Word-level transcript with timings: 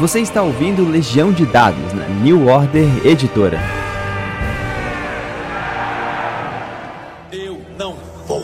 Você 0.00 0.18
está 0.18 0.42
ouvindo 0.42 0.84
Legião 0.90 1.32
de 1.32 1.46
Dados 1.46 1.92
na 1.92 2.08
New 2.08 2.48
Order 2.48 3.06
Editora. 3.06 3.60
Eu 7.30 7.62
não 7.78 7.94
vou 8.26 8.42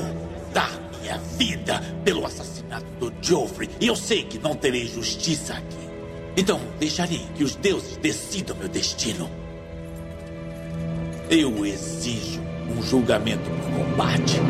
dar 0.54 0.70
minha 1.00 1.18
vida 1.36 1.82
pelo 2.04 2.24
assassinato 2.24 2.86
do 3.00 3.12
Joffrey. 3.20 3.68
E 3.80 3.88
eu 3.88 3.96
sei 3.96 4.22
que 4.22 4.38
não 4.38 4.54
terei 4.54 4.86
justiça 4.86 5.54
aqui. 5.54 5.90
Então 6.36 6.60
deixarei 6.78 7.26
que 7.34 7.42
os 7.42 7.56
deuses 7.56 7.96
decidam 7.96 8.54
meu 8.56 8.68
destino. 8.68 9.28
Eu 11.28 11.66
exijo 11.66 12.40
um 12.70 12.80
julgamento 12.80 13.50
por 13.50 13.86
combate. 13.86 14.40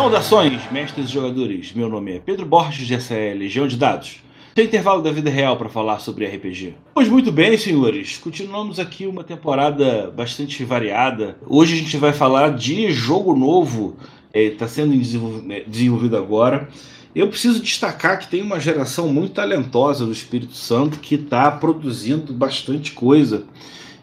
Saudações, 0.00 0.62
mestres 0.72 1.10
e 1.10 1.12
jogadores. 1.12 1.74
Meu 1.74 1.86
nome 1.86 2.12
é 2.12 2.18
Pedro 2.18 2.46
Borges 2.46 2.90
essa 2.90 3.12
é 3.12 3.34
Legião 3.34 3.68
de 3.68 3.76
Dados. 3.76 4.22
Tem 4.54 4.64
intervalo 4.64 5.02
da 5.02 5.12
vida 5.12 5.28
real 5.28 5.58
para 5.58 5.68
falar 5.68 5.98
sobre 5.98 6.24
RPG. 6.24 6.72
Pois 6.94 7.06
muito 7.06 7.30
bem, 7.30 7.54
senhores. 7.58 8.16
Continuamos 8.16 8.80
aqui 8.80 9.06
uma 9.06 9.22
temporada 9.22 10.10
bastante 10.10 10.64
variada. 10.64 11.36
Hoje 11.46 11.74
a 11.74 11.76
gente 11.76 11.98
vai 11.98 12.14
falar 12.14 12.54
de 12.54 12.90
jogo 12.90 13.36
novo. 13.36 13.94
Está 14.32 14.64
é, 14.64 14.68
sendo 14.68 15.42
né, 15.42 15.64
desenvolvido 15.66 16.16
agora. 16.16 16.70
Eu 17.14 17.28
preciso 17.28 17.60
destacar 17.60 18.20
que 18.20 18.26
tem 18.26 18.40
uma 18.40 18.58
geração 18.58 19.06
muito 19.06 19.34
talentosa 19.34 20.06
do 20.06 20.12
Espírito 20.12 20.54
Santo 20.54 20.98
que 20.98 21.16
está 21.16 21.50
produzindo 21.50 22.32
bastante 22.32 22.92
coisa. 22.92 23.44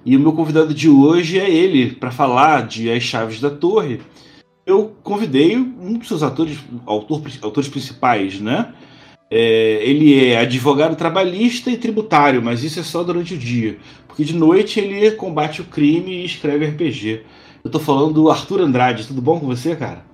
E 0.05 0.15
o 0.15 0.19
meu 0.19 0.33
convidado 0.33 0.75
de 0.75 0.87
hoje 0.87 1.39
é 1.39 1.49
ele 1.49 1.95
para 1.95 2.11
falar 2.11 2.67
de 2.67 2.87
As 2.91 3.01
Chaves 3.01 3.41
da 3.41 3.49
Torre 3.49 3.99
eu 4.67 4.93
convidei 5.01 5.55
um 5.55 5.97
dos 5.97 6.09
seus 6.09 6.21
atores, 6.21 6.59
autor, 6.85 7.21
autores 7.41 7.69
principais, 7.69 8.41
né? 8.41 8.73
É, 9.31 9.79
ele 9.81 10.25
é 10.25 10.37
advogado 10.37 10.95
trabalhista 10.95 11.71
e 11.71 11.77
tributário, 11.77 12.41
mas 12.41 12.63
isso 12.63 12.79
é 12.79 12.83
só 12.83 13.01
durante 13.01 13.33
o 13.33 13.37
dia. 13.37 13.77
Porque 14.07 14.25
de 14.25 14.35
noite 14.35 14.79
ele 14.79 15.09
combate 15.11 15.61
o 15.61 15.65
crime 15.65 16.11
e 16.11 16.25
escreve 16.25 16.65
RPG. 16.65 17.25
Eu 17.63 17.71
tô 17.71 17.79
falando 17.79 18.13
do 18.13 18.29
Arthur 18.29 18.61
Andrade. 18.61 19.07
Tudo 19.07 19.21
bom 19.21 19.39
com 19.39 19.47
você, 19.47 19.75
cara? 19.75 20.05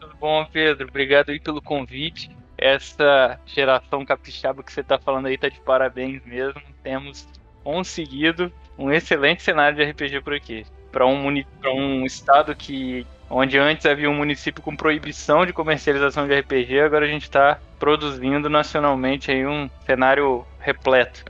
Tudo 0.00 0.14
bom, 0.18 0.46
Pedro. 0.50 0.88
Obrigado 0.88 1.30
aí 1.30 1.38
pelo 1.38 1.60
convite. 1.60 2.30
Essa 2.56 3.38
geração 3.46 4.04
capixaba 4.04 4.62
que 4.62 4.72
você 4.72 4.82
tá 4.82 4.98
falando 4.98 5.26
aí 5.26 5.36
tá 5.36 5.48
de 5.48 5.60
parabéns 5.60 6.22
mesmo. 6.24 6.60
Temos 6.82 7.26
conseguido 7.62 8.50
um 8.78 8.90
excelente 8.90 9.42
cenário 9.42 9.76
de 9.76 9.84
RPG 9.90 10.22
por 10.22 10.34
aqui. 10.34 10.64
Para 10.90 11.06
um, 11.06 11.28
um 11.74 12.04
estado 12.04 12.54
que 12.54 13.06
onde 13.30 13.56
antes 13.56 13.86
havia 13.86 14.10
um 14.10 14.14
município 14.14 14.60
com 14.60 14.74
proibição 14.74 15.46
de 15.46 15.52
comercialização 15.52 16.26
de 16.26 16.38
RPG, 16.38 16.80
agora 16.80 17.06
a 17.06 17.08
gente 17.08 17.22
está 17.22 17.58
produzindo 17.78 18.50
nacionalmente 18.50 19.30
aí 19.30 19.46
um 19.46 19.70
cenário 19.86 20.44
repleto. 20.58 21.24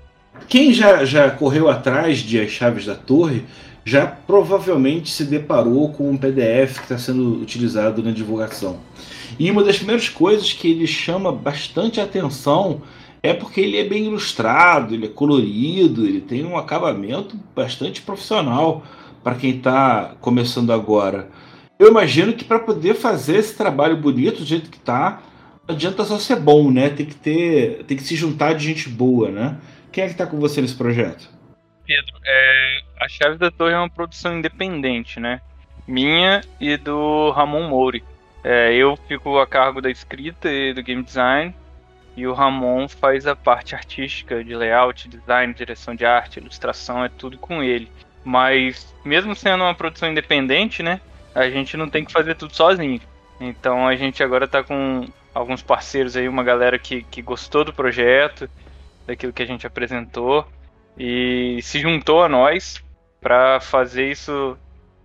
Quem 0.49 0.73
já, 0.73 1.05
já 1.05 1.31
correu 1.31 1.69
atrás 1.69 2.19
de 2.19 2.41
As 2.41 2.51
Chaves 2.51 2.87
da 2.87 2.95
Torre 2.95 3.45
já 3.85 4.07
provavelmente 4.07 5.11
se 5.11 5.25
deparou 5.25 5.93
com 5.93 6.11
um 6.11 6.17
PDF 6.17 6.79
que 6.79 6.83
está 6.83 6.99
sendo 6.99 7.41
utilizado 7.41 8.03
na 8.03 8.11
divulgação. 8.11 8.79
E 9.39 9.51
uma 9.51 9.63
das 9.63 9.77
primeiras 9.77 10.09
coisas 10.09 10.53
que 10.53 10.71
ele 10.71 10.87
chama 10.87 11.33
bastante 11.33 12.01
atenção 12.01 12.83
é 13.23 13.33
porque 13.35 13.61
ele 13.61 13.79
é 13.79 13.85
bem 13.85 14.05
ilustrado, 14.05 14.95
ele 14.95 15.07
é 15.07 15.09
colorido, 15.09 16.07
ele 16.07 16.21
tem 16.21 16.45
um 16.45 16.57
acabamento 16.57 17.37
bastante 17.55 18.01
profissional 18.01 18.85
para 19.23 19.35
quem 19.35 19.57
está 19.57 20.15
começando 20.21 20.73
agora. 20.73 21.29
Eu 21.81 21.89
imagino 21.89 22.35
que 22.35 22.45
para 22.45 22.59
poder 22.59 22.95
fazer 22.95 23.39
esse 23.39 23.57
trabalho 23.57 23.97
bonito 23.97 24.41
do 24.41 24.45
jeito 24.45 24.69
que 24.69 24.79
tá, 24.79 25.23
não 25.67 25.75
adianta 25.75 26.05
só 26.05 26.19
ser 26.19 26.37
bom, 26.37 26.71
né? 26.71 26.91
Tem 26.91 27.07
que 27.07 27.15
ter, 27.15 27.85
tem 27.85 27.97
que 27.97 28.03
se 28.03 28.15
juntar 28.15 28.53
de 28.53 28.67
gente 28.67 28.87
boa, 28.87 29.31
né? 29.31 29.57
Quem 29.91 30.05
é 30.05 30.09
que 30.09 30.15
tá 30.15 30.27
com 30.27 30.39
você 30.39 30.61
nesse 30.61 30.77
projeto? 30.77 31.31
Pedro, 31.87 32.21
é, 32.23 32.81
a 33.01 33.09
Chave 33.09 33.39
da 33.39 33.51
Torre 33.51 33.73
é 33.73 33.79
uma 33.79 33.89
produção 33.89 34.37
independente, 34.37 35.19
né? 35.19 35.41
Minha 35.89 36.43
e 36.61 36.77
do 36.77 37.31
Ramon 37.31 37.71
Mouri. 37.71 38.05
É, 38.45 38.75
eu 38.75 38.99
fico 39.09 39.39
a 39.39 39.47
cargo 39.47 39.81
da 39.81 39.91
escrita 39.91 40.53
e 40.53 40.75
do 40.75 40.83
game 40.83 41.03
design, 41.03 41.55
e 42.15 42.27
o 42.27 42.35
Ramon 42.35 42.89
faz 42.89 43.27
a 43.27 43.35
parte 43.35 43.75
artística 43.75 44.45
de 44.45 44.55
layout, 44.55 45.09
design, 45.09 45.55
direção 45.55 45.95
de 45.95 46.05
arte, 46.05 46.41
ilustração, 46.41 47.03
é 47.03 47.09
tudo 47.09 47.39
com 47.39 47.63
ele. 47.63 47.91
Mas 48.23 48.95
mesmo 49.03 49.35
sendo 49.35 49.65
uma 49.65 49.75
produção 49.75 50.11
independente, 50.11 50.83
né? 50.83 51.01
A 51.35 51.49
gente 51.49 51.77
não 51.77 51.89
tem 51.89 52.05
que 52.05 52.13
fazer 52.13 52.35
tudo 52.35 52.55
sozinho. 52.55 53.01
Então 53.41 53.87
a 53.87 53.97
gente 53.97 54.23
agora 54.23 54.45
está 54.45 54.63
com 54.63 55.09
alguns 55.35 55.63
parceiros 55.63 56.17
aí, 56.17 56.29
uma 56.29 56.43
galera 56.43 56.79
que, 56.79 57.03
que 57.05 57.23
gostou 57.23 57.65
do 57.65 57.73
projeto, 57.73 58.49
daquilo 59.07 59.33
que 59.33 59.43
a 59.43 59.47
gente 59.47 59.67
apresentou 59.67 60.47
e 60.99 61.61
se 61.63 61.79
juntou 61.81 62.23
a 62.23 62.29
nós 62.29 62.83
para 63.21 63.61
fazer 63.61 64.11
isso, 64.11 64.57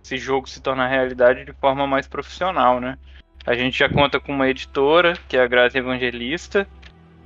esse 0.04 0.16
jogo 0.16 0.48
se 0.48 0.60
tornar 0.60 0.88
realidade 0.88 1.44
de 1.44 1.52
forma 1.52 1.86
mais 1.86 2.06
profissional, 2.06 2.80
né? 2.80 2.98
A 3.46 3.54
gente 3.54 3.78
já 3.78 3.88
conta 3.88 4.18
com 4.18 4.32
uma 4.32 4.48
editora, 4.48 5.14
que 5.28 5.36
é 5.36 5.40
a 5.40 5.46
Graça 5.46 5.78
Evangelista, 5.78 6.66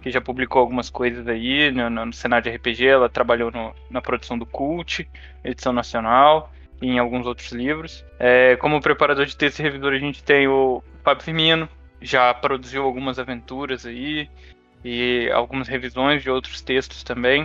que 0.03 0.11
já 0.11 0.21
publicou 0.21 0.61
algumas 0.61 0.91
coisas 0.91 1.27
aí 1.27 1.71
no, 1.71 1.89
no 1.89 2.13
cenário 2.13 2.51
de 2.51 2.57
RPG, 2.57 2.87
ela 2.87 3.09
trabalhou 3.09 3.51
no, 3.51 3.75
na 3.91 4.01
produção 4.01 4.39
do 4.39 4.47
Cult, 4.47 5.09
edição 5.43 5.73
nacional, 5.73 6.53
em 6.81 6.99
alguns 6.99 7.27
outros 7.27 7.53
livros. 7.53 8.05
É, 8.19 8.57
como 8.57 8.81
preparador 8.81 9.27
de 9.27 9.37
texto 9.37 9.61
e 9.61 9.63
revisor, 9.63 9.93
a 9.93 9.99
gente 9.99 10.23
tem 10.23 10.49
o 10.49 10.83
Fábio 11.05 11.25
Firmino, 11.25 11.69
já 12.01 12.33
produziu 12.33 12.83
algumas 12.83 13.19
aventuras 13.19 13.85
aí 13.85 14.29
e 14.85 15.31
algumas 15.33 15.69
revisões 15.69 16.23
de 16.23 16.31
outros 16.31 16.63
textos 16.63 17.03
também. 17.03 17.45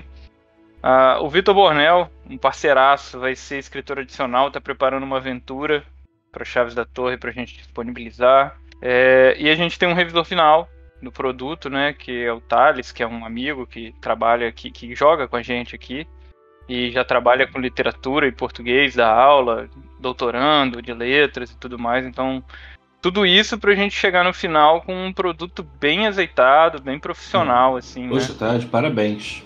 Uh, 0.83 1.23
o 1.23 1.29
Vitor 1.29 1.53
Bornel, 1.53 2.09
um 2.29 2.37
parceiraço, 2.37 3.19
vai 3.19 3.35
ser 3.35 3.57
escritor 3.57 3.99
adicional, 3.99 4.47
está 4.47 4.61
preparando 4.61 5.03
uma 5.03 5.17
aventura 5.17 5.83
para 6.31 6.45
Chaves 6.45 6.75
da 6.75 6.85
Torre 6.85 7.17
para 7.17 7.31
a 7.31 7.33
gente 7.33 7.57
disponibilizar. 7.57 8.57
É, 8.81 9.35
e 9.37 9.49
a 9.49 9.55
gente 9.55 9.79
tem 9.79 9.89
um 9.89 9.93
revisor 9.93 10.23
final 10.23 10.69
do 11.01 11.11
produto, 11.11 11.69
né, 11.69 11.93
que 11.93 12.23
é 12.23 12.31
o 12.31 12.39
Thales, 12.39 12.91
que 12.91 13.01
é 13.01 13.07
um 13.07 13.25
amigo 13.25 13.65
que 13.65 13.93
trabalha 13.99 14.47
aqui, 14.47 14.69
que 14.69 14.93
joga 14.95 15.27
com 15.27 15.35
a 15.35 15.41
gente 15.41 15.75
aqui 15.75 16.07
e 16.67 16.91
já 16.91 17.03
trabalha 17.03 17.47
com 17.47 17.59
literatura 17.59 18.27
e 18.27 18.31
português, 18.31 18.95
dá 18.95 19.11
aula, 19.11 19.69
doutorando 19.99 20.81
de 20.81 20.93
letras 20.93 21.51
e 21.51 21.57
tudo 21.57 21.77
mais. 21.77 22.05
Então, 22.05 22.43
tudo 23.01 23.25
isso 23.25 23.57
para 23.57 23.71
a 23.71 23.75
gente 23.75 23.95
chegar 23.95 24.23
no 24.23 24.33
final 24.33 24.81
com 24.81 25.05
um 25.05 25.13
produto 25.13 25.63
bem 25.79 26.07
azeitado, 26.07 26.81
bem 26.81 26.99
profissional, 26.99 27.73
hum. 27.73 27.77
assim. 27.77 28.09
Poxa, 28.09 28.33
né? 28.33 28.39
tá, 28.39 28.57
de 28.57 28.65
parabéns. 28.65 29.43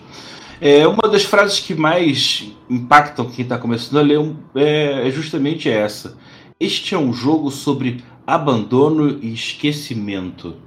É, 0.60 0.86
uma 0.86 1.08
das 1.08 1.24
frases 1.24 1.60
que 1.60 1.74
mais 1.74 2.52
impactam 2.68 3.30
quem 3.30 3.42
está 3.42 3.58
começando 3.58 3.98
a 3.98 4.02
ler 4.02 4.18
é, 4.54 5.08
é 5.08 5.10
justamente 5.10 5.70
essa. 5.70 6.18
Este 6.58 6.94
é 6.94 6.98
um 6.98 7.12
jogo 7.12 7.50
sobre 7.50 8.04
abandono 8.26 9.18
e 9.22 9.32
esquecimento. 9.32 10.60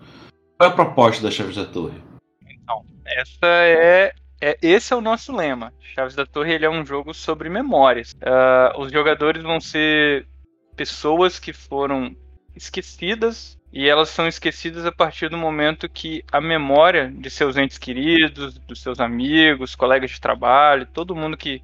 Qual 0.58 0.69
é 0.69 0.74
a 0.74 0.75
proposta 0.75 1.22
da 1.22 1.30
Chaves 1.30 1.56
da 1.56 1.66
Torre? 1.66 2.02
Então, 2.47 2.84
essa 3.06 3.46
é 3.46 4.13
é, 4.44 4.58
esse 4.62 4.92
é 4.92 4.96
o 4.96 5.02
nosso 5.02 5.34
lema. 5.34 5.74
Chaves 5.96 6.16
da 6.16 6.26
Torre 6.26 6.54
ele 6.54 6.66
é 6.66 6.70
um 6.70 6.86
jogo 6.86 7.14
sobre 7.14 7.48
memórias. 7.48 8.12
Uh, 8.14 8.81
os 8.81 8.92
jogadores 8.92 9.42
vão 9.42 9.62
ser 9.62 10.28
pessoas 10.76 11.40
que 11.40 11.54
foram 11.54 12.14
esquecidas 12.54 13.58
e 13.72 13.88
elas 13.88 14.09
são 14.09 14.28
esquecidas 14.28 14.86
a 14.86 14.92
partir 14.92 15.30
do 15.30 15.38
momento 15.38 15.88
que 15.88 16.26
a 16.30 16.42
memória 16.42 17.09
de 17.09 17.30
seus 17.30 17.56
entes 17.56 17.78
queridos, 17.78 18.58
dos 18.59 18.81
seus 18.81 19.00
amigos, 19.00 19.76
colegas 19.76 20.12
de 20.12 20.20
trabalho, 20.20 20.86
todo 20.88 21.16
mundo 21.16 21.38
que 21.38 21.62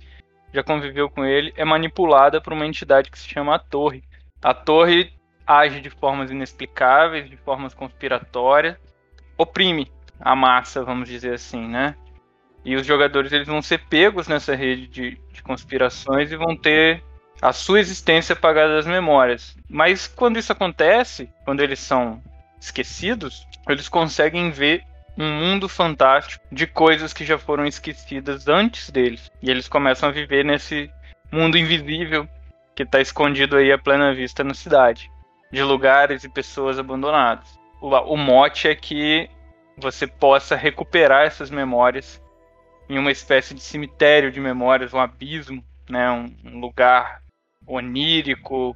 já 0.53 0.63
conviveu 0.63 1.09
com 1.09 1.25
ele 1.25 1.53
é 1.57 1.65
manipulada 1.65 2.39
por 2.39 2.53
uma 2.53 2.65
entidade 2.65 3.11
que 3.11 3.19
se 3.19 3.27
chama 3.27 3.55
a 3.55 3.59
Torre. 3.59 4.05
A 4.41 4.53
Torre 4.53 5.11
age 5.45 5.81
de 5.81 5.89
formas 5.89 6.31
inexplicáveis, 6.31 7.29
de 7.29 7.35
formas 7.35 7.73
conspiratórias, 7.73 8.77
oprime 9.37 9.91
a 10.17 10.33
massa, 10.33 10.81
vamos 10.81 11.09
dizer 11.09 11.33
assim, 11.33 11.67
né? 11.67 11.95
E 12.63 12.75
os 12.75 12.85
jogadores 12.85 13.31
eles 13.31 13.47
vão 13.47 13.61
ser 13.61 13.79
pegos 13.89 14.27
nessa 14.27 14.55
rede 14.55 14.87
de, 14.87 15.21
de 15.31 15.41
conspirações 15.43 16.31
e 16.31 16.35
vão 16.35 16.55
ter 16.55 17.03
a 17.41 17.53
sua 17.53 17.79
existência 17.79 18.33
apagada 18.33 18.75
das 18.75 18.85
memórias. 18.85 19.55
Mas 19.69 20.07
quando 20.07 20.37
isso 20.37 20.51
acontece, 20.51 21.29
quando 21.45 21.61
eles 21.61 21.79
são 21.79 22.21
esquecidos, 22.59 23.47
eles 23.67 23.87
conseguem 23.87 24.51
ver 24.51 24.83
um 25.17 25.31
mundo 25.31 25.67
fantástico 25.67 26.43
de 26.51 26.65
coisas 26.65 27.13
que 27.13 27.25
já 27.25 27.37
foram 27.37 27.65
esquecidas 27.65 28.47
antes 28.47 28.89
deles. 28.89 29.29
E 29.41 29.49
eles 29.49 29.67
começam 29.67 30.09
a 30.09 30.11
viver 30.11 30.45
nesse 30.45 30.89
mundo 31.31 31.57
invisível 31.57 32.27
que 32.75 32.83
está 32.83 33.01
escondido 33.01 33.57
aí 33.57 33.71
à 33.71 33.77
plena 33.77 34.13
vista 34.13 34.43
na 34.43 34.53
cidade, 34.53 35.11
de 35.51 35.61
lugares 35.61 36.23
e 36.23 36.29
pessoas 36.29 36.79
abandonadas. 36.79 37.59
O, 37.81 37.89
o 37.89 38.17
mote 38.17 38.67
é 38.67 38.75
que 38.75 39.29
você 39.77 40.07
possa 40.07 40.55
recuperar 40.55 41.25
essas 41.25 41.49
memórias 41.49 42.21
em 42.89 42.97
uma 42.97 43.11
espécie 43.11 43.53
de 43.53 43.61
cemitério 43.61 44.31
de 44.31 44.39
memórias, 44.39 44.93
um 44.93 44.99
abismo, 44.99 45.63
né, 45.87 46.09
um, 46.09 46.35
um 46.43 46.59
lugar 46.59 47.21
onírico, 47.67 48.75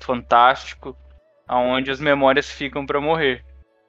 fantástico, 0.00 0.96
aonde 1.46 1.90
as 1.90 2.00
memórias 2.00 2.50
ficam 2.50 2.86
para 2.86 3.00
morrer. 3.00 3.44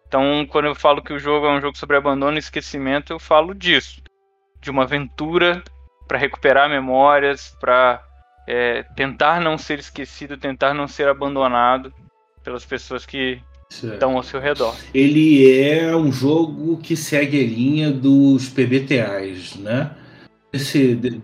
Então, 0.05 0.45
quando 0.47 0.65
eu 0.65 0.75
falo 0.75 1.01
que 1.01 1.13
o 1.13 1.17
jogo 1.17 1.47
é 1.47 1.51
um 1.51 1.61
jogo 1.61 1.77
sobre 1.77 1.97
abandono 1.97 2.37
e 2.37 2.39
esquecimento, 2.39 3.13
eu 3.13 3.19
falo 3.19 3.55
disso. 3.55 4.01
De 4.59 4.69
uma 4.69 4.83
aventura 4.83 5.63
para 6.07 6.17
recuperar 6.17 6.69
memórias, 6.69 7.57
para 7.59 8.03
é, 8.45 8.83
tentar 8.95 9.41
não 9.41 9.57
ser 9.57 9.79
esquecido, 9.79 10.37
tentar 10.37 10.73
não 10.73 10.87
ser 10.87 11.07
abandonado 11.07 11.93
pelas 12.43 12.65
pessoas 12.65 13.05
que 13.05 13.41
estão 13.81 14.17
ao 14.17 14.23
seu 14.23 14.39
redor. 14.39 14.75
Ele 14.93 15.51
é 15.59 15.95
um 15.95 16.11
jogo 16.11 16.77
que 16.77 16.95
segue 16.95 17.39
a 17.39 17.47
linha 17.47 17.91
dos 17.91 18.49
PBTAs, 18.49 19.55
né? 19.55 19.91
Esse... 20.51 21.21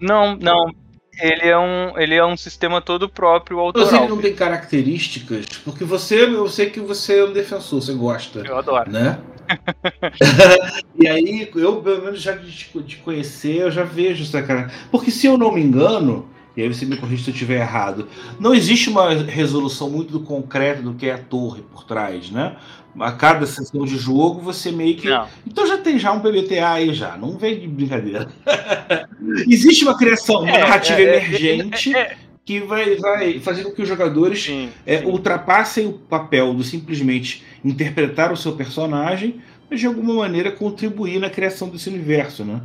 Não, 0.00 0.36
não. 0.36 0.74
Ele 1.20 1.48
é 1.48 1.58
um, 1.58 1.98
ele 1.98 2.14
é 2.14 2.24
um 2.24 2.36
sistema 2.36 2.80
todo 2.80 3.08
próprio 3.08 3.58
autoral. 3.58 3.90
Mas 3.90 4.00
ele 4.00 4.08
não 4.08 4.18
tem 4.18 4.34
características, 4.34 5.46
porque 5.64 5.82
você, 5.82 6.24
eu 6.24 6.46
sei 6.48 6.68
que 6.68 6.80
você 6.80 7.20
é 7.20 7.24
um 7.24 7.32
defensor, 7.32 7.80
você 7.80 7.94
gosta. 7.94 8.40
Eu 8.40 8.58
adoro. 8.58 8.90
Né? 8.90 9.18
e 11.00 11.08
aí, 11.08 11.50
eu 11.54 11.76
pelo 11.80 12.04
menos 12.04 12.20
já 12.20 12.32
de 12.32 12.52
te 12.52 12.96
conhecer, 12.98 13.62
eu 13.62 13.70
já 13.70 13.82
vejo 13.82 14.24
essa 14.24 14.42
cara. 14.42 14.70
Porque 14.90 15.10
se 15.10 15.26
eu 15.26 15.38
não 15.38 15.52
me 15.52 15.62
engano, 15.62 16.28
e 16.56 16.62
aí 16.62 16.72
você 16.72 16.86
me 16.86 16.96
corrige 16.96 17.24
se 17.24 17.30
eu 17.30 17.34
estiver 17.34 17.60
errado, 17.60 18.08
não 18.40 18.54
existe 18.54 18.88
uma 18.88 19.12
resolução 19.12 19.90
muito 19.90 20.12
do 20.12 20.20
concreto 20.20 20.82
do 20.82 20.94
que 20.94 21.06
é 21.06 21.14
a 21.14 21.18
torre 21.18 21.62
por 21.62 21.84
trás, 21.84 22.30
né? 22.30 22.56
a 22.98 23.12
cada 23.12 23.46
sessão 23.46 23.84
de 23.84 23.96
jogo 23.96 24.40
você 24.40 24.72
meio 24.72 24.96
que. 24.96 25.08
Não. 25.08 25.28
Então 25.46 25.66
já 25.66 25.78
tem 25.78 25.98
já 25.98 26.12
um 26.12 26.20
PBTA 26.20 26.72
aí 26.72 26.94
já, 26.94 27.16
não 27.16 27.36
vem 27.36 27.60
de 27.60 27.68
brincadeira. 27.68 28.28
Existe 29.48 29.84
uma 29.84 29.96
criação, 29.96 30.42
uma 30.42 30.50
é, 30.50 30.58
narrativa 30.60 31.00
é, 31.00 31.04
é 31.04 31.16
emergente 31.16 31.94
é, 31.94 31.98
é, 31.98 32.16
que 32.44 32.60
vai, 32.60 32.96
vai 32.96 33.40
fazer 33.40 33.64
com 33.64 33.72
que 33.72 33.82
os 33.82 33.88
jogadores 33.88 34.42
sim, 34.42 34.70
sim. 34.86 35.04
ultrapassem 35.04 35.86
o 35.86 35.92
papel 35.92 36.54
do 36.54 36.62
simplesmente 36.62 37.44
interpretar 37.64 38.32
o 38.32 38.36
seu 38.36 38.52
personagem, 38.52 39.40
mas 39.68 39.80
de 39.80 39.86
alguma 39.86 40.14
maneira 40.14 40.50
contribuir 40.50 41.18
na 41.18 41.28
criação 41.28 41.68
desse 41.68 41.88
universo, 41.88 42.44
né? 42.44 42.60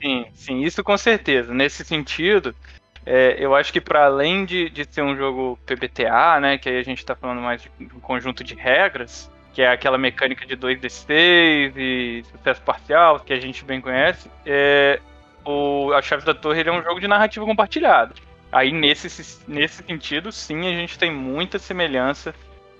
Sim, 0.00 0.26
sim, 0.32 0.62
isso 0.62 0.82
com 0.84 0.96
certeza. 0.96 1.52
Nesse 1.52 1.84
sentido, 1.84 2.54
é, 3.10 3.36
eu 3.38 3.54
acho 3.54 3.72
que 3.72 3.80
para 3.80 4.04
além 4.04 4.44
de, 4.44 4.68
de 4.68 4.84
ser 4.84 5.00
um 5.00 5.16
jogo 5.16 5.58
PBTA, 5.64 6.38
né, 6.40 6.58
que 6.58 6.68
aí 6.68 6.76
a 6.76 6.82
gente 6.82 6.98
está 6.98 7.16
falando 7.16 7.40
mais 7.40 7.62
de 7.62 7.70
um 7.80 8.00
conjunto 8.00 8.44
de 8.44 8.54
regras, 8.54 9.30
que 9.54 9.62
é 9.62 9.68
aquela 9.68 9.96
mecânica 9.96 10.44
de 10.44 10.54
2d6 10.54 11.72
e 11.74 12.22
sucesso 12.30 12.60
parcial, 12.60 13.18
que 13.20 13.32
a 13.32 13.40
gente 13.40 13.64
bem 13.64 13.80
conhece, 13.80 14.30
é, 14.44 15.00
o, 15.42 15.90
a 15.94 16.02
Chave 16.02 16.22
da 16.22 16.34
Torre 16.34 16.60
é 16.60 16.70
um 16.70 16.82
jogo 16.82 17.00
de 17.00 17.08
narrativa 17.08 17.46
compartilhada. 17.46 18.14
Aí, 18.52 18.72
nesse, 18.72 19.42
nesse 19.48 19.82
sentido, 19.82 20.30
sim, 20.30 20.68
a 20.68 20.72
gente 20.72 20.98
tem 20.98 21.10
muita 21.10 21.58
semelhança 21.58 22.34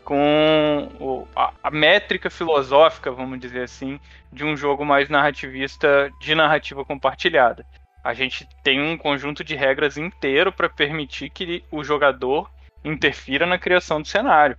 com 0.05 0.91
o, 1.01 1.27
a, 1.35 1.53
a, 1.63 1.71
métrica 1.71 2.29
filosófica, 2.29 3.11
vamos 3.11 3.41
dizer 3.41 3.63
assim, 3.63 3.99
de 4.31 4.45
um 4.45 4.55
jogo 4.55 4.85
mais 4.85 5.09
narrativista 5.09 6.11
de 6.21 6.35
narrativa 6.35 6.85
compartilhada. 6.85 7.65
A 8.09 8.15
gente 8.15 8.49
tem 8.65 8.81
um 8.81 8.97
conjunto 8.97 9.45
de 9.45 9.55
regras 9.55 9.99
inteiro 9.99 10.51
para 10.51 10.67
permitir 10.67 11.29
que 11.29 11.63
o 11.71 11.85
jogador 11.85 12.51
interfira 12.83 13.45
na 13.45 13.59
criação 13.59 14.01
do 14.01 14.09
cenário 14.09 14.57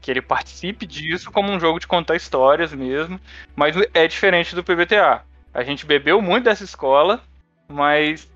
que 0.00 0.10
ele 0.10 0.22
participe 0.22 0.86
disso 0.86 1.30
como 1.30 1.52
um 1.52 1.60
jogo 1.60 1.78
de 1.78 1.86
contar 1.86 2.16
histórias 2.16 2.72
mesmo, 2.72 3.20
mas 3.54 3.76
é 3.92 4.08
diferente 4.08 4.54
do 4.54 4.64
PBTA. 4.64 5.20
A 5.52 5.62
gente 5.62 5.84
bebeu 5.84 6.22
muito 6.22 6.44
dessa 6.44 6.64
escola, 6.64 7.20
mas 7.68 8.26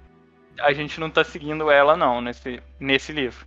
a 0.60 0.74
gente 0.74 1.00
não 1.00 1.06
está 1.06 1.24
seguindo 1.24 1.70
ela 1.70 1.96
não 1.96 2.20
nesse, 2.20 2.60
nesse 2.78 3.12
livro. 3.12 3.46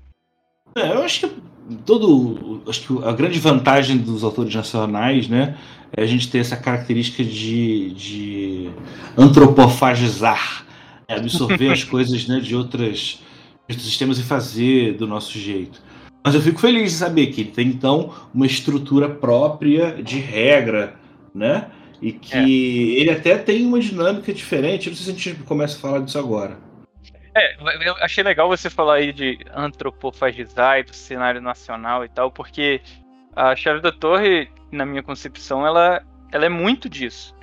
É, 0.73 0.93
eu 0.93 1.03
acho 1.03 1.27
que 1.27 1.41
todo, 1.85 2.63
acho 2.67 2.81
que 2.87 3.07
a 3.07 3.11
grande 3.11 3.39
vantagem 3.39 3.99
dos 3.99 4.23
autores 4.23 4.55
nacionais, 4.55 5.27
né, 5.27 5.55
é 5.95 6.01
a 6.01 6.07
gente 6.07 6.27
ter 6.27 6.39
essa 6.39 6.57
característica 6.57 7.23
de, 7.23 7.91
de 7.91 8.71
antropofagizar, 9.15 10.65
é 11.07 11.15
absorver 11.15 11.71
as 11.71 11.83
coisas, 11.85 12.27
né, 12.27 12.39
de 12.39 12.55
outras 12.55 13.21
de 13.67 13.73
outros 13.73 13.85
sistemas 13.85 14.17
e 14.17 14.23
fazer 14.23 14.93
do 14.93 15.05
nosso 15.05 15.37
jeito. 15.37 15.81
Mas 16.23 16.35
eu 16.35 16.41
fico 16.41 16.59
feliz 16.59 16.91
de 16.91 16.97
saber 16.97 17.27
que 17.27 17.41
ele 17.41 17.51
tem, 17.51 17.67
então, 17.67 18.13
uma 18.33 18.45
estrutura 18.45 19.09
própria 19.09 20.01
de 20.01 20.19
regra, 20.19 20.95
né? 21.33 21.69
E 22.01 22.11
que 22.11 22.37
é. 22.37 23.01
ele 23.01 23.09
até 23.09 23.37
tem 23.37 23.65
uma 23.65 23.79
dinâmica 23.79 24.33
diferente. 24.33 24.89
Não 24.89 24.95
sei 24.95 25.05
se 25.05 25.11
a 25.11 25.13
gente 25.13 25.43
começa 25.43 25.77
a 25.77 25.79
falar 25.79 25.99
disso 25.99 26.17
agora. 26.17 26.57
É, 27.35 27.55
eu 27.87 27.95
achei 27.97 28.23
legal 28.23 28.47
você 28.49 28.69
falar 28.69 28.95
aí 28.95 29.13
de 29.13 29.37
antropofagizar 29.53 30.79
e 30.79 30.83
do 30.83 30.93
cenário 30.93 31.39
nacional 31.39 32.03
e 32.03 32.09
tal, 32.09 32.31
porque 32.31 32.81
a 33.35 33.55
Chave 33.55 33.79
da 33.79 33.91
Torre, 33.91 34.49
na 34.71 34.85
minha 34.85 35.03
concepção, 35.03 35.65
ela, 35.65 36.03
ela 36.31 36.45
é 36.45 36.49
muito 36.49 36.89
disso. 36.89 37.35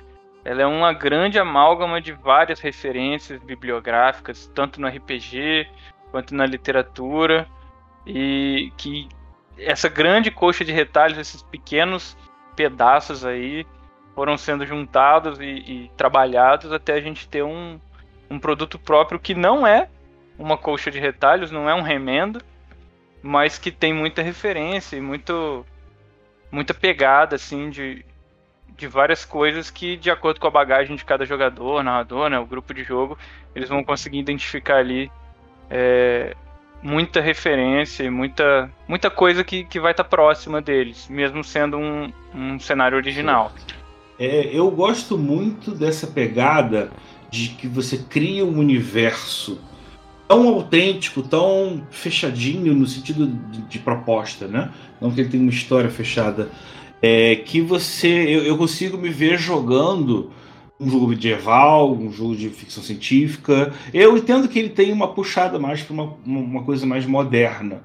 Ela 0.45 0.61
é 0.61 0.65
uma 0.65 0.93
grande 0.93 1.39
amálgama 1.39 1.99
de 1.99 2.13
várias 2.13 2.59
referências 2.59 3.41
bibliográficas, 3.41 4.45
tanto 4.53 4.79
no 4.79 4.87
RPG 4.87 5.67
quanto 6.11 6.35
na 6.35 6.45
literatura 6.45 7.47
e 8.05 8.71
que 8.77 9.09
essa 9.57 9.89
grande 9.89 10.29
coxa 10.29 10.63
de 10.63 10.71
retalhos, 10.71 11.17
esses 11.17 11.41
pequenos 11.41 12.15
pedaços 12.55 13.25
aí, 13.25 13.65
foram 14.13 14.37
sendo 14.37 14.67
juntados 14.67 15.39
e, 15.39 15.45
e 15.45 15.91
trabalhados 15.97 16.71
até 16.71 16.93
a 16.93 17.01
gente 17.01 17.27
ter 17.27 17.43
um, 17.43 17.79
um 18.29 18.39
produto 18.39 18.77
próprio 18.77 19.19
que 19.19 19.33
não 19.33 19.65
é 19.65 19.89
uma 20.37 20.57
coxa 20.57 20.91
de 20.91 20.99
retalhos, 20.99 21.49
não 21.49 21.67
é 21.67 21.73
um 21.73 21.81
remendo, 21.81 22.39
mas 23.21 23.57
que 23.57 23.71
tem 23.71 23.93
muita 23.93 24.21
referência 24.21 24.95
e 24.95 25.01
muito, 25.01 25.65
muita 26.51 26.73
pegada 26.73 27.35
assim 27.35 27.71
de, 27.71 28.05
de 28.77 28.87
várias 28.87 29.23
coisas 29.23 29.69
que, 29.69 29.95
de 29.97 30.09
acordo 30.09 30.39
com 30.39 30.47
a 30.47 30.51
bagagem 30.51 30.95
de 30.95 31.05
cada 31.05 31.25
jogador, 31.25 31.83
narrador, 31.83 32.29
né, 32.29 32.37
o 32.37 32.45
grupo 32.45 32.73
de 32.73 32.83
jogo, 32.83 33.17
eles 33.55 33.69
vão 33.69 33.83
conseguir 33.83 34.19
identificar 34.19 34.77
ali 34.77 35.09
é, 35.69 36.35
muita 36.81 37.19
referência 37.21 38.09
muita, 38.11 38.69
muita 38.87 39.09
coisa 39.09 39.43
que, 39.43 39.63
que 39.63 39.79
vai 39.79 39.91
estar 39.91 40.03
tá 40.03 40.09
próxima 40.09 40.61
deles, 40.61 41.07
mesmo 41.09 41.43
sendo 41.43 41.77
um, 41.77 42.11
um 42.33 42.59
cenário 42.59 42.97
original. 42.97 43.51
É, 44.19 44.49
eu 44.55 44.69
gosto 44.71 45.17
muito 45.17 45.71
dessa 45.71 46.07
pegada 46.07 46.91
de 47.29 47.49
que 47.49 47.67
você 47.67 47.97
cria 47.97 48.45
um 48.45 48.59
universo 48.59 49.59
tão 50.27 50.47
autêntico, 50.47 51.21
tão 51.21 51.85
fechadinho 51.91 52.73
no 52.73 52.87
sentido 52.87 53.27
de, 53.27 53.61
de 53.63 53.79
proposta, 53.79 54.47
né? 54.47 54.71
Não 55.01 55.11
que 55.11 55.21
ele 55.21 55.29
tenha 55.29 55.43
uma 55.43 55.51
história 55.51 55.89
fechada. 55.89 56.49
É, 57.07 57.35
que 57.35 57.61
você. 57.61 58.07
Eu, 58.07 58.43
eu 58.45 58.57
consigo 58.57 58.97
me 58.97 59.09
ver 59.09 59.37
jogando 59.37 60.31
um 60.79 60.89
jogo 60.89 61.09
medieval, 61.09 61.93
um 61.93 62.11
jogo 62.11 62.35
de 62.35 62.49
ficção 62.49 62.81
científica. 62.81 63.71
Eu 63.93 64.17
entendo 64.17 64.49
que 64.49 64.57
ele 64.57 64.69
tem 64.69 64.91
uma 64.91 65.13
puxada 65.13 65.59
mais 65.59 65.83
para 65.83 65.93
uma, 65.93 66.17
uma 66.25 66.63
coisa 66.63 66.83
mais 66.83 67.05
moderna. 67.05 67.83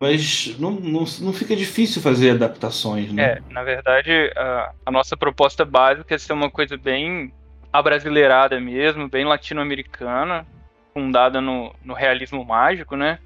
Mas 0.00 0.58
não, 0.58 0.72
não, 0.72 1.04
não 1.20 1.32
fica 1.32 1.54
difícil 1.54 2.02
fazer 2.02 2.30
adaptações, 2.30 3.12
né? 3.12 3.24
É, 3.24 3.42
na 3.50 3.62
verdade, 3.62 4.10
a, 4.36 4.72
a 4.84 4.90
nossa 4.90 5.16
proposta 5.16 5.64
básica 5.64 6.16
é 6.16 6.18
ser 6.18 6.32
uma 6.32 6.50
coisa 6.50 6.76
bem 6.76 7.32
abrasileirada 7.72 8.60
mesmo, 8.60 9.08
bem 9.08 9.24
latino-americana, 9.24 10.44
fundada 10.92 11.40
no, 11.40 11.72
no 11.84 11.94
realismo 11.94 12.44
mágico, 12.44 12.96
né? 12.96 13.20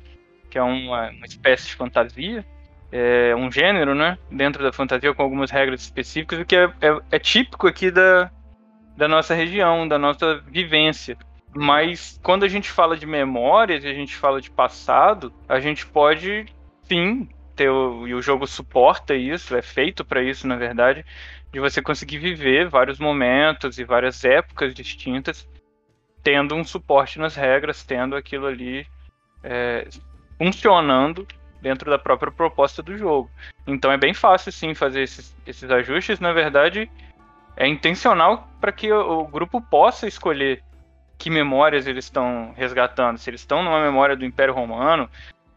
Que 0.50 0.58
é 0.58 0.62
uma, 0.62 1.08
uma 1.08 1.26
espécie 1.26 1.66
de 1.66 1.76
fantasia. 1.76 2.44
É 2.92 3.34
um 3.36 3.50
gênero, 3.50 3.94
né? 3.94 4.18
Dentro 4.30 4.62
da 4.62 4.72
fantasia 4.72 5.14
com 5.14 5.22
algumas 5.22 5.50
regras 5.50 5.80
específicas, 5.82 6.40
o 6.40 6.44
que 6.44 6.56
é, 6.56 6.64
é, 6.80 7.00
é 7.12 7.18
típico 7.18 7.68
aqui 7.68 7.90
da, 7.90 8.30
da 8.96 9.06
nossa 9.06 9.34
região, 9.34 9.86
da 9.86 9.98
nossa 9.98 10.40
vivência. 10.48 11.16
Mas 11.54 12.18
quando 12.22 12.44
a 12.44 12.48
gente 12.48 12.70
fala 12.70 12.96
de 12.96 13.06
memórias 13.06 13.84
a 13.84 13.92
gente 13.92 14.14
fala 14.14 14.40
de 14.40 14.50
passado, 14.50 15.32
a 15.48 15.58
gente 15.60 15.86
pode 15.86 16.46
sim 16.82 17.28
ter 17.56 17.68
o, 17.68 18.06
e 18.06 18.14
o 18.14 18.22
jogo 18.22 18.46
suporta 18.46 19.14
isso, 19.14 19.56
é 19.56 19.62
feito 19.62 20.04
para 20.04 20.22
isso, 20.22 20.46
na 20.46 20.56
verdade, 20.56 21.04
de 21.52 21.60
você 21.60 21.82
conseguir 21.82 22.18
viver 22.18 22.68
vários 22.68 22.98
momentos 22.98 23.78
e 23.78 23.84
várias 23.84 24.24
épocas 24.24 24.72
distintas, 24.72 25.48
tendo 26.22 26.54
um 26.54 26.64
suporte 26.64 27.18
nas 27.18 27.34
regras, 27.34 27.84
tendo 27.84 28.16
aquilo 28.16 28.46
ali 28.46 28.86
é, 29.42 29.88
funcionando 30.38 31.26
dentro 31.60 31.90
da 31.90 31.98
própria 31.98 32.32
proposta 32.32 32.82
do 32.82 32.96
jogo. 32.96 33.30
Então 33.66 33.92
é 33.92 33.96
bem 33.96 34.14
fácil 34.14 34.50
sim 34.52 34.74
fazer 34.74 35.02
esses, 35.02 35.34
esses 35.46 35.70
ajustes. 35.70 36.20
Na 36.20 36.32
verdade, 36.32 36.90
é 37.56 37.66
intencional 37.66 38.48
para 38.60 38.72
que 38.72 38.90
o, 38.92 39.20
o, 39.20 39.26
grupo 39.26 39.60
possa 39.60 40.06
escolher 40.06 40.62
que 41.18 41.28
memórias 41.28 41.86
eles 41.86 42.06
estão 42.06 42.52
resgatando. 42.56 43.18
Se 43.18 43.28
eles 43.28 43.42
estão 43.42 43.62
numa 43.62 43.82
memória 43.82 44.16
do 44.16 44.24
Império 44.24 44.54
Romano, 44.54 45.08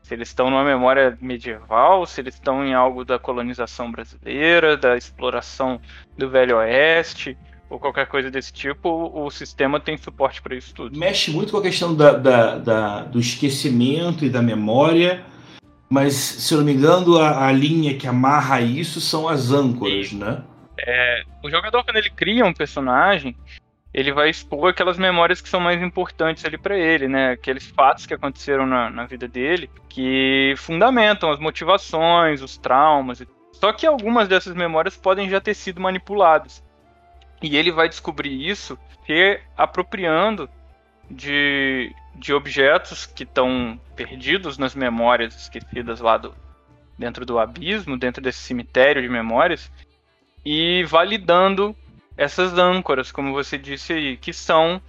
se 0.01 0.13
eles 0.13 0.27
estão 0.27 0.49
numa 0.49 0.63
memória 0.63 1.17
medieval, 1.21 2.05
se 2.05 2.19
eles 2.19 2.33
estão 2.33 2.65
em 2.65 2.73
algo 2.73 3.05
da 3.05 3.17
colonização 3.17 3.89
brasileira, 3.89 4.75
da 4.75 4.97
exploração 4.97 5.79
do 6.17 6.29
Velho 6.29 6.57
Oeste, 6.57 7.37
ou 7.69 7.79
qualquer 7.79 8.05
coisa 8.07 8.29
desse 8.29 8.51
tipo, 8.51 9.11
o, 9.13 9.31
sistema 9.31 9.79
tem 9.79 9.97
suporte 9.97 10.41
para 10.41 10.55
isso 10.55 10.75
tudo. 10.75 10.99
Mexe 10.99 11.31
muito 11.31 11.51
com 11.51 11.57
a 11.57 11.61
questão 11.61 11.95
da, 11.95 12.11
da, 12.11 12.57
da, 12.57 13.03
do 13.03 13.19
esquecimento 13.19 14.23
e 14.25 14.29
da 14.29 14.41
memória. 14.41 15.23
Mas, 15.89 16.13
se 16.13 16.53
eu 16.53 16.59
não 16.59 16.65
me 16.65 16.73
engano, 16.73 17.19
a, 17.19 17.47
a 17.47 17.51
linha 17.51 17.97
que 17.97 18.07
amarra 18.07 18.61
isso 18.61 18.99
são 18.99 19.27
as 19.27 19.51
âncoras, 19.51 20.11
né? 20.11 20.43
É, 20.79 21.23
o 21.43 21.49
jogador, 21.49 21.83
quando 21.83 21.97
ele 21.97 22.09
cria 22.09 22.45
um 22.45 22.53
personagem, 22.53 23.35
ele 23.93 24.11
vai 24.11 24.29
expor 24.29 24.71
aquelas 24.71 24.97
memórias 24.97 25.39
que 25.39 25.47
são 25.47 25.59
mais 25.59 25.81
importantes 25.81 26.43
ali 26.45 26.57
para 26.57 26.77
ele, 26.77 27.07
né? 27.07 27.31
Aqueles 27.31 27.67
fatos 27.67 28.05
que 28.07 28.13
aconteceram 28.13 28.65
na, 28.65 28.89
na, 28.89 29.05
vida 29.05 29.27
dele, 29.27 29.69
que 29.87 30.55
fundamentam 30.57 31.31
as 31.31 31.39
motivações, 31.39 32.41
os 32.41 32.57
traumas. 32.57 33.23
Só 33.51 33.71
que 33.71 33.85
algumas 33.85 34.27
dessas 34.27 34.55
memórias 34.55 34.97
podem 34.97 35.29
já 35.29 35.39
ter 35.39 35.53
sido 35.53 35.79
manipuladas. 35.79 36.63
E 37.41 37.55
ele 37.55 37.71
vai 37.71 37.87
descobrir 37.87 38.49
isso 38.49 38.79
se 39.05 39.39
apropriando 39.55 40.49
de, 41.09 41.93
de 42.15 42.33
objetos 42.33 43.05
que 43.05 43.23
estão 43.23 43.79
perdidos 43.95 44.57
nas 44.57 44.75
memórias 44.75 45.35
esquecidas 45.35 45.99
lá 45.99 46.17
do, 46.17 46.33
dentro 46.97 47.25
do 47.25 47.39
abismo, 47.39 47.97
dentro 47.97 48.21
desse 48.21 48.39
cemitério 48.39 49.01
de 49.01 49.09
memórias, 49.09 49.71
e 50.45 50.83
validando 50.85 51.75
essas 52.17 52.57
âncoras, 52.57 53.11
como 53.11 53.33
você 53.33 53.57
disse 53.57 53.93
aí, 53.93 54.17
que 54.17 54.33
são 54.33 54.81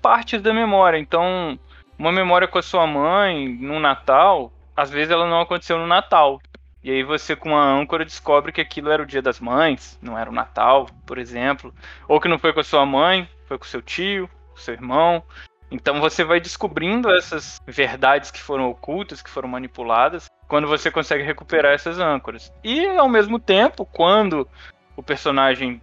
partes 0.00 0.40
da 0.40 0.54
memória. 0.54 0.98
Então, 0.98 1.58
uma 1.98 2.12
memória 2.12 2.48
com 2.48 2.58
a 2.58 2.62
sua 2.62 2.86
mãe 2.86 3.48
no 3.48 3.78
Natal, 3.78 4.52
às 4.76 4.90
vezes 4.90 5.10
ela 5.10 5.28
não 5.28 5.40
aconteceu 5.40 5.78
no 5.78 5.86
Natal. 5.86 6.40
E 6.82 6.90
aí 6.90 7.04
você 7.04 7.36
com 7.36 7.50
uma 7.50 7.64
âncora 7.64 8.04
descobre 8.04 8.50
que 8.50 8.60
aquilo 8.60 8.90
era 8.90 9.02
o 9.02 9.06
dia 9.06 9.22
das 9.22 9.38
mães, 9.38 9.98
não 10.02 10.18
era 10.18 10.28
o 10.28 10.34
Natal, 10.34 10.86
por 11.06 11.16
exemplo. 11.16 11.72
Ou 12.08 12.20
que 12.20 12.28
não 12.28 12.38
foi 12.38 12.52
com 12.52 12.60
a 12.60 12.64
sua 12.64 12.84
mãe, 12.84 13.28
foi 13.46 13.56
com 13.56 13.64
seu 13.64 13.80
tio, 13.80 14.28
seu 14.56 14.74
irmão. 14.74 15.22
Então 15.72 16.00
você 16.00 16.22
vai 16.22 16.38
descobrindo 16.38 17.10
essas 17.10 17.58
verdades 17.66 18.30
que 18.30 18.40
foram 18.40 18.68
ocultas, 18.68 19.22
que 19.22 19.30
foram 19.30 19.48
manipuladas, 19.48 20.30
quando 20.46 20.68
você 20.68 20.90
consegue 20.90 21.24
recuperar 21.24 21.72
essas 21.72 21.98
âncoras. 21.98 22.52
E 22.62 22.86
ao 22.86 23.08
mesmo 23.08 23.38
tempo, 23.38 23.86
quando 23.86 24.46
o 24.94 25.02
personagem 25.02 25.80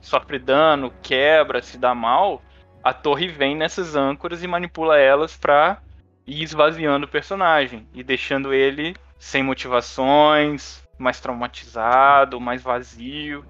sofre 0.00 0.38
dano, 0.38 0.90
quebra, 1.02 1.60
se 1.60 1.76
dá 1.76 1.94
mal, 1.94 2.42
a 2.82 2.94
torre 2.94 3.28
vem 3.28 3.54
nessas 3.54 3.94
âncoras 3.94 4.42
e 4.42 4.46
manipula 4.46 4.98
elas 4.98 5.36
para 5.36 5.82
ir 6.26 6.42
esvaziando 6.42 7.04
o 7.04 7.10
personagem 7.10 7.86
e 7.92 8.02
deixando 8.02 8.54
ele 8.54 8.96
sem 9.18 9.42
motivações, 9.42 10.82
mais 10.96 11.20
traumatizado, 11.20 12.40
mais 12.40 12.62
vazio, 12.62 13.44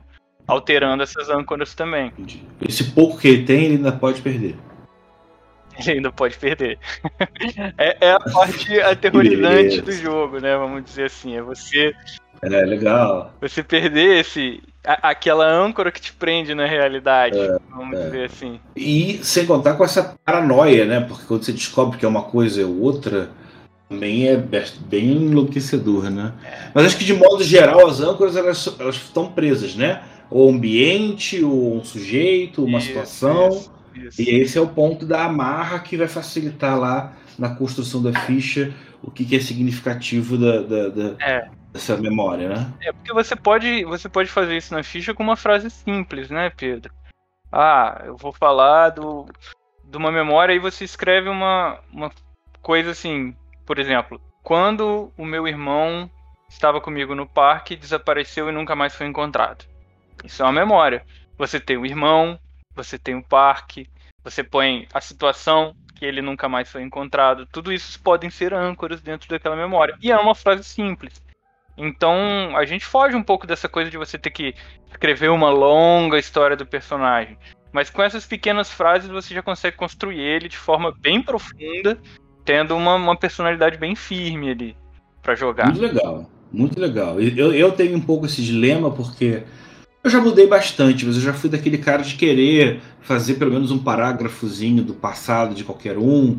alterando 0.45 1.05
essas 1.05 1.29
âncoras 1.29 1.73
também. 1.73 2.13
Esse 2.61 2.91
pouco 2.91 3.19
que 3.19 3.29
ele 3.29 3.45
tem, 3.45 3.65
ele 3.65 3.77
ainda 3.77 3.93
pode 3.93 4.21
perder. 4.23 4.57
Ele 5.87 5.99
ainda 5.99 6.13
pode 6.13 6.37
perder. 6.37 6.79
é, 7.79 7.97
é, 8.01 8.11
a 8.13 8.21
parte 8.21 8.81
aterrorizante 8.81 9.81
do 9.81 9.93
jogo, 9.93 10.41
né? 10.41 10.57
Vamos 10.57 10.85
dizer 10.85 11.05
assim. 11.05 11.37
É 11.37 11.43
você. 11.43 11.95
É 12.43 12.49
legal. 12.49 13.33
Você 13.41 13.63
perder 13.63 14.21
esse, 14.21 14.63
a, 14.85 15.11
aquela 15.11 15.47
âncora 15.47 15.91
que 15.91 16.01
te 16.01 16.13
prende 16.13 16.55
na 16.55 16.67
realidade, 16.67 17.39
é, 17.39 17.59
vamos 17.71 17.99
é. 17.99 18.05
dizer 18.05 18.25
assim. 18.25 18.61
E 18.77 19.21
sem 19.23 19.45
contar 19.47 19.75
com 19.75 19.85
essa 19.85 20.15
paranoia, 20.25 20.85
né? 20.85 21.01
Porque 21.01 21.25
quando 21.27 21.45
você 21.45 21.53
descobre 21.53 21.99
que 21.99 22.05
é 22.05 22.09
uma 22.09 22.23
coisa 22.23 22.65
ou 22.65 22.81
outra, 22.81 23.31
também 23.89 24.29
é 24.29 24.37
bem 24.37 25.13
enlouquecedor, 25.13 26.11
né? 26.11 26.33
É. 26.45 26.71
Mas 26.75 26.87
acho 26.87 26.99
que 26.99 27.05
de 27.05 27.15
modo 27.15 27.43
geral 27.43 27.87
as 27.87 28.01
âncoras 28.01 28.37
elas, 28.37 28.77
elas 28.79 28.97
estão 28.97 29.33
presas, 29.33 29.75
né? 29.75 30.03
Ou 30.31 30.51
ambiente, 30.51 31.43
ou 31.43 31.77
um 31.77 31.85
sujeito, 31.85 32.65
uma 32.65 32.79
isso, 32.79 32.89
situação. 32.89 33.49
Isso, 33.49 33.78
isso. 34.07 34.21
E 34.23 34.31
esse 34.31 34.59
é 34.59 34.61
o 34.61 34.69
ponto 34.69 35.05
da 35.05 35.25
amarra 35.25 35.79
que 35.81 35.97
vai 35.97 36.09
facilitar 36.09 36.79
lá 36.79 37.13
na 37.39 37.55
construção 37.55 38.03
da 38.03 38.13
ficha 38.21 38.75
o 39.03 39.11
que, 39.11 39.25
que 39.25 39.37
é 39.37 39.41
significativo 39.41 40.37
da, 40.37 40.61
da, 40.63 40.89
da, 40.89 41.25
é 41.25 41.49
essa 41.73 41.97
memória, 41.97 42.49
né? 42.49 42.73
É 42.81 42.93
porque 42.93 43.13
você 43.13 43.37
pode, 43.37 43.85
você 43.85 44.09
pode 44.09 44.31
fazer 44.31 44.57
isso 44.57 44.75
na 44.75 44.83
ficha 44.83 45.15
com 45.15 45.23
uma 45.23 45.37
frase 45.37 45.71
simples, 45.71 46.31
né, 46.31 46.51
Pedro? 46.51 46.93
Ah, 47.51 48.03
eu 48.05 48.17
vou 48.17 48.33
falar 48.33 48.91
do, 48.91 49.27
de 49.85 49.97
uma 49.97 50.11
memória 50.11 50.53
e 50.53 50.59
você 50.59 50.85
escreve 50.85 51.29
uma, 51.29 51.79
uma 51.93 52.11
coisa 52.61 52.91
assim, 52.91 53.35
por 53.65 53.79
exemplo, 53.79 54.21
quando 54.43 55.13
o 55.17 55.25
meu 55.25 55.47
irmão 55.47 56.11
estava 56.49 56.81
comigo 56.81 57.15
no 57.15 57.27
parque, 57.27 57.77
desapareceu 57.77 58.49
e 58.49 58.53
nunca 58.53 58.75
mais 58.75 58.95
foi 58.95 59.07
encontrado. 59.07 59.65
Isso 60.25 60.43
é 60.43 60.45
uma 60.45 60.53
memória. 60.53 61.05
Você 61.37 61.61
tem 61.61 61.77
o 61.77 61.87
irmão, 61.87 62.39
você 62.79 62.99
tem 62.99 63.17
o 63.17 63.23
parque, 63.23 63.89
você 64.23 64.43
põe 64.43 64.87
a 64.95 65.01
situação 65.01 65.75
que 65.95 66.05
ele 66.05 66.23
nunca 66.23 66.49
mais 66.49 66.71
foi 66.71 66.83
encontrado. 66.83 67.47
Tudo 67.47 67.73
isso 67.73 68.01
podem 68.01 68.31
ser 68.31 68.55
âncoras 68.55 69.01
dentro 69.01 69.29
daquela 69.29 69.57
memória. 69.57 69.97
E 70.01 70.13
é 70.13 70.17
uma 70.17 70.35
frase 70.35 70.63
simples. 70.65 71.21
Então 71.77 72.57
a 72.57 72.65
gente 72.65 72.85
foge 72.85 73.17
um 73.17 73.23
pouco 73.23 73.47
dessa 73.47 73.69
coisa 73.69 73.91
de 73.91 73.99
você 73.99 74.17
ter 74.17 74.31
que 74.31 74.55
escrever 74.91 75.31
uma 75.31 75.51
longa 75.51 76.19
história 76.19 76.57
do 76.57 76.67
personagem. 76.67 77.37
Mas 77.73 77.91
com 77.91 78.03
essas 78.03 78.27
pequenas 78.27 78.71
frases 78.71 79.11
você 79.11 79.35
já 79.35 79.43
consegue 79.43 79.77
construir 79.77 80.21
ele 80.21 80.49
de 80.49 80.57
forma 80.57 80.93
bem 81.01 81.23
profunda, 81.23 81.99
tendo 82.45 82.77
uma, 82.77 82.95
uma 82.95 83.17
personalidade 83.17 83.77
bem 83.77 83.95
firme 83.95 84.51
ali 84.51 84.77
para 85.23 85.35
jogar. 85.35 85.67
Muito 85.67 85.83
legal, 85.83 86.31
muito 86.53 86.81
legal. 86.81 87.21
Eu, 87.21 87.53
eu 87.53 87.73
tenho 87.73 87.97
um 87.97 88.01
pouco 88.01 88.27
esse 88.27 88.43
dilema 88.43 88.91
porque 88.91 89.43
eu 90.03 90.11
já 90.11 90.21
mudei 90.21 90.47
bastante, 90.47 91.05
mas 91.05 91.17
eu 91.17 91.23
já 91.23 91.33
fui 91.33 91.51
daquele 91.51 91.79
cara 91.79 92.03
de 92.03 92.15
querer 92.15 92.81
fazer 93.01 93.35
pelo 93.35 93.53
menos 93.53 93.71
um 93.71 93.79
parágrafozinho 93.79 94.83
do 94.83 94.95
passado 94.95 95.55
de 95.55 95.65
qualquer 95.65 95.99
um. 95.99 96.39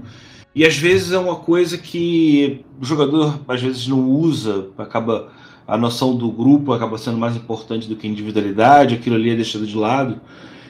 E 0.56 0.66
às 0.66 0.78
vezes 0.78 1.12
é 1.12 1.20
uma 1.20 1.36
coisa 1.36 1.78
que 1.78 2.66
o 2.82 2.86
jogador 2.86 3.42
às 3.48 3.62
vezes 3.62 3.88
não 3.88 4.10
usa, 4.10 4.70
acaba 4.78 5.32
a 5.68 5.78
noção 5.78 6.16
do 6.16 6.32
grupo 6.32 6.74
acaba 6.74 6.98
sendo 6.98 7.18
mais 7.18 7.36
importante 7.36 7.88
do 7.88 7.96
que 7.96 8.08
a 8.08 8.10
individualidade, 8.10 8.96
aquilo 8.96 9.16
ali 9.16 9.30
é 9.30 9.36
deixado 9.36 9.68
de 9.68 9.78
lado. 9.78 10.20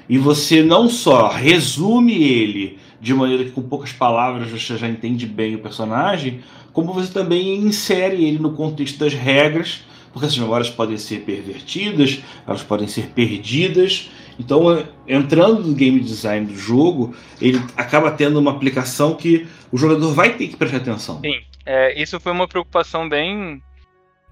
E 0.10 0.18
você 0.18 0.62
não 0.62 0.90
só 0.90 1.30
resume 1.30 2.22
ele 2.22 2.80
de 3.00 3.14
maneira 3.14 3.46
que 3.46 3.52
com 3.52 3.62
poucas 3.62 3.94
palavras 3.94 4.50
você 4.50 4.76
já 4.78 4.90
entende 4.90 5.26
bem 5.26 5.56
o 5.56 5.60
personagem, 5.60 6.42
como 6.74 6.94
você 6.94 7.14
também 7.14 7.56
insere 7.56 8.26
ele 8.26 8.40
no 8.40 8.52
contexto 8.52 9.00
das 9.00 9.14
regras, 9.14 9.84
porque 10.12 10.26
essas 10.26 10.38
memórias 10.38 10.70
podem 10.70 10.98
ser 10.98 11.22
pervertidas, 11.22 12.22
elas 12.48 12.64
podem 12.64 12.88
ser 12.88 13.08
perdidas, 13.10 14.10
então, 14.40 14.88
entrando 15.06 15.64
no 15.64 15.76
game 15.76 16.00
design 16.00 16.46
do 16.48 16.56
jogo, 16.56 17.14
ele 17.42 17.62
acaba 17.76 18.10
tendo 18.10 18.40
uma 18.40 18.52
aplicação 18.52 19.14
que 19.14 19.46
o 19.70 19.78
jogador 19.78 20.14
vai 20.14 20.38
ter 20.38 20.48
que 20.48 20.56
prestar 20.56 20.78
atenção. 20.78 21.20
Sim, 21.20 21.42
é, 21.66 22.02
isso 22.02 22.20
foi 22.22 22.32
uma 22.32 22.48
preocupação 22.48 23.10
bem, 23.10 23.62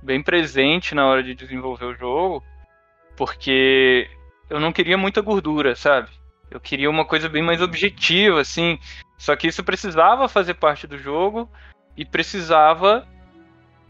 bem 0.01 0.23
presente 0.23 0.95
na 0.95 1.05
hora 1.05 1.21
de 1.21 1.35
desenvolver 1.35 1.85
o 1.85 1.93
jogo, 1.93 2.41
porque 3.17 4.09
eu 4.49 4.61
não 4.61 4.71
queria 4.71 4.97
muita 4.97 5.19
gordura, 5.19 5.75
sabe? 5.75 6.07
Eu 6.49 6.61
queria 6.61 6.89
uma 6.89 7.03
coisa 7.03 7.27
bem 7.27 7.43
mais 7.43 7.61
objetiva, 7.61 8.39
assim. 8.39 8.79
Só 9.17 9.35
que 9.35 9.47
isso 9.47 9.61
precisava 9.61 10.29
fazer 10.29 10.53
parte 10.53 10.87
do 10.87 10.97
jogo 10.97 11.49
e 11.97 12.05
precisava 12.05 13.05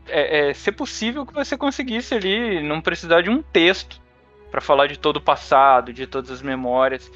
é, 0.08 0.50
é, 0.50 0.54
ser 0.54 0.72
possível 0.74 1.26
que 1.26 1.34
você 1.34 1.58
conseguisse 1.58 2.14
ali 2.16 2.62
não 2.62 2.82
precisar 2.82 3.22
de 3.22 3.30
um 3.30 3.42
texto 3.42 4.02
para 4.50 4.62
falar 4.62 4.88
de 4.88 4.98
todo 4.98 5.18
o 5.18 5.22
passado, 5.22 5.94
de 5.94 6.08
todas 6.08 6.32
as 6.32 6.42
memórias. 6.42 7.12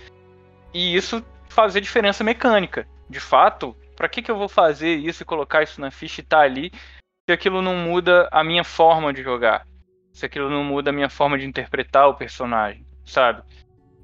E 0.74 0.96
isso 0.96 1.24
fazer 1.50 1.82
diferença 1.82 2.24
mecânica. 2.24 2.88
De 3.10 3.20
fato, 3.20 3.76
para 3.96 4.10
que, 4.10 4.22
que 4.22 4.32
eu 4.32 4.38
vou 4.38 4.50
fazer 4.50 4.96
isso 4.96 5.24
e 5.24 5.26
colocar 5.26 5.64
isso 5.64 5.82
na 5.82 5.92
ficha 5.92 6.22
e 6.22 6.24
tá 6.24 6.40
ali 6.40 6.72
se 7.28 7.34
aquilo 7.34 7.62
não 7.62 7.76
muda 7.76 8.28
a 8.32 8.44
minha 8.44 8.64
forma 8.64 9.14
de 9.14 9.22
jogar? 9.22 9.66
Se 10.14 10.26
aquilo 10.26 10.50
não 10.50 10.64
muda 10.64 10.90
a 10.90 10.94
minha 10.94 11.10
forma 11.10 11.38
de 11.38 11.46
interpretar 11.46 12.08
o 12.08 12.16
personagem, 12.16 12.86
sabe? 13.06 13.44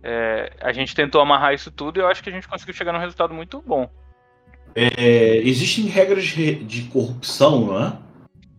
É, 0.04 0.54
a 0.62 0.72
gente 0.72 0.96
tentou 0.96 1.20
amarrar 1.20 1.54
isso 1.54 1.72
tudo 1.72 2.00
e 2.00 2.02
eu 2.02 2.08
acho 2.08 2.24
que 2.24 2.30
a 2.30 2.34
gente 2.34 2.48
conseguiu 2.48 2.74
chegar 2.74 2.94
num 2.94 3.00
resultado 3.00 3.34
muito 3.34 3.62
bom. 3.62 3.90
É, 4.76 5.38
existem 5.38 5.86
regras 5.86 6.26
de 6.26 6.84
corrupção, 6.84 7.66
não 7.66 7.84
é? 7.84 8.07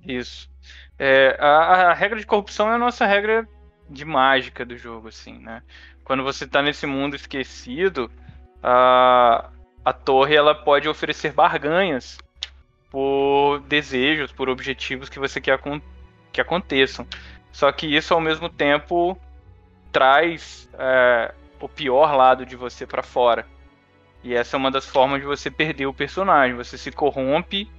Isso. 0.08 0.50
É, 0.98 1.36
a, 1.38 1.90
a, 1.90 1.94
regra 1.94 2.18
de 2.18 2.24
corrupção 2.24 2.70
é 2.70 2.74
a 2.74 2.78
nossa 2.78 3.04
regra 3.04 3.46
de 3.88 4.06
mágica 4.06 4.64
do 4.64 4.76
jogo, 4.76 5.08
assim, 5.08 5.38
né? 5.38 5.62
Quando 6.02 6.24
você 6.24 6.46
tá 6.46 6.62
nesse 6.62 6.86
mundo 6.86 7.14
esquecido, 7.14 8.10
a, 8.62 9.50
a 9.84 9.92
torre 9.92 10.34
ela 10.34 10.54
pode 10.54 10.88
oferecer 10.88 11.32
barganhas 11.32 12.18
por 12.90 13.60
desejos, 13.60 14.32
por 14.32 14.48
objetivos 14.48 15.10
que 15.10 15.18
você 15.18 15.40
quer 15.40 15.60
que 16.32 16.40
aconteçam. 16.40 17.06
Só 17.52 17.70
que 17.70 17.86
isso 17.86 18.14
ao 18.14 18.20
mesmo 18.20 18.48
tempo 18.48 19.18
traz 19.92 20.70
é, 20.78 21.34
o 21.60 21.68
pior 21.68 22.16
lado 22.16 22.46
de 22.46 22.56
você 22.56 22.86
para 22.86 23.02
fora. 23.02 23.46
E 24.24 24.34
essa 24.34 24.56
é 24.56 24.58
uma 24.58 24.70
das 24.70 24.86
formas 24.86 25.20
de 25.20 25.26
você 25.26 25.50
perder 25.50 25.86
o 25.86 25.94
personagem. 25.94 26.56
Você 26.56 26.78
se 26.78 26.90
corrompe 26.90 27.70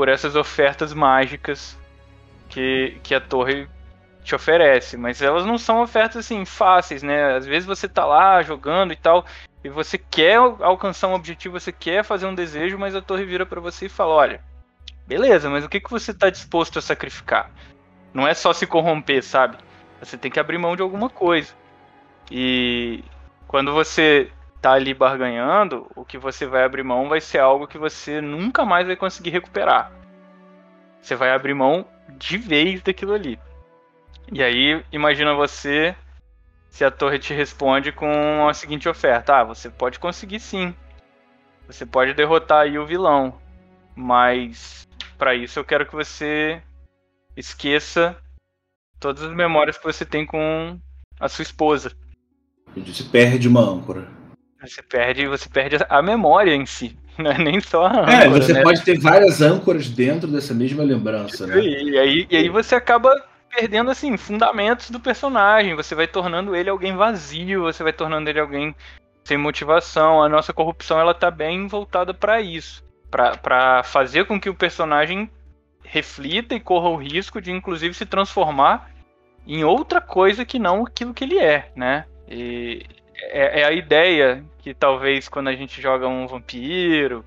por 0.00 0.08
essas 0.08 0.34
ofertas 0.34 0.94
mágicas 0.94 1.78
que, 2.48 2.98
que 3.02 3.14
a 3.14 3.20
torre 3.20 3.68
te 4.24 4.34
oferece, 4.34 4.96
mas 4.96 5.20
elas 5.20 5.44
não 5.44 5.58
são 5.58 5.82
ofertas 5.82 6.24
assim 6.24 6.42
fáceis, 6.46 7.02
né? 7.02 7.36
Às 7.36 7.44
vezes 7.44 7.66
você 7.66 7.86
tá 7.86 8.06
lá 8.06 8.40
jogando 8.40 8.94
e 8.94 8.96
tal, 8.96 9.26
e 9.62 9.68
você 9.68 9.98
quer 9.98 10.36
alcançar 10.38 11.08
um 11.08 11.12
objetivo, 11.12 11.60
você 11.60 11.70
quer 11.70 12.02
fazer 12.02 12.24
um 12.24 12.34
desejo, 12.34 12.78
mas 12.78 12.96
a 12.96 13.02
torre 13.02 13.26
vira 13.26 13.44
para 13.44 13.60
você 13.60 13.84
e 13.86 13.88
fala: 13.90 14.14
"Olha, 14.14 14.40
Beleza, 15.06 15.50
mas 15.50 15.66
o 15.66 15.68
que, 15.68 15.78
que 15.78 15.90
você 15.90 16.12
está 16.12 16.30
disposto 16.30 16.78
a 16.78 16.82
sacrificar? 16.82 17.50
Não 18.14 18.26
é 18.26 18.32
só 18.32 18.54
se 18.54 18.66
corromper, 18.66 19.22
sabe? 19.22 19.58
Você 20.00 20.16
tem 20.16 20.30
que 20.30 20.40
abrir 20.40 20.56
mão 20.56 20.74
de 20.74 20.80
alguma 20.80 21.10
coisa. 21.10 21.52
E 22.30 23.04
quando 23.46 23.70
você 23.70 24.32
tá 24.60 24.72
ali 24.72 24.92
barganhando, 24.92 25.90
o 25.96 26.04
que 26.04 26.18
você 26.18 26.46
vai 26.46 26.64
abrir 26.64 26.82
mão 26.82 27.08
vai 27.08 27.20
ser 27.20 27.38
algo 27.38 27.66
que 27.66 27.78
você 27.78 28.20
nunca 28.20 28.64
mais 28.64 28.86
vai 28.86 28.96
conseguir 28.96 29.30
recuperar. 29.30 29.90
Você 31.00 31.16
vai 31.16 31.30
abrir 31.30 31.54
mão 31.54 31.86
de 32.18 32.36
vez 32.36 32.82
daquilo 32.82 33.14
ali. 33.14 33.38
E 34.30 34.42
aí, 34.42 34.84
imagina 34.92 35.34
você 35.34 35.96
se 36.68 36.84
a 36.84 36.90
torre 36.90 37.18
te 37.18 37.32
responde 37.34 37.90
com 37.90 38.46
a 38.48 38.54
seguinte 38.54 38.88
oferta: 38.88 39.40
Ah, 39.40 39.44
você 39.44 39.70
pode 39.70 39.98
conseguir 39.98 40.40
sim. 40.40 40.74
Você 41.66 41.86
pode 41.86 42.14
derrotar 42.14 42.62
aí 42.62 42.78
o 42.78 42.86
vilão. 42.86 43.40
Mas 43.96 44.86
para 45.18 45.34
isso 45.34 45.58
eu 45.58 45.64
quero 45.64 45.86
que 45.86 45.94
você 45.94 46.62
esqueça 47.36 48.16
todas 48.98 49.22
as 49.22 49.32
memórias 49.32 49.78
que 49.78 49.84
você 49.84 50.04
tem 50.04 50.26
com 50.26 50.78
a 51.18 51.28
sua 51.28 51.42
esposa. 51.42 51.92
Você 52.76 53.04
perde 53.04 53.48
uma 53.48 53.60
âncora. 53.60 54.19
Você 54.62 54.82
perde, 54.82 55.26
você 55.26 55.48
perde 55.48 55.76
a 55.88 56.02
memória 56.02 56.54
em 56.54 56.66
si, 56.66 56.96
não 57.18 57.30
é 57.30 57.38
nem 57.38 57.60
só 57.60 57.86
a 57.86 58.00
âncora. 58.00 58.12
É, 58.12 58.28
você 58.28 58.52
né? 58.52 58.62
pode 58.62 58.82
ter 58.82 58.98
várias 58.98 59.40
âncoras 59.40 59.88
dentro 59.88 60.28
dessa 60.28 60.52
mesma 60.52 60.82
lembrança, 60.82 61.46
né? 61.46 61.60
E 61.60 61.98
aí, 61.98 62.26
e 62.30 62.36
aí 62.36 62.48
você 62.48 62.74
acaba 62.74 63.10
perdendo 63.48 63.90
assim 63.90 64.16
fundamentos 64.16 64.90
do 64.90 65.00
personagem. 65.00 65.74
Você 65.74 65.94
vai 65.94 66.06
tornando 66.06 66.54
ele 66.54 66.70
alguém 66.70 66.94
vazio, 66.94 67.62
você 67.62 67.82
vai 67.82 67.92
tornando 67.92 68.28
ele 68.28 68.40
alguém 68.40 68.74
sem 69.24 69.36
motivação. 69.36 70.22
A 70.22 70.28
nossa 70.28 70.52
corrupção 70.52 70.98
ela 71.00 71.14
tá 71.14 71.30
bem 71.30 71.66
voltada 71.66 72.12
para 72.12 72.40
isso, 72.40 72.84
para 73.10 73.82
fazer 73.82 74.26
com 74.26 74.40
que 74.40 74.50
o 74.50 74.54
personagem 74.54 75.30
reflita 75.82 76.54
e 76.54 76.60
corra 76.60 76.88
o 76.88 76.96
risco 76.96 77.40
de 77.40 77.50
inclusive 77.50 77.94
se 77.94 78.06
transformar 78.06 78.90
em 79.46 79.64
outra 79.64 80.00
coisa 80.00 80.44
que 80.44 80.58
não 80.58 80.84
aquilo 80.84 81.14
que 81.14 81.24
ele 81.24 81.38
é, 81.38 81.72
né? 81.74 82.04
E 82.28 82.84
é, 83.22 83.60
é 83.60 83.64
a 83.64 83.72
ideia 83.72 84.44
que 84.58 84.74
talvez 84.74 85.28
quando 85.28 85.48
a 85.48 85.54
gente 85.54 85.80
joga 85.80 86.06
um 86.06 86.26
vampiro, 86.26 87.24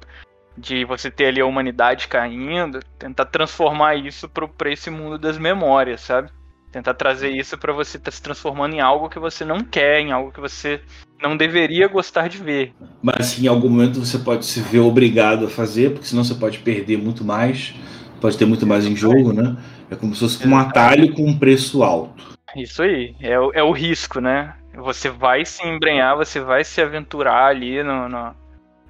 de 0.57 0.85
você 0.85 1.09
ter 1.09 1.25
ali 1.25 1.41
a 1.41 1.45
humanidade 1.45 2.07
caindo, 2.07 2.79
tentar 2.97 3.25
transformar 3.25 3.95
isso 3.95 4.29
para 4.29 4.71
esse 4.71 4.89
mundo 4.89 5.17
das 5.17 5.37
memórias, 5.37 6.01
sabe? 6.01 6.29
Tentar 6.71 6.93
trazer 6.95 7.29
isso 7.29 7.57
para 7.57 7.73
você 7.73 7.97
estar 7.97 8.11
tá 8.11 8.15
se 8.15 8.21
transformando 8.21 8.75
em 8.75 8.79
algo 8.81 9.09
que 9.09 9.19
você 9.19 9.45
não 9.45 9.61
quer, 9.61 9.99
em 9.99 10.11
algo 10.11 10.31
que 10.31 10.39
você 10.39 10.81
não 11.21 11.37
deveria 11.37 11.87
gostar 11.87 12.27
de 12.27 12.37
ver. 12.37 12.73
Mas 13.01 13.41
em 13.41 13.47
algum 13.47 13.69
momento 13.69 13.99
você 13.99 14.17
pode 14.17 14.45
se 14.45 14.59
ver 14.59 14.79
obrigado 14.79 15.45
a 15.45 15.49
fazer, 15.49 15.91
porque 15.91 16.07
senão 16.07 16.23
você 16.23 16.35
pode 16.35 16.59
perder 16.59 16.97
muito 16.97 17.23
mais, 17.23 17.75
pode 18.19 18.37
ter 18.37 18.45
muito 18.45 18.65
mais 18.65 18.85
em 18.85 18.95
jogo, 18.95 19.33
né? 19.33 19.55
É 19.89 19.95
como 19.95 20.15
se 20.15 20.21
fosse 20.21 20.47
um 20.47 20.57
atalho 20.57 21.13
com 21.13 21.25
um 21.27 21.37
preço 21.37 21.83
alto. 21.83 22.33
Isso 22.55 22.81
aí, 22.81 23.15
é, 23.19 23.33
é 23.33 23.63
o 23.63 23.71
risco, 23.71 24.19
né? 24.19 24.55
Você 24.75 25.09
vai 25.09 25.45
se 25.45 25.65
embrenhar, 25.65 26.15
você 26.15 26.39
vai 26.39 26.63
se 26.63 26.81
aventurar 26.81 27.45
ali 27.45 27.83
no, 27.83 28.09
no, 28.09 28.35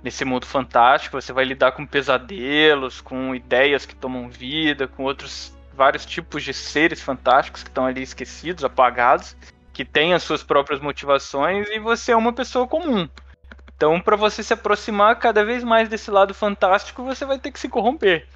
nesse 0.04 0.24
mundo 0.24 0.46
fantástico, 0.46 1.20
você 1.20 1.34
vai 1.34 1.46
lidar 1.46 1.74
com 1.74 1.86
pesadelos, 1.86 3.02
com 3.02 3.36
ideias 3.36 3.86
que 3.86 3.96
tomam 3.96 4.30
vida, 4.30 4.88
com 4.88 5.04
outros 5.04 5.54
vários 5.76 6.06
tipos 6.06 6.44
de 6.44 6.54
seres 6.54 7.02
fantásticos 7.02 7.64
que 7.64 7.70
estão 7.70 7.86
ali 7.86 8.02
esquecidos, 8.02 8.64
apagados, 8.64 9.36
que 9.74 9.84
têm 9.84 10.14
as 10.14 10.24
suas 10.24 10.44
próprias 10.44 10.80
motivações 10.80 11.68
e 11.70 11.80
você 11.80 12.12
é 12.12 12.16
uma 12.16 12.32
pessoa 12.32 12.68
comum. 12.68 13.08
Então, 13.76 14.00
para 14.00 14.16
você 14.16 14.44
se 14.44 14.54
aproximar 14.54 15.18
cada 15.18 15.44
vez 15.44 15.64
mais 15.64 15.90
desse 15.90 16.12
lado 16.12 16.34
fantástico, 16.34 17.04
você 17.04 17.26
vai 17.26 17.40
ter 17.40 17.52
que 17.52 17.60
se 17.60 17.68
corromper. 17.68 18.28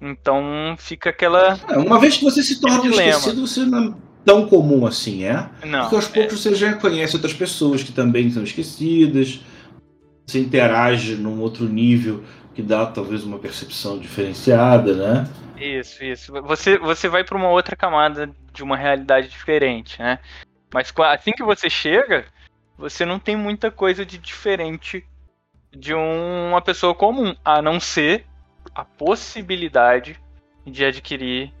Então, 0.00 0.74
fica 0.78 1.10
aquela. 1.10 1.58
É, 1.68 1.78
uma 1.78 2.00
vez 2.00 2.16
que 2.16 2.24
você 2.24 2.42
se 2.42 2.60
torna 2.60 2.90
esquecido, 2.90 3.46
você 3.46 3.64
não 3.64 4.11
tão 4.24 4.46
comum 4.46 4.86
assim, 4.86 5.24
é? 5.24 5.48
Não. 5.64 5.80
Porque 5.82 5.96
aos 5.96 6.08
poucos 6.08 6.34
é... 6.34 6.36
você 6.36 6.54
já 6.54 6.74
conhece 6.74 7.16
outras 7.16 7.34
pessoas 7.34 7.82
que 7.82 7.92
também 7.92 8.30
são 8.30 8.42
esquecidas, 8.42 9.40
você 10.26 10.40
interage 10.40 11.16
num 11.16 11.40
outro 11.40 11.64
nível 11.64 12.22
que 12.54 12.62
dá 12.62 12.86
talvez 12.86 13.24
uma 13.24 13.38
percepção 13.38 13.98
diferenciada, 13.98 14.94
né? 14.94 15.28
Isso, 15.56 16.02
isso. 16.04 16.32
Você, 16.42 16.78
você 16.78 17.08
vai 17.08 17.24
para 17.24 17.36
uma 17.36 17.48
outra 17.48 17.76
camada 17.76 18.30
de 18.52 18.62
uma 18.62 18.76
realidade 18.76 19.28
diferente, 19.28 20.00
né? 20.00 20.18
Mas 20.72 20.92
assim 21.10 21.32
que 21.32 21.42
você 21.42 21.70
chega, 21.70 22.24
você 22.76 23.04
não 23.04 23.18
tem 23.18 23.36
muita 23.36 23.70
coisa 23.70 24.04
de 24.04 24.18
diferente 24.18 25.04
de 25.70 25.94
uma 25.94 26.60
pessoa 26.60 26.94
comum, 26.94 27.34
a 27.44 27.62
não 27.62 27.80
ser 27.80 28.26
a 28.74 28.84
possibilidade 28.84 30.20
de 30.66 30.84
adquirir 30.84 31.52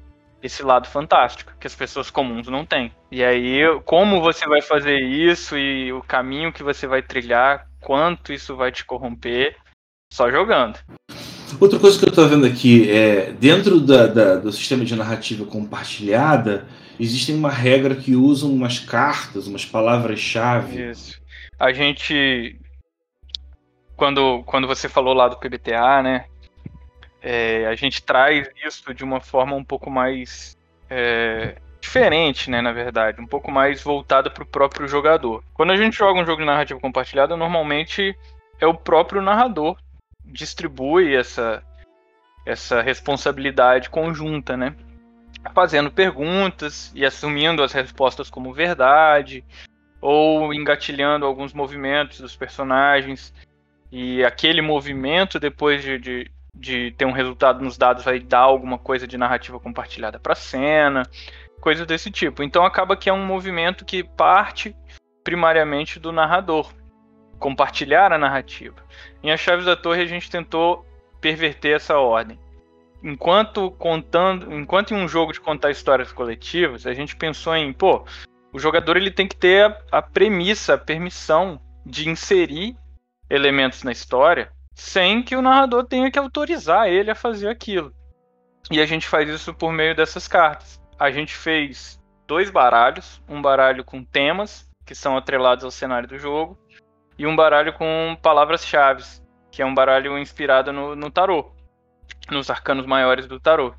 esse 0.42 0.62
lado 0.62 0.88
fantástico 0.88 1.52
que 1.58 1.66
as 1.66 1.74
pessoas 1.74 2.10
comuns 2.10 2.48
não 2.48 2.66
têm. 2.66 2.92
E 3.10 3.22
aí, 3.22 3.60
como 3.84 4.20
você 4.20 4.46
vai 4.46 4.60
fazer 4.60 4.98
isso 4.98 5.56
e 5.56 5.92
o 5.92 6.02
caminho 6.02 6.52
que 6.52 6.62
você 6.62 6.86
vai 6.86 7.02
trilhar, 7.02 7.66
quanto 7.80 8.32
isso 8.32 8.56
vai 8.56 8.72
te 8.72 8.84
corromper, 8.84 9.56
só 10.12 10.30
jogando. 10.30 10.78
Outra 11.60 11.78
coisa 11.78 11.98
que 11.98 12.06
eu 12.06 12.10
estou 12.10 12.28
vendo 12.28 12.46
aqui 12.46 12.90
é 12.90 13.32
dentro 13.32 13.78
da, 13.80 14.06
da, 14.06 14.36
do 14.36 14.50
sistema 14.50 14.84
de 14.84 14.96
narrativa 14.96 15.44
compartilhada 15.44 16.66
existem 16.98 17.34
uma 17.34 17.50
regra 17.50 17.94
que 17.94 18.14
usam 18.14 18.50
umas 18.50 18.78
cartas, 18.78 19.46
umas 19.46 19.64
palavras-chave. 19.64 20.90
Isso. 20.90 21.20
A 21.58 21.72
gente 21.72 22.58
quando 23.96 24.42
quando 24.44 24.66
você 24.66 24.88
falou 24.88 25.14
lá 25.14 25.28
do 25.28 25.38
PBTA, 25.38 26.02
né? 26.02 26.24
É, 27.22 27.66
a 27.66 27.74
gente 27.74 28.02
traz 28.02 28.48
isso 28.66 28.92
de 28.92 29.04
uma 29.04 29.20
forma 29.20 29.54
um 29.54 29.64
pouco 29.64 29.90
mais 29.90 30.58
é, 30.90 31.56
diferente, 31.80 32.50
né, 32.50 32.60
na 32.60 32.72
verdade, 32.72 33.20
um 33.20 33.26
pouco 33.26 33.50
mais 33.50 33.82
voltada 33.82 34.28
para 34.28 34.42
o 34.42 34.46
próprio 34.46 34.88
jogador. 34.88 35.42
Quando 35.54 35.72
a 35.72 35.76
gente 35.76 35.96
joga 35.96 36.20
um 36.20 36.26
jogo 36.26 36.40
de 36.40 36.46
narrativa 36.46 36.80
compartilhada, 36.80 37.36
normalmente 37.36 38.16
é 38.60 38.66
o 38.66 38.74
próprio 38.74 39.22
narrador 39.22 39.76
distribui 40.24 41.14
essa 41.14 41.62
essa 42.44 42.82
responsabilidade 42.82 43.88
conjunta, 43.88 44.56
né? 44.56 44.74
Fazendo 45.54 45.90
perguntas 45.90 46.90
e 46.94 47.04
assumindo 47.04 47.62
as 47.62 47.72
respostas 47.72 48.28
como 48.28 48.52
verdade, 48.52 49.44
ou 50.00 50.52
engatilhando 50.52 51.24
alguns 51.24 51.52
movimentos 51.52 52.20
dos 52.20 52.34
personagens. 52.34 53.32
E 53.92 54.24
aquele 54.24 54.60
movimento, 54.60 55.38
depois 55.38 55.82
de, 55.82 55.98
de, 55.98 56.30
de 56.54 56.92
ter 56.92 57.04
um 57.04 57.12
resultado 57.12 57.64
nos 57.64 57.78
dados 57.78 58.04
vai 58.04 58.20
dar 58.20 58.40
alguma 58.40 58.78
coisa 58.78 59.06
de 59.06 59.16
narrativa 59.16 59.58
compartilhada 59.58 60.18
para 60.18 60.34
cena, 60.34 61.02
coisas 61.60 61.86
desse 61.86 62.10
tipo. 62.10 62.42
Então 62.42 62.64
acaba 62.64 62.96
que 62.96 63.08
é 63.08 63.12
um 63.12 63.24
movimento 63.24 63.84
que 63.84 64.02
parte 64.04 64.76
primariamente 65.24 65.98
do 65.98 66.12
narrador, 66.12 66.72
compartilhar 67.38 68.12
a 68.12 68.18
narrativa. 68.18 68.76
Em 69.22 69.30
As 69.30 69.40
Chaves 69.40 69.64
da 69.64 69.76
Torre 69.76 70.02
a 70.02 70.06
gente 70.06 70.30
tentou 70.30 70.86
perverter 71.20 71.76
essa 71.76 71.96
ordem. 71.98 72.38
Enquanto 73.02 73.70
contando, 73.72 74.52
enquanto 74.52 74.92
em 74.92 74.96
um 74.96 75.08
jogo 75.08 75.32
de 75.32 75.40
contar 75.40 75.70
histórias 75.70 76.12
coletivas, 76.12 76.86
a 76.86 76.92
gente 76.92 77.16
pensou 77.16 77.56
em, 77.56 77.72
pô, 77.72 78.04
o 78.52 78.58
jogador 78.58 78.96
ele 78.96 79.10
tem 79.10 79.26
que 79.26 79.36
ter 79.36 79.64
a, 79.64 79.98
a 79.98 80.02
premissa, 80.02 80.74
a 80.74 80.78
permissão 80.78 81.60
de 81.84 82.08
inserir 82.08 82.76
elementos 83.28 83.82
na 83.82 83.90
história 83.90 84.52
sem 84.74 85.22
que 85.22 85.36
o 85.36 85.42
narrador 85.42 85.84
tenha 85.84 86.10
que 86.10 86.18
autorizar 86.18 86.88
ele 86.88 87.10
a 87.10 87.14
fazer 87.14 87.48
aquilo. 87.48 87.92
E 88.70 88.80
a 88.80 88.86
gente 88.86 89.06
faz 89.06 89.28
isso 89.28 89.52
por 89.52 89.72
meio 89.72 89.94
dessas 89.94 90.26
cartas. 90.28 90.80
A 90.98 91.10
gente 91.10 91.34
fez 91.34 92.00
dois 92.26 92.50
baralhos, 92.50 93.20
um 93.28 93.42
baralho 93.42 93.84
com 93.84 94.04
temas 94.04 94.68
que 94.86 94.94
são 94.94 95.16
atrelados 95.16 95.64
ao 95.64 95.70
cenário 95.70 96.08
do 96.08 96.18
jogo 96.18 96.58
e 97.18 97.26
um 97.26 97.36
baralho 97.36 97.72
com 97.72 98.16
palavras-chave, 98.22 99.04
que 99.50 99.62
é 99.62 99.66
um 99.66 99.74
baralho 99.74 100.18
inspirado 100.18 100.72
no, 100.72 100.96
no 100.96 101.10
tarô, 101.10 101.52
nos 102.30 102.50
arcanos 102.50 102.86
maiores 102.86 103.26
do 103.26 103.38
tarô. 103.38 103.74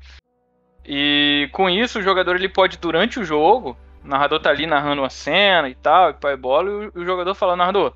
E 0.84 1.48
com 1.52 1.68
isso 1.68 1.98
o 1.98 2.02
jogador 2.02 2.36
ele 2.36 2.48
pode 2.48 2.78
durante 2.78 3.18
o 3.18 3.24
jogo, 3.24 3.76
o 4.04 4.08
narrador 4.08 4.40
tá 4.40 4.50
ali 4.50 4.66
narrando 4.66 5.02
a 5.02 5.10
cena 5.10 5.68
e 5.68 5.74
tal, 5.74 6.10
e 6.10 6.14
pai 6.14 6.36
bola, 6.36 6.90
e 6.94 6.98
o 6.98 7.04
jogador 7.04 7.34
fala, 7.34 7.56
narrador, 7.56 7.94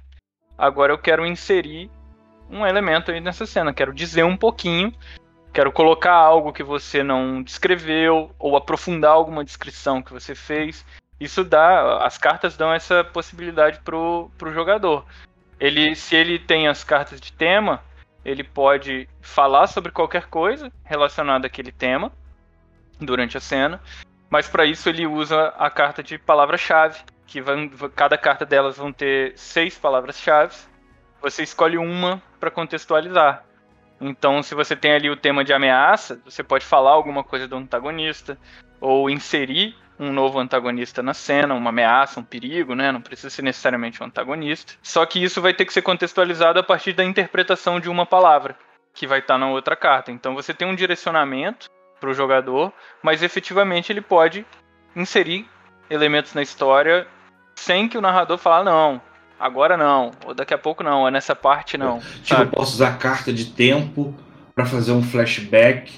agora 0.56 0.92
eu 0.92 0.98
quero 0.98 1.26
inserir 1.26 1.90
um 2.50 2.66
elemento 2.66 3.10
aí 3.10 3.20
nessa 3.20 3.46
cena. 3.46 3.72
Quero 3.72 3.92
dizer 3.92 4.24
um 4.24 4.36
pouquinho, 4.36 4.92
quero 5.52 5.72
colocar 5.72 6.14
algo 6.14 6.52
que 6.52 6.62
você 6.62 7.02
não 7.02 7.42
descreveu 7.42 8.30
ou 8.38 8.56
aprofundar 8.56 9.12
alguma 9.12 9.44
descrição 9.44 10.02
que 10.02 10.12
você 10.12 10.34
fez. 10.34 10.84
Isso 11.20 11.44
dá, 11.44 12.04
as 12.04 12.16
cartas 12.16 12.56
dão 12.56 12.72
essa 12.72 13.02
possibilidade 13.02 13.80
pro, 13.80 14.30
pro 14.38 14.52
jogador. 14.52 15.04
Ele, 15.58 15.94
se 15.96 16.14
ele 16.14 16.38
tem 16.38 16.68
as 16.68 16.84
cartas 16.84 17.20
de 17.20 17.32
tema, 17.32 17.82
ele 18.24 18.44
pode 18.44 19.08
falar 19.20 19.66
sobre 19.66 19.90
qualquer 19.90 20.26
coisa 20.26 20.72
relacionada 20.84 21.46
àquele 21.46 21.72
tema 21.72 22.12
durante 23.00 23.36
a 23.36 23.40
cena, 23.40 23.80
mas 24.30 24.48
para 24.48 24.64
isso 24.64 24.88
ele 24.88 25.06
usa 25.06 25.48
a 25.58 25.70
carta 25.70 26.02
de 26.02 26.18
palavra-chave, 26.18 27.00
que 27.26 27.40
vai, 27.40 27.68
cada 27.94 28.16
carta 28.16 28.46
delas 28.46 28.76
vão 28.76 28.92
ter 28.92 29.32
seis 29.36 29.76
palavras-chave 29.76 30.54
você 31.20 31.42
escolhe 31.42 31.76
uma 31.76 32.22
para 32.38 32.50
contextualizar. 32.50 33.44
Então, 34.00 34.42
se 34.42 34.54
você 34.54 34.76
tem 34.76 34.92
ali 34.92 35.10
o 35.10 35.16
tema 35.16 35.44
de 35.44 35.52
ameaça, 35.52 36.20
você 36.24 36.42
pode 36.42 36.64
falar 36.64 36.92
alguma 36.92 37.24
coisa 37.24 37.48
do 37.48 37.56
antagonista, 37.56 38.38
ou 38.80 39.10
inserir 39.10 39.76
um 39.98 40.12
novo 40.12 40.38
antagonista 40.38 41.02
na 41.02 41.12
cena, 41.12 41.54
uma 41.54 41.70
ameaça, 41.70 42.20
um 42.20 42.24
perigo, 42.24 42.74
né? 42.74 42.92
Não 42.92 43.00
precisa 43.00 43.30
ser 43.30 43.42
necessariamente 43.42 44.00
um 44.00 44.06
antagonista. 44.06 44.74
Só 44.80 45.04
que 45.04 45.22
isso 45.22 45.42
vai 45.42 45.52
ter 45.52 45.64
que 45.64 45.72
ser 45.72 45.82
contextualizado 45.82 46.58
a 46.58 46.62
partir 46.62 46.92
da 46.92 47.04
interpretação 47.04 47.80
de 47.80 47.88
uma 47.88 48.06
palavra, 48.06 48.56
que 48.94 49.06
vai 49.06 49.18
estar 49.18 49.36
na 49.36 49.48
outra 49.48 49.74
carta. 49.74 50.12
Então 50.12 50.34
você 50.34 50.54
tem 50.54 50.68
um 50.68 50.74
direcionamento 50.74 51.68
para 51.98 52.10
o 52.10 52.14
jogador, 52.14 52.72
mas 53.02 53.22
efetivamente 53.24 53.90
ele 53.90 54.00
pode 54.00 54.46
inserir 54.94 55.48
elementos 55.90 56.32
na 56.32 56.42
história 56.42 57.06
sem 57.56 57.88
que 57.88 57.98
o 57.98 58.00
narrador 58.00 58.38
fale, 58.38 58.66
não, 58.66 59.00
agora 59.38 59.76
não, 59.76 60.10
ou 60.24 60.34
daqui 60.34 60.52
a 60.52 60.58
pouco 60.58 60.82
não, 60.82 61.02
ou 61.02 61.10
nessa 61.10 61.34
parte 61.34 61.76
não. 61.76 61.98
Tipo, 61.98 62.26
sabe? 62.26 62.42
eu 62.42 62.50
posso 62.50 62.74
usar 62.74 62.98
carta 62.98 63.32
de 63.32 63.46
tempo 63.46 64.14
para 64.54 64.66
fazer 64.66 64.92
um 64.92 65.02
flashback 65.02 65.92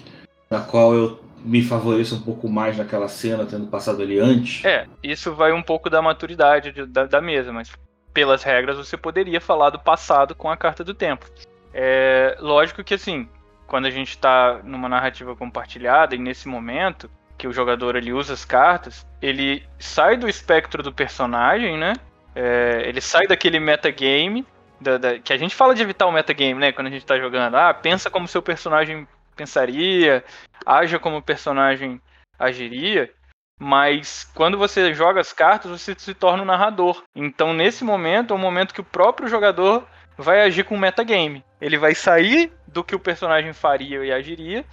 na 0.50 0.60
qual 0.60 0.94
eu 0.94 1.20
me 1.44 1.62
favoreça 1.62 2.14
um 2.14 2.20
pouco 2.20 2.48
mais 2.48 2.76
naquela 2.76 3.08
cena, 3.08 3.46
tendo 3.46 3.66
passado 3.66 4.02
ali 4.02 4.18
antes. 4.18 4.64
É, 4.64 4.86
isso 5.02 5.34
vai 5.34 5.52
um 5.52 5.62
pouco 5.62 5.88
da 5.88 6.02
maturidade 6.02 6.72
de, 6.72 6.86
da, 6.86 7.06
da, 7.06 7.20
mesa, 7.20 7.52
mas 7.52 7.70
pelas 8.12 8.42
regras 8.42 8.76
você 8.76 8.96
poderia 8.96 9.40
falar 9.40 9.70
do 9.70 9.78
passado 9.78 10.34
com 10.34 10.50
a 10.50 10.56
carta 10.56 10.84
do 10.84 10.92
tempo. 10.92 11.26
É 11.72 12.36
lógico 12.40 12.84
que 12.84 12.94
assim, 12.94 13.28
quando 13.66 13.86
a 13.86 13.90
gente 13.90 14.10
está 14.10 14.60
numa 14.64 14.88
narrativa 14.88 15.34
compartilhada 15.34 16.14
e 16.14 16.18
nesse 16.18 16.48
momento 16.48 17.10
que 17.38 17.48
o 17.48 17.52
jogador 17.52 17.96
ele 17.96 18.12
usa 18.12 18.34
as 18.34 18.44
cartas, 18.44 19.06
ele 19.22 19.62
sai 19.78 20.16
do 20.16 20.28
espectro 20.28 20.82
do 20.82 20.92
personagem, 20.92 21.78
né? 21.78 21.94
É, 22.34 22.82
ele 22.86 23.00
sai 23.00 23.26
daquele 23.26 23.58
metagame 23.58 24.46
da, 24.80 24.96
da, 24.96 25.18
que 25.18 25.32
a 25.32 25.36
gente 25.36 25.54
fala 25.54 25.74
de 25.74 25.82
evitar 25.82 26.06
o 26.06 26.12
metagame, 26.12 26.60
né? 26.60 26.72
Quando 26.72 26.86
a 26.86 26.90
gente 26.90 27.02
está 27.02 27.18
jogando. 27.18 27.56
Ah, 27.56 27.74
pensa 27.74 28.10
como 28.10 28.26
seu 28.26 28.40
personagem 28.40 29.06
pensaria, 29.36 30.24
haja 30.64 30.98
como 30.98 31.18
o 31.18 31.22
personagem 31.22 32.00
agiria, 32.38 33.10
mas 33.58 34.30
quando 34.34 34.58
você 34.58 34.92
joga 34.94 35.20
as 35.20 35.32
cartas, 35.32 35.70
você 35.70 35.94
se 35.96 36.14
torna 36.14 36.42
um 36.42 36.46
narrador. 36.46 37.02
Então, 37.14 37.52
nesse 37.52 37.84
momento, 37.84 38.32
é 38.32 38.36
o 38.36 38.38
momento 38.38 38.74
que 38.74 38.80
o 38.80 38.84
próprio 38.84 39.28
jogador 39.28 39.86
vai 40.16 40.42
agir 40.42 40.64
com 40.64 40.74
o 40.74 40.78
metagame. 40.78 41.44
Ele 41.60 41.78
vai 41.78 41.94
sair 41.94 42.52
do 42.66 42.84
que 42.84 42.94
o 42.94 43.00
personagem 43.00 43.52
faria 43.52 44.04
e 44.04 44.12
agiria 44.12 44.64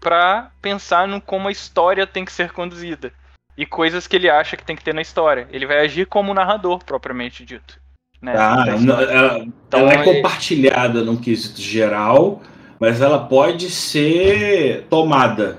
para 0.00 0.50
pensar 0.60 1.08
no 1.08 1.20
como 1.20 1.48
a 1.48 1.52
história 1.52 2.06
tem 2.06 2.24
que 2.24 2.32
ser 2.32 2.52
conduzida 2.52 3.12
e 3.56 3.64
coisas 3.64 4.06
que 4.06 4.16
ele 4.16 4.28
acha 4.28 4.56
que 4.56 4.64
tem 4.64 4.76
que 4.76 4.84
ter 4.84 4.94
na 4.94 5.02
história. 5.02 5.48
Ele 5.50 5.66
vai 5.66 5.78
agir 5.78 6.06
como 6.06 6.34
narrador 6.34 6.84
propriamente 6.84 7.44
dito. 7.44 7.80
Né? 8.20 8.34
Ah, 8.36 8.64
ela, 8.68 9.38
então, 9.38 9.80
ela 9.80 9.92
é 9.92 10.02
compartilhada 10.02 11.02
num 11.02 11.16
quesito 11.16 11.60
geral, 11.60 12.42
mas 12.78 13.00
ela 13.00 13.18
pode 13.18 13.70
ser 13.70 14.86
tomada, 14.88 15.58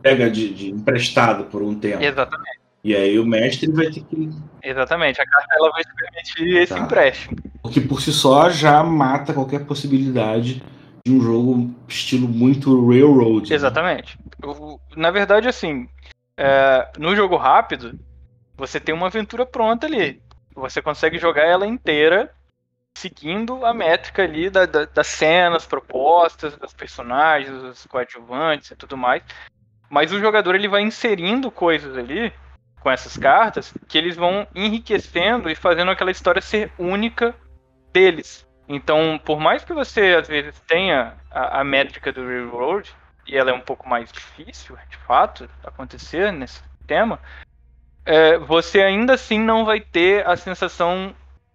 pega 0.00 0.30
de, 0.30 0.52
de 0.52 0.70
emprestado 0.70 1.44
por 1.44 1.62
um 1.62 1.74
tempo. 1.74 2.02
Exatamente. 2.02 2.62
E 2.84 2.96
aí 2.96 3.18
o 3.18 3.24
mestre 3.24 3.70
vai 3.70 3.86
ter 3.86 4.02
que. 4.02 4.30
Exatamente, 4.62 5.20
a 5.20 5.26
carta 5.26 5.54
ela 5.54 5.70
vai 5.70 5.82
permitir 5.84 6.56
esse 6.62 6.74
tá. 6.74 6.80
empréstimo. 6.80 7.36
O 7.62 7.68
que 7.68 7.80
por 7.80 8.02
si 8.02 8.12
só 8.12 8.50
já 8.50 8.82
mata 8.82 9.32
qualquer 9.32 9.64
possibilidade 9.64 10.62
de 11.06 11.12
um 11.12 11.20
jogo 11.20 11.74
estilo 11.88 12.28
muito 12.28 12.88
Railroad. 12.88 13.48
Né? 13.48 13.56
Exatamente. 13.56 14.18
Né? 14.44 14.76
Na 14.96 15.10
verdade, 15.10 15.48
assim, 15.48 15.88
é, 16.36 16.90
no 16.98 17.14
jogo 17.14 17.36
rápido, 17.36 17.98
você 18.56 18.80
tem 18.80 18.94
uma 18.94 19.06
aventura 19.06 19.44
pronta 19.44 19.86
ali. 19.86 20.22
Você 20.54 20.82
consegue 20.82 21.18
jogar 21.18 21.44
ela 21.44 21.66
inteira 21.66 22.32
seguindo 22.94 23.64
a 23.64 23.72
métrica 23.72 24.22
ali 24.22 24.50
da, 24.50 24.66
da, 24.66 24.84
das 24.84 25.06
cenas 25.06 25.66
propostas, 25.66 26.56
dos 26.56 26.74
personagens, 26.74 27.50
dos 27.62 27.86
coadjuvantes 27.86 28.70
e 28.70 28.76
tudo 28.76 28.96
mais. 28.96 29.22
Mas 29.88 30.12
o 30.12 30.20
jogador 30.20 30.54
ele 30.54 30.68
vai 30.68 30.82
inserindo 30.82 31.50
coisas 31.50 31.96
ali 31.96 32.32
com 32.80 32.90
essas 32.90 33.16
cartas 33.16 33.72
que 33.88 33.96
eles 33.96 34.16
vão 34.16 34.46
enriquecendo 34.54 35.48
e 35.48 35.54
fazendo 35.54 35.90
aquela 35.90 36.10
história 36.10 36.42
ser 36.42 36.72
única 36.78 37.34
deles. 37.92 38.46
Então, 38.68 39.20
por 39.24 39.38
mais 39.38 39.64
que 39.64 39.72
você 39.72 40.14
às 40.14 40.28
vezes 40.28 40.58
tenha 40.60 41.14
a, 41.30 41.60
a 41.60 41.64
métrica 41.64 42.12
do 42.12 42.24
Railroad, 42.24 42.94
e 43.26 43.36
ela 43.36 43.50
é 43.50 43.54
um 43.54 43.60
pouco 43.60 43.88
mais 43.88 44.10
difícil, 44.10 44.76
de 44.90 44.96
fato, 44.98 45.48
acontecer 45.64 46.32
nesse 46.32 46.60
tema, 46.86 47.20
é, 48.04 48.38
você 48.38 48.80
ainda 48.80 49.14
assim 49.14 49.38
não 49.38 49.64
vai 49.64 49.80
ter 49.80 50.26
a 50.26 50.36
sensação 50.36 51.14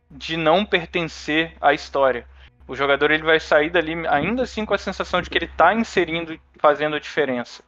de 0.09 0.37
não 0.37 0.65
pertencer 0.65 1.53
à 1.59 1.73
história. 1.73 2.25
O 2.67 2.75
jogador 2.75 3.11
ele 3.11 3.23
vai 3.23 3.39
sair 3.39 3.69
dali 3.69 4.07
ainda 4.07 4.43
assim 4.43 4.65
com 4.65 4.73
a 4.73 4.77
sensação 4.77 5.21
de 5.21 5.29
que 5.29 5.37
ele 5.37 5.45
está 5.45 5.73
inserindo 5.73 6.33
e 6.33 6.39
fazendo 6.59 6.95
a 6.95 6.99
diferença 6.99 7.63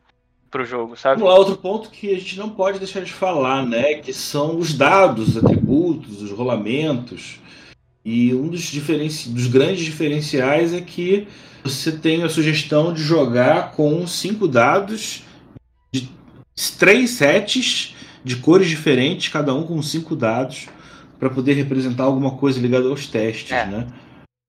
pro 0.49 0.65
jogo, 0.65 0.95
sabe? 0.95 1.21
Outro 1.21 1.57
ponto 1.57 1.89
que 1.89 2.13
a 2.13 2.19
gente 2.19 2.37
não 2.37 2.49
pode 2.49 2.79
deixar 2.79 3.01
de 3.01 3.13
falar, 3.13 3.65
né, 3.65 3.95
que 3.95 4.11
são 4.11 4.57
os 4.57 4.73
dados, 4.73 5.29
os 5.29 5.43
atributos, 5.43 6.21
os 6.21 6.31
rolamentos. 6.31 7.39
E 8.03 8.33
um 8.33 8.47
dos, 8.47 8.61
diferenci... 8.63 9.29
dos 9.29 9.47
grandes 9.47 9.85
diferenciais 9.85 10.73
é 10.73 10.81
que 10.81 11.27
você 11.63 11.91
tem 11.91 12.23
a 12.23 12.29
sugestão 12.29 12.93
de 12.93 13.01
jogar 13.01 13.71
com 13.71 14.05
cinco 14.07 14.47
dados 14.47 15.23
de 15.91 16.09
três 16.77 17.11
sets 17.11 17.95
de 18.23 18.35
cores 18.37 18.69
diferentes, 18.69 19.29
cada 19.29 19.53
um 19.53 19.65
com 19.65 19.81
cinco 19.81 20.15
dados 20.15 20.67
para 21.19 21.29
poder 21.29 21.53
representar 21.53 22.03
alguma 22.03 22.37
coisa 22.37 22.59
ligada 22.59 22.87
aos 22.87 23.07
testes, 23.07 23.51
é. 23.51 23.65
né? 23.65 23.87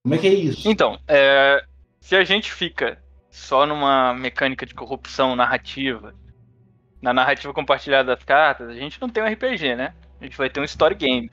Como 0.03 0.15
é 0.15 0.17
que 0.17 0.27
é 0.27 0.33
isso? 0.33 0.67
Então, 0.67 0.97
é, 1.07 1.63
se 1.99 2.15
a 2.15 2.23
gente 2.23 2.51
fica 2.51 2.97
só 3.29 3.65
numa 3.65 4.13
mecânica 4.13 4.65
de 4.65 4.73
corrupção 4.73 5.35
narrativa, 5.35 6.13
na 7.01 7.13
narrativa 7.13 7.53
compartilhada 7.53 8.15
das 8.15 8.23
cartas, 8.23 8.69
a 8.69 8.73
gente 8.73 8.99
não 9.01 9.09
tem 9.09 9.23
um 9.23 9.27
RPG, 9.27 9.75
né? 9.75 9.93
A 10.19 10.23
gente 10.23 10.37
vai 10.37 10.49
ter 10.49 10.59
um 10.59 10.63
story 10.63 10.95
game. 10.95 11.29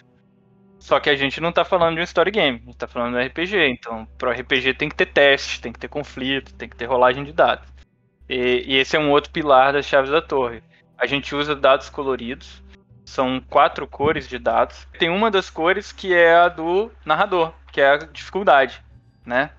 Só 0.78 1.00
que 1.00 1.10
a 1.10 1.16
gente 1.16 1.40
não 1.40 1.52
tá 1.52 1.64
falando 1.64 1.96
de 1.96 2.00
um 2.00 2.04
story 2.04 2.30
game, 2.30 2.60
a 2.62 2.66
gente 2.66 2.76
tá 2.76 2.86
falando 2.86 3.14
de 3.14 3.18
um 3.18 3.26
RPG. 3.26 3.68
Então, 3.68 4.06
pro 4.16 4.30
RPG 4.30 4.74
tem 4.74 4.88
que 4.88 4.94
ter 4.94 5.06
teste, 5.06 5.60
tem 5.60 5.72
que 5.72 5.78
ter 5.78 5.88
conflito, 5.88 6.54
tem 6.54 6.68
que 6.68 6.76
ter 6.76 6.86
rolagem 6.86 7.24
de 7.24 7.32
dados. 7.32 7.68
E, 8.28 8.64
e 8.66 8.76
esse 8.76 8.96
é 8.96 9.00
um 9.00 9.10
outro 9.10 9.30
pilar 9.30 9.72
das 9.72 9.86
chaves 9.86 10.10
da 10.10 10.22
torre. 10.22 10.62
A 10.96 11.06
gente 11.06 11.34
usa 11.34 11.54
dados 11.54 11.88
coloridos, 11.88 12.62
são 13.04 13.40
quatro 13.40 13.86
cores 13.86 14.28
de 14.28 14.38
dados. 14.38 14.86
Tem 14.98 15.08
uma 15.08 15.30
das 15.30 15.50
cores 15.50 15.92
que 15.92 16.14
é 16.14 16.34
a 16.34 16.48
do 16.48 16.90
narrador, 17.04 17.52
que 17.72 17.80
é 17.80 17.90
a 17.90 17.96
dificuldade, 17.96 18.82
né? 19.24 19.50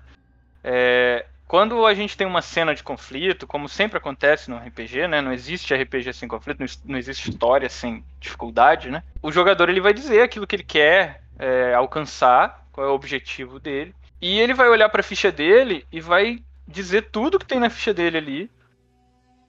É, 0.62 1.26
quando 1.50 1.84
a 1.84 1.92
gente 1.94 2.16
tem 2.16 2.28
uma 2.28 2.42
cena 2.42 2.72
de 2.76 2.80
conflito, 2.80 3.44
como 3.44 3.68
sempre 3.68 3.98
acontece 3.98 4.48
no 4.48 4.56
RPG, 4.56 5.08
né? 5.08 5.20
Não 5.20 5.32
existe 5.32 5.74
RPG 5.74 6.12
sem 6.12 6.28
conflito, 6.28 6.64
não 6.84 6.96
existe 6.96 7.28
história 7.28 7.68
sem 7.68 8.04
dificuldade, 8.20 8.88
né? 8.88 9.02
O 9.20 9.32
jogador 9.32 9.68
ele 9.68 9.80
vai 9.80 9.92
dizer 9.92 10.22
aquilo 10.22 10.46
que 10.46 10.54
ele 10.54 10.62
quer 10.62 11.24
é, 11.36 11.74
alcançar, 11.74 12.64
qual 12.70 12.86
é 12.86 12.90
o 12.90 12.94
objetivo 12.94 13.58
dele, 13.58 13.92
e 14.22 14.38
ele 14.38 14.54
vai 14.54 14.68
olhar 14.68 14.88
para 14.90 15.00
a 15.00 15.02
ficha 15.02 15.32
dele 15.32 15.84
e 15.90 16.00
vai 16.00 16.40
dizer 16.68 17.08
tudo 17.10 17.36
que 17.36 17.46
tem 17.46 17.58
na 17.58 17.68
ficha 17.68 17.92
dele 17.92 18.18
ali 18.18 18.50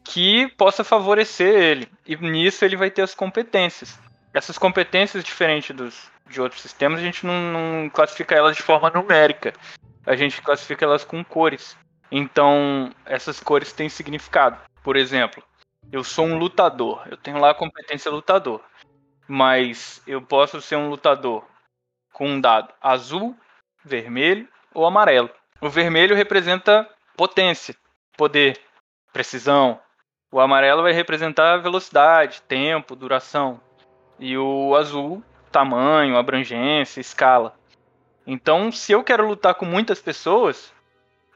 que 0.04 0.48
possa 0.58 0.84
favorecer 0.84 1.54
ele. 1.54 1.88
E 2.04 2.16
nisso 2.16 2.66
ele 2.66 2.78
vai 2.78 2.90
ter 2.90 3.04
as 3.04 3.14
competências. 3.14 4.00
Essas 4.34 4.58
competências, 4.58 5.24
diferentes 5.24 5.76
dos, 5.76 6.10
de 6.28 6.42
outros 6.42 6.64
sistemas, 6.64 7.00
a 7.00 7.04
gente 7.04 7.28
não, 7.28 7.40
não 7.54 7.90
classifica 7.92 8.34
elas 8.34 8.56
de 8.56 8.64
forma 8.64 8.90
numérica. 8.90 9.54
A 10.04 10.16
gente 10.16 10.42
classifica 10.42 10.84
elas 10.84 11.04
com 11.04 11.24
cores. 11.24 11.78
Então, 12.12 12.92
essas 13.06 13.40
cores 13.40 13.72
têm 13.72 13.88
significado. 13.88 14.60
Por 14.84 14.98
exemplo, 14.98 15.42
eu 15.92 16.04
sou 16.04 16.26
um 16.26 16.38
lutador. 16.38 17.04
Eu 17.10 17.18
tenho 17.18 17.40
lá 17.40 17.52
a 17.52 17.56
competência 17.56 18.12
lutador. 18.12 18.62
Mas 19.28 20.02
eu 20.06 20.22
posso 20.22 20.62
ser 20.62 20.76
um 20.76 20.90
lutador 20.90 21.46
com 22.12 22.28
um 22.28 22.42
dado 22.42 22.74
azul, 22.82 23.36
vermelho 23.84 24.48
ou 24.74 24.86
amarelo. 24.86 25.30
O 25.62 25.70
vermelho 25.70 26.16
representa 26.16 26.90
potência, 27.16 27.76
poder, 28.18 28.60
precisão, 29.14 29.80
o 30.32 30.40
amarelo 30.40 30.82
vai 30.82 30.94
representar 30.94 31.58
velocidade, 31.58 32.42
tempo, 32.44 32.96
duração. 32.96 33.60
E 34.18 34.38
o 34.38 34.74
azul, 34.78 35.22
tamanho, 35.52 36.18
abrangência, 36.18 37.02
escala. 37.02 37.54
Então, 38.26 38.72
se 38.72 38.94
eu 38.94 39.04
quero 39.04 39.28
lutar 39.28 39.56
com 39.56 39.66
muitas 39.66 40.00
pessoas, 40.00 40.74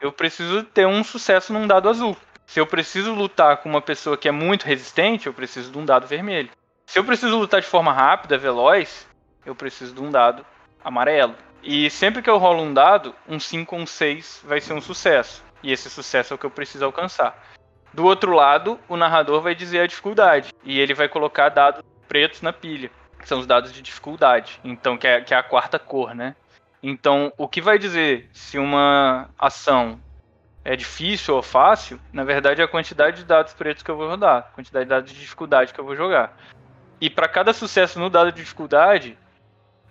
eu 0.05 0.11
preciso 0.11 0.63
ter 0.63 0.85
um 0.85 1.03
sucesso 1.03 1.51
num 1.51 1.65
dado 1.65 1.89
azul. 1.89 2.15
Se 2.45 2.59
eu 2.59 2.67
preciso 2.67 3.13
lutar 3.13 3.57
com 3.57 3.69
uma 3.69 3.81
pessoa 3.81 4.15
que 4.15 4.27
é 4.27 4.31
muito 4.31 4.63
resistente, 4.63 5.27
eu 5.27 5.33
preciso 5.33 5.71
de 5.71 5.77
um 5.77 5.85
dado 5.85 6.05
vermelho. 6.05 6.49
Se 6.85 6.99
eu 6.99 7.03
preciso 7.03 7.37
lutar 7.37 7.59
de 7.59 7.67
forma 7.67 7.91
rápida, 7.91 8.37
veloz, 8.37 9.07
eu 9.45 9.55
preciso 9.55 9.95
de 9.95 10.01
um 10.01 10.11
dado 10.11 10.45
amarelo. 10.83 11.35
E 11.63 11.89
sempre 11.89 12.21
que 12.21 12.29
eu 12.29 12.37
rolo 12.37 12.61
um 12.61 12.73
dado, 12.73 13.15
um 13.27 13.39
5 13.39 13.75
ou 13.75 13.81
um 13.81 13.85
6 13.87 14.43
vai 14.45 14.61
ser 14.61 14.73
um 14.73 14.81
sucesso. 14.81 15.43
E 15.63 15.71
esse 15.71 15.89
sucesso 15.89 16.33
é 16.33 16.35
o 16.35 16.37
que 16.37 16.45
eu 16.45 16.51
preciso 16.51 16.85
alcançar. 16.85 17.43
Do 17.91 18.05
outro 18.05 18.33
lado, 18.33 18.79
o 18.87 18.95
narrador 18.95 19.41
vai 19.41 19.55
dizer 19.55 19.79
a 19.79 19.87
dificuldade 19.87 20.53
e 20.63 20.79
ele 20.79 20.93
vai 20.93 21.09
colocar 21.09 21.49
dados 21.49 21.81
pretos 22.07 22.41
na 22.43 22.53
pilha, 22.53 22.91
que 23.17 23.27
são 23.27 23.39
os 23.39 23.47
dados 23.47 23.73
de 23.73 23.81
dificuldade, 23.81 24.59
então 24.63 24.95
que 24.97 25.07
é, 25.07 25.21
que 25.21 25.33
é 25.33 25.37
a 25.37 25.41
quarta 25.41 25.79
cor, 25.79 26.13
né? 26.13 26.35
Então, 26.87 27.33
o 27.35 27.47
que 27.47 27.61
vai 27.61 27.79
dizer 27.79 28.29
se 28.31 28.59
uma 28.59 29.27
ação 29.39 29.99
é 30.63 30.75
difícil 30.75 31.35
ou 31.35 31.41
fácil, 31.41 31.99
na 32.13 32.23
verdade 32.23 32.61
é 32.61 32.63
a 32.63 32.67
quantidade 32.67 33.17
de 33.17 33.23
dados 33.23 33.53
pretos 33.53 33.81
que 33.81 33.89
eu 33.89 33.97
vou 33.97 34.07
rodar, 34.07 34.37
a 34.37 34.41
quantidade 34.43 34.85
de 34.85 34.89
dados 34.89 35.11
de 35.11 35.19
dificuldade 35.19 35.73
que 35.73 35.79
eu 35.79 35.83
vou 35.83 35.95
jogar. 35.95 36.37
E 37.01 37.09
para 37.09 37.27
cada 37.27 37.53
sucesso 37.53 37.99
no 37.99 38.07
dado 38.07 38.31
de 38.31 38.39
dificuldade, 38.39 39.17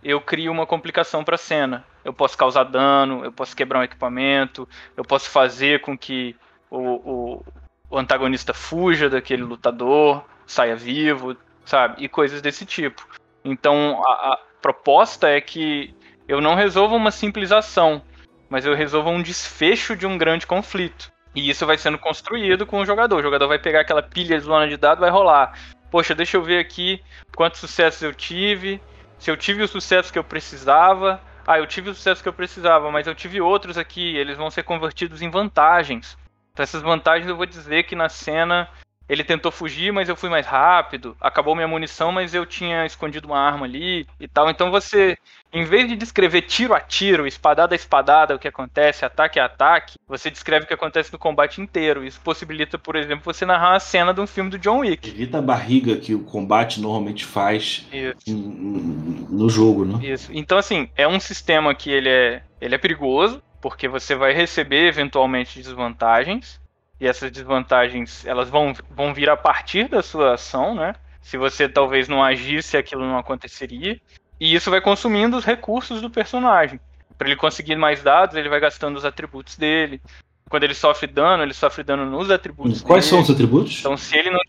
eu 0.05 0.21
crio 0.21 0.53
uma 0.53 0.69
complicação 0.69 1.25
para 1.25 1.35
a 1.35 1.39
cena. 1.39 1.85
Eu 2.05 2.13
posso 2.13 2.39
causar 2.39 2.63
dano, 2.63 3.25
eu 3.25 3.33
posso 3.33 3.57
quebrar 3.57 3.81
um 3.81 3.85
equipamento, 3.85 4.69
eu 4.97 5.03
posso 5.03 5.29
fazer 5.29 5.81
com 5.81 5.99
que 5.99 6.37
o, 6.71 6.79
o, 6.79 7.45
o 7.91 7.99
antagonista 7.99 8.55
fuja 8.55 9.11
daquele 9.11 9.43
lutador, 9.43 10.25
saia 10.47 10.77
vivo, 10.77 11.37
sabe? 11.65 12.05
E 12.05 12.09
coisas 12.09 12.41
desse 12.41 12.65
tipo. 12.65 13.05
Então 13.45 14.01
a, 14.07 14.35
a 14.35 14.39
proposta 14.63 15.29
é 15.29 15.41
que 15.41 15.93
eu 16.27 16.41
não 16.41 16.55
resolva 16.55 16.95
uma 16.95 17.11
simples 17.11 17.53
ação, 17.53 18.03
mas 18.49 18.65
eu 18.65 18.75
resolva 18.75 19.11
um 19.11 19.23
desfecho 19.23 19.97
de 19.97 20.07
um 20.07 20.17
grande 20.17 20.47
conflito. 20.47 21.13
E 21.35 21.51
isso 21.51 21.67
vai 21.67 21.77
sendo 21.77 21.99
construído 21.99 22.65
com 22.65 22.81
o 22.81 22.87
jogador. 22.87 23.19
O 23.19 23.23
jogador 23.23 23.49
vai 23.49 23.59
pegar 23.59 23.81
aquela 23.81 24.03
pilha 24.03 24.39
de 24.39 24.47
lona 24.47 24.69
de 24.69 24.77
dado 24.77 25.01
vai 25.01 25.11
rolar. 25.11 25.59
Poxa, 25.91 26.15
deixa 26.15 26.37
eu 26.37 26.43
ver 26.43 26.59
aqui 26.59 27.03
quantos 27.35 27.61
sucessos 27.61 28.03
eu 28.03 28.15
tive. 28.15 28.81
Se 29.19 29.31
eu 29.31 29.37
tive 29.37 29.63
o 29.63 29.69
sucesso 29.69 30.13
que 30.13 30.19
eu 30.19 30.25
precisava. 30.25 31.21
Ah, 31.47 31.59
eu 31.59 31.67
tive 31.67 31.91
o 31.91 31.95
sucesso 31.95 32.23
que 32.23 32.29
eu 32.29 32.33
precisava, 32.33 32.91
mas 32.91 33.07
eu 33.07 33.15
tive 33.15 33.41
outros 33.41 33.77
aqui. 33.77 34.17
Eles 34.17 34.37
vão 34.37 34.51
ser 34.51 34.63
convertidos 34.63 35.21
em 35.21 35.31
vantagens. 35.31 36.17
Então, 36.53 36.63
essas 36.63 36.83
vantagens 36.83 37.29
eu 37.29 37.37
vou 37.37 37.47
dizer 37.47 37.83
que 37.83 37.97
na 37.97 38.09
cena 38.09 38.69
ele 39.09 39.23
tentou 39.23 39.53
fugir, 39.53 39.93
mas 39.93 40.09
eu 40.09 40.17
fui 40.17 40.31
mais 40.31 40.47
rápido. 40.47 41.17
Acabou 41.21 41.55
minha 41.55 41.69
munição, 41.69 42.11
mas 42.11 42.35
eu 42.35 42.47
tinha 42.47 42.87
escondido 42.87 43.27
uma 43.27 43.39
arma 43.39 43.67
ali 43.67 44.07
e 44.19 44.27
tal. 44.27 44.49
Então 44.49 44.71
você, 44.71 45.17
em 45.53 45.65
vez 45.65 45.89
de 45.89 45.97
descrever 45.97 46.43
tiro 46.43 46.75
a 46.75 46.81
tiro, 46.81 47.27
espadada 47.27 47.75
a 47.75 47.77
espadada, 47.77 48.35
o 48.35 48.39
que 48.39 48.49
acontece, 48.49 49.05
ataque 49.05 49.39
a 49.39 49.45
ataque, 49.45 49.99
você 50.09 50.31
descreve 50.31 50.65
o 50.65 50.69
que 50.69 50.75
acontece 50.75 51.13
no 51.13 51.19
combate 51.19 51.61
inteiro. 51.61 52.05
Isso 52.05 52.21
possibilita, 52.21 52.79
por 52.79 52.97
exemplo, 52.97 53.25
você 53.25 53.45
narrar 53.45 53.77
a 53.77 53.81
cena 53.81 54.15
de 54.15 54.21
um 54.21 54.27
filme 54.27 54.51
do 54.51 54.59
John 54.59 54.79
Wick. 54.79 55.09
Evita 55.09 55.39
a 55.39 55.43
barriga 55.43 55.97
que 55.97 56.15
o 56.15 56.21
combate 56.25 56.81
normalmente 56.81 57.25
faz 57.25 57.87
no 58.27 59.49
jogo, 59.51 59.85
né? 59.85 60.07
Isso. 60.07 60.31
Então, 60.33 60.57
assim, 60.57 60.89
é 60.97 61.07
um 61.07 61.21
sistema 61.21 61.75
que 61.75 61.91
ele 61.91 62.09
é, 62.09 62.43
ele 62.61 62.75
é 62.75 62.79
perigoso, 62.79 63.43
porque 63.61 63.87
você 63.87 64.15
vai 64.15 64.33
receber 64.33 64.87
eventualmente 64.87 65.59
desvantagens 65.59 66.61
e 67.01 67.07
essas 67.07 67.31
desvantagens 67.31 68.25
elas 68.27 68.49
vão, 68.49 68.73
vão 68.91 69.13
vir 69.13 69.29
a 69.29 69.37
partir 69.37 69.89
da 69.89 70.03
sua 70.03 70.35
ação, 70.35 70.75
né? 70.75 70.95
Se 71.21 71.37
você 71.37 71.69
talvez 71.69 72.09
não 72.09 72.23
agisse, 72.23 72.77
aquilo 72.77 73.07
não 73.07 73.19
aconteceria. 73.19 74.01
E 74.39 74.55
isso 74.55 74.71
vai 74.71 74.81
consumindo 74.81 75.37
os 75.37 75.45
recursos 75.45 76.01
do 76.01 76.11
personagem. 76.11 76.79
Para 77.17 77.29
ele 77.29 77.37
conseguir 77.37 77.77
mais 77.77 78.03
dados, 78.03 78.37
ele 78.37 78.49
vai 78.49 78.61
gastando 78.61 78.97
os 78.97 79.05
atributos 79.05 79.57
dele. 79.57 80.03
Quando 80.51 80.65
ele 80.65 80.75
sofre 80.75 81.07
dano, 81.07 81.43
ele 81.43 81.55
sofre 81.55 81.83
dano 81.83 82.05
nos 82.05 82.31
atributos 82.31 82.83
Quais 82.83 83.05
dele. 83.05 83.11
são 83.11 83.21
os 83.23 83.31
atributos? 83.31 83.81
Então, 83.81 83.97
se 83.97 84.17
ele 84.17 84.31
não 84.31 84.41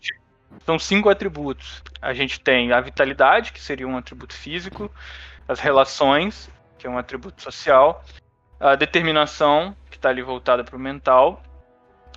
são 0.64 0.78
cinco 0.78 1.08
atributos. 1.08 1.82
A 2.00 2.12
gente 2.12 2.40
tem 2.40 2.72
a 2.72 2.80
vitalidade, 2.80 3.52
que 3.52 3.60
seria 3.60 3.86
um 3.86 3.96
atributo 3.96 4.34
físico, 4.34 4.90
as 5.46 5.60
relações, 5.60 6.50
que 6.78 6.86
é 6.86 6.90
um 6.90 6.98
atributo 6.98 7.42
social, 7.42 8.04
a 8.58 8.74
determinação, 8.74 9.76
que 9.90 9.96
está 9.96 10.08
ali 10.08 10.22
voltada 10.22 10.64
para 10.64 10.76
o 10.76 10.80
mental, 10.80 11.42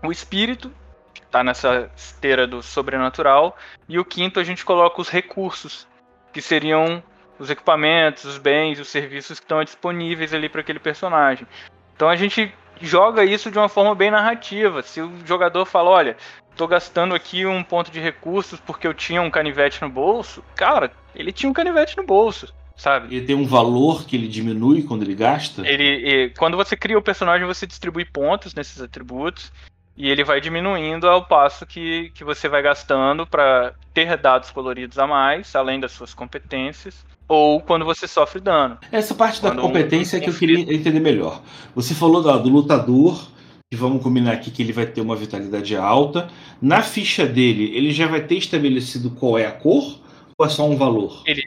o 0.03 0.11
espírito, 0.11 0.71
que 1.13 1.21
está 1.21 1.43
nessa 1.43 1.89
esteira 1.95 2.47
do 2.47 2.61
sobrenatural, 2.61 3.57
e 3.87 3.99
o 3.99 4.05
quinto 4.05 4.39
a 4.39 4.43
gente 4.43 4.65
coloca 4.65 5.01
os 5.01 5.09
recursos, 5.09 5.87
que 6.31 6.41
seriam 6.41 7.03
os 7.39 7.49
equipamentos, 7.49 8.25
os 8.25 8.37
bens, 8.37 8.79
os 8.79 8.89
serviços 8.89 9.39
que 9.39 9.45
estão 9.45 9.63
disponíveis 9.63 10.33
ali 10.33 10.49
para 10.49 10.61
aquele 10.61 10.79
personagem. 10.79 11.47
Então 11.95 12.09
a 12.09 12.15
gente 12.15 12.53
joga 12.81 13.23
isso 13.23 13.49
de 13.49 13.57
uma 13.57 13.69
forma 13.69 13.95
bem 13.95 14.11
narrativa. 14.11 14.81
Se 14.81 15.01
o 15.01 15.11
jogador 15.25 15.65
fala, 15.65 15.89
olha, 15.89 16.17
estou 16.51 16.67
gastando 16.67 17.15
aqui 17.15 17.45
um 17.45 17.63
ponto 17.63 17.89
de 17.91 17.99
recursos 17.99 18.59
porque 18.59 18.87
eu 18.87 18.93
tinha 18.93 19.21
um 19.21 19.31
canivete 19.31 19.81
no 19.81 19.89
bolso, 19.89 20.43
cara, 20.55 20.91
ele 21.15 21.31
tinha 21.31 21.49
um 21.49 21.53
canivete 21.53 21.97
no 21.97 22.03
bolso. 22.03 22.53
Sabe? 22.75 23.13
Ele 23.13 23.25
tem 23.25 23.35
um 23.35 23.45
valor 23.45 24.05
que 24.05 24.15
ele 24.15 24.29
diminui 24.29 24.83
quando 24.83 25.03
ele 25.03 25.13
gasta? 25.13 25.67
Ele, 25.67 26.33
quando 26.37 26.55
você 26.55 26.77
cria 26.77 26.97
o 26.97 27.01
personagem, 27.01 27.45
você 27.45 27.67
distribui 27.67 28.05
pontos 28.05 28.55
nesses 28.55 28.81
atributos 28.81 29.51
e 29.99 30.09
ele 30.09 30.23
vai 30.23 30.39
diminuindo 30.39 31.09
ao 31.09 31.25
passo 31.25 31.65
que, 31.65 32.09
que 32.11 32.23
você 32.23 32.47
vai 32.47 32.61
gastando 32.61 33.27
para 33.27 33.73
ter 33.93 34.15
dados 34.15 34.49
coloridos 34.49 34.97
a 34.97 35.05
mais, 35.05 35.53
além 35.53 35.77
das 35.77 35.91
suas 35.91 36.13
competências, 36.13 37.05
ou 37.27 37.59
quando 37.59 37.83
você 37.83 38.07
sofre 38.07 38.39
dano. 38.39 38.77
Essa 38.93 39.13
parte 39.13 39.41
quando 39.41 39.57
da 39.57 39.61
competência 39.61 40.17
um... 40.17 40.21
é 40.21 40.23
que 40.23 40.29
eu 40.29 40.33
queria 40.33 40.73
entender 40.73 41.01
melhor. 41.01 41.41
Você 41.75 41.93
falou 41.93 42.23
do, 42.23 42.39
do 42.39 42.49
lutador, 42.49 43.27
que 43.69 43.75
vamos 43.77 44.01
combinar 44.01 44.31
aqui 44.31 44.49
que 44.49 44.63
ele 44.63 44.71
vai 44.71 44.85
ter 44.85 45.01
uma 45.01 45.17
vitalidade 45.17 45.75
alta. 45.75 46.29
Na 46.61 46.81
ficha 46.81 47.25
dele, 47.25 47.75
ele 47.75 47.91
já 47.91 48.07
vai 48.07 48.21
ter 48.21 48.35
estabelecido 48.35 49.11
qual 49.11 49.37
é 49.37 49.45
a 49.45 49.51
cor 49.51 49.99
ou 50.37 50.45
é 50.45 50.49
só 50.49 50.65
um 50.65 50.77
valor? 50.77 51.23
Ele 51.25 51.43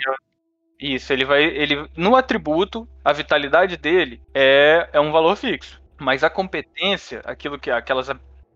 Isso, 0.78 1.10
ele 1.10 1.24
vai. 1.24 1.42
Ele, 1.42 1.86
no 1.96 2.14
atributo, 2.16 2.86
a 3.02 3.14
vitalidade 3.14 3.78
dele 3.78 4.20
é, 4.34 4.90
é 4.92 5.00
um 5.00 5.10
valor 5.10 5.36
fixo. 5.36 5.80
Mas 5.98 6.22
a 6.22 6.28
competência, 6.28 7.22
aquilo 7.24 7.58
que 7.58 7.70
aquelas 7.70 8.10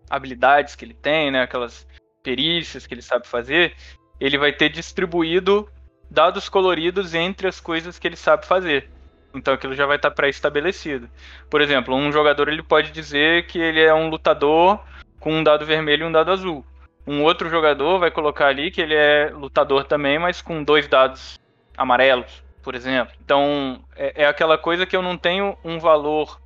habilidades 0.09 0.75
que 0.75 0.85
ele 0.85 0.93
tem, 0.93 1.31
né, 1.31 1.41
aquelas 1.41 1.87
perícias 2.23 2.85
que 2.85 2.93
ele 2.93 3.01
sabe 3.01 3.27
fazer, 3.27 3.75
ele 4.19 4.37
vai 4.37 4.51
ter 4.51 4.69
distribuído 4.69 5.69
dados 6.09 6.49
coloridos 6.49 7.13
entre 7.13 7.47
as 7.47 7.59
coisas 7.59 7.99
que 7.99 8.07
ele 8.07 8.15
sabe 8.15 8.45
fazer. 8.45 8.89
Então 9.33 9.53
aquilo 9.53 9.75
já 9.75 9.85
vai 9.85 9.97
estar 9.97 10.11
pré-estabelecido. 10.11 11.09
Por 11.49 11.61
exemplo, 11.61 11.95
um 11.95 12.11
jogador 12.11 12.47
ele 12.47 12.63
pode 12.63 12.91
dizer 12.91 13.45
que 13.47 13.59
ele 13.59 13.81
é 13.81 13.93
um 13.93 14.09
lutador 14.09 14.79
com 15.19 15.33
um 15.33 15.43
dado 15.43 15.65
vermelho 15.65 16.03
e 16.03 16.07
um 16.07 16.11
dado 16.11 16.31
azul. 16.31 16.65
Um 17.05 17.23
outro 17.23 17.49
jogador 17.49 17.99
vai 17.99 18.11
colocar 18.11 18.47
ali 18.47 18.71
que 18.71 18.81
ele 18.81 18.95
é 18.95 19.29
lutador 19.29 19.85
também, 19.85 20.19
mas 20.19 20.41
com 20.41 20.63
dois 20.63 20.87
dados 20.87 21.39
amarelos, 21.77 22.43
por 22.61 22.75
exemplo. 22.75 23.13
Então 23.23 23.81
é, 23.95 24.23
é 24.23 24.27
aquela 24.27 24.57
coisa 24.57 24.85
que 24.85 24.95
eu 24.95 25.01
não 25.01 25.17
tenho 25.17 25.57
um 25.63 25.79
valor 25.79 26.39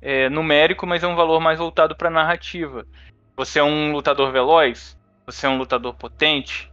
é, 0.00 0.28
numérico, 0.28 0.86
mas 0.86 1.02
é 1.02 1.06
um 1.06 1.16
valor 1.16 1.40
mais 1.40 1.58
voltado 1.58 1.96
para 1.96 2.10
narrativa. 2.10 2.86
Você 3.36 3.58
é 3.58 3.62
um 3.62 3.92
lutador 3.92 4.32
veloz? 4.32 4.96
Você 5.26 5.46
é 5.46 5.48
um 5.48 5.58
lutador 5.58 5.94
potente? 5.94 6.70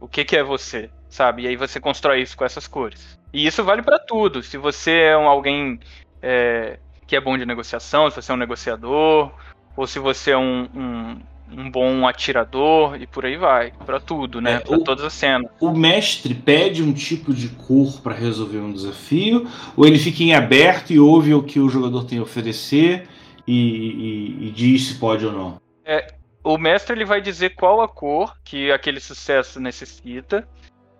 O 0.00 0.08
que, 0.08 0.24
que 0.24 0.36
é 0.36 0.42
você? 0.42 0.88
Sabe? 1.10 1.42
E 1.42 1.48
aí 1.48 1.56
você 1.56 1.78
constrói 1.78 2.22
isso 2.22 2.36
com 2.36 2.44
essas 2.44 2.66
cores. 2.66 3.18
E 3.32 3.46
isso 3.46 3.62
vale 3.62 3.82
para 3.82 3.98
tudo. 3.98 4.42
Se 4.42 4.56
você 4.56 4.92
é 4.92 5.18
um, 5.18 5.28
alguém 5.28 5.78
é, 6.22 6.78
que 7.06 7.16
é 7.16 7.20
bom 7.20 7.36
de 7.36 7.44
negociação, 7.44 8.08
se 8.08 8.16
você 8.16 8.32
é 8.32 8.34
um 8.34 8.38
negociador, 8.38 9.30
ou 9.76 9.86
se 9.86 9.98
você 9.98 10.30
é 10.30 10.38
um, 10.38 10.66
um, 10.74 11.16
um 11.52 11.70
bom 11.70 12.08
atirador 12.08 12.96
e 13.00 13.06
por 13.06 13.26
aí 13.26 13.36
vai, 13.36 13.72
para 13.84 14.00
tudo, 14.00 14.40
né? 14.40 14.54
É, 14.54 14.58
para 14.60 14.78
todas 14.78 15.04
as 15.04 15.12
cenas. 15.12 15.50
O 15.60 15.70
mestre 15.70 16.34
pede 16.34 16.82
um 16.82 16.94
tipo 16.94 17.34
de 17.34 17.50
cor 17.50 18.00
para 18.00 18.14
resolver 18.14 18.58
um 18.58 18.72
desafio, 18.72 19.46
ou 19.76 19.86
ele 19.86 19.98
fica 19.98 20.22
em 20.22 20.34
aberto 20.34 20.94
e 20.94 20.98
ouve 20.98 21.34
o 21.34 21.42
que 21.42 21.60
o 21.60 21.68
jogador 21.68 22.04
tem 22.04 22.18
a 22.18 22.22
oferecer 22.22 23.06
e, 23.46 23.54
e, 23.54 24.48
e 24.48 24.50
diz 24.50 24.88
se 24.88 24.94
pode 24.94 25.26
ou 25.26 25.32
não? 25.32 25.65
É, 25.86 26.12
o 26.42 26.58
mestre 26.58 26.96
ele 26.96 27.04
vai 27.04 27.20
dizer 27.20 27.50
qual 27.50 27.80
a 27.80 27.88
cor 27.88 28.36
que 28.42 28.72
aquele 28.72 28.98
sucesso 28.98 29.60
necessita, 29.60 30.46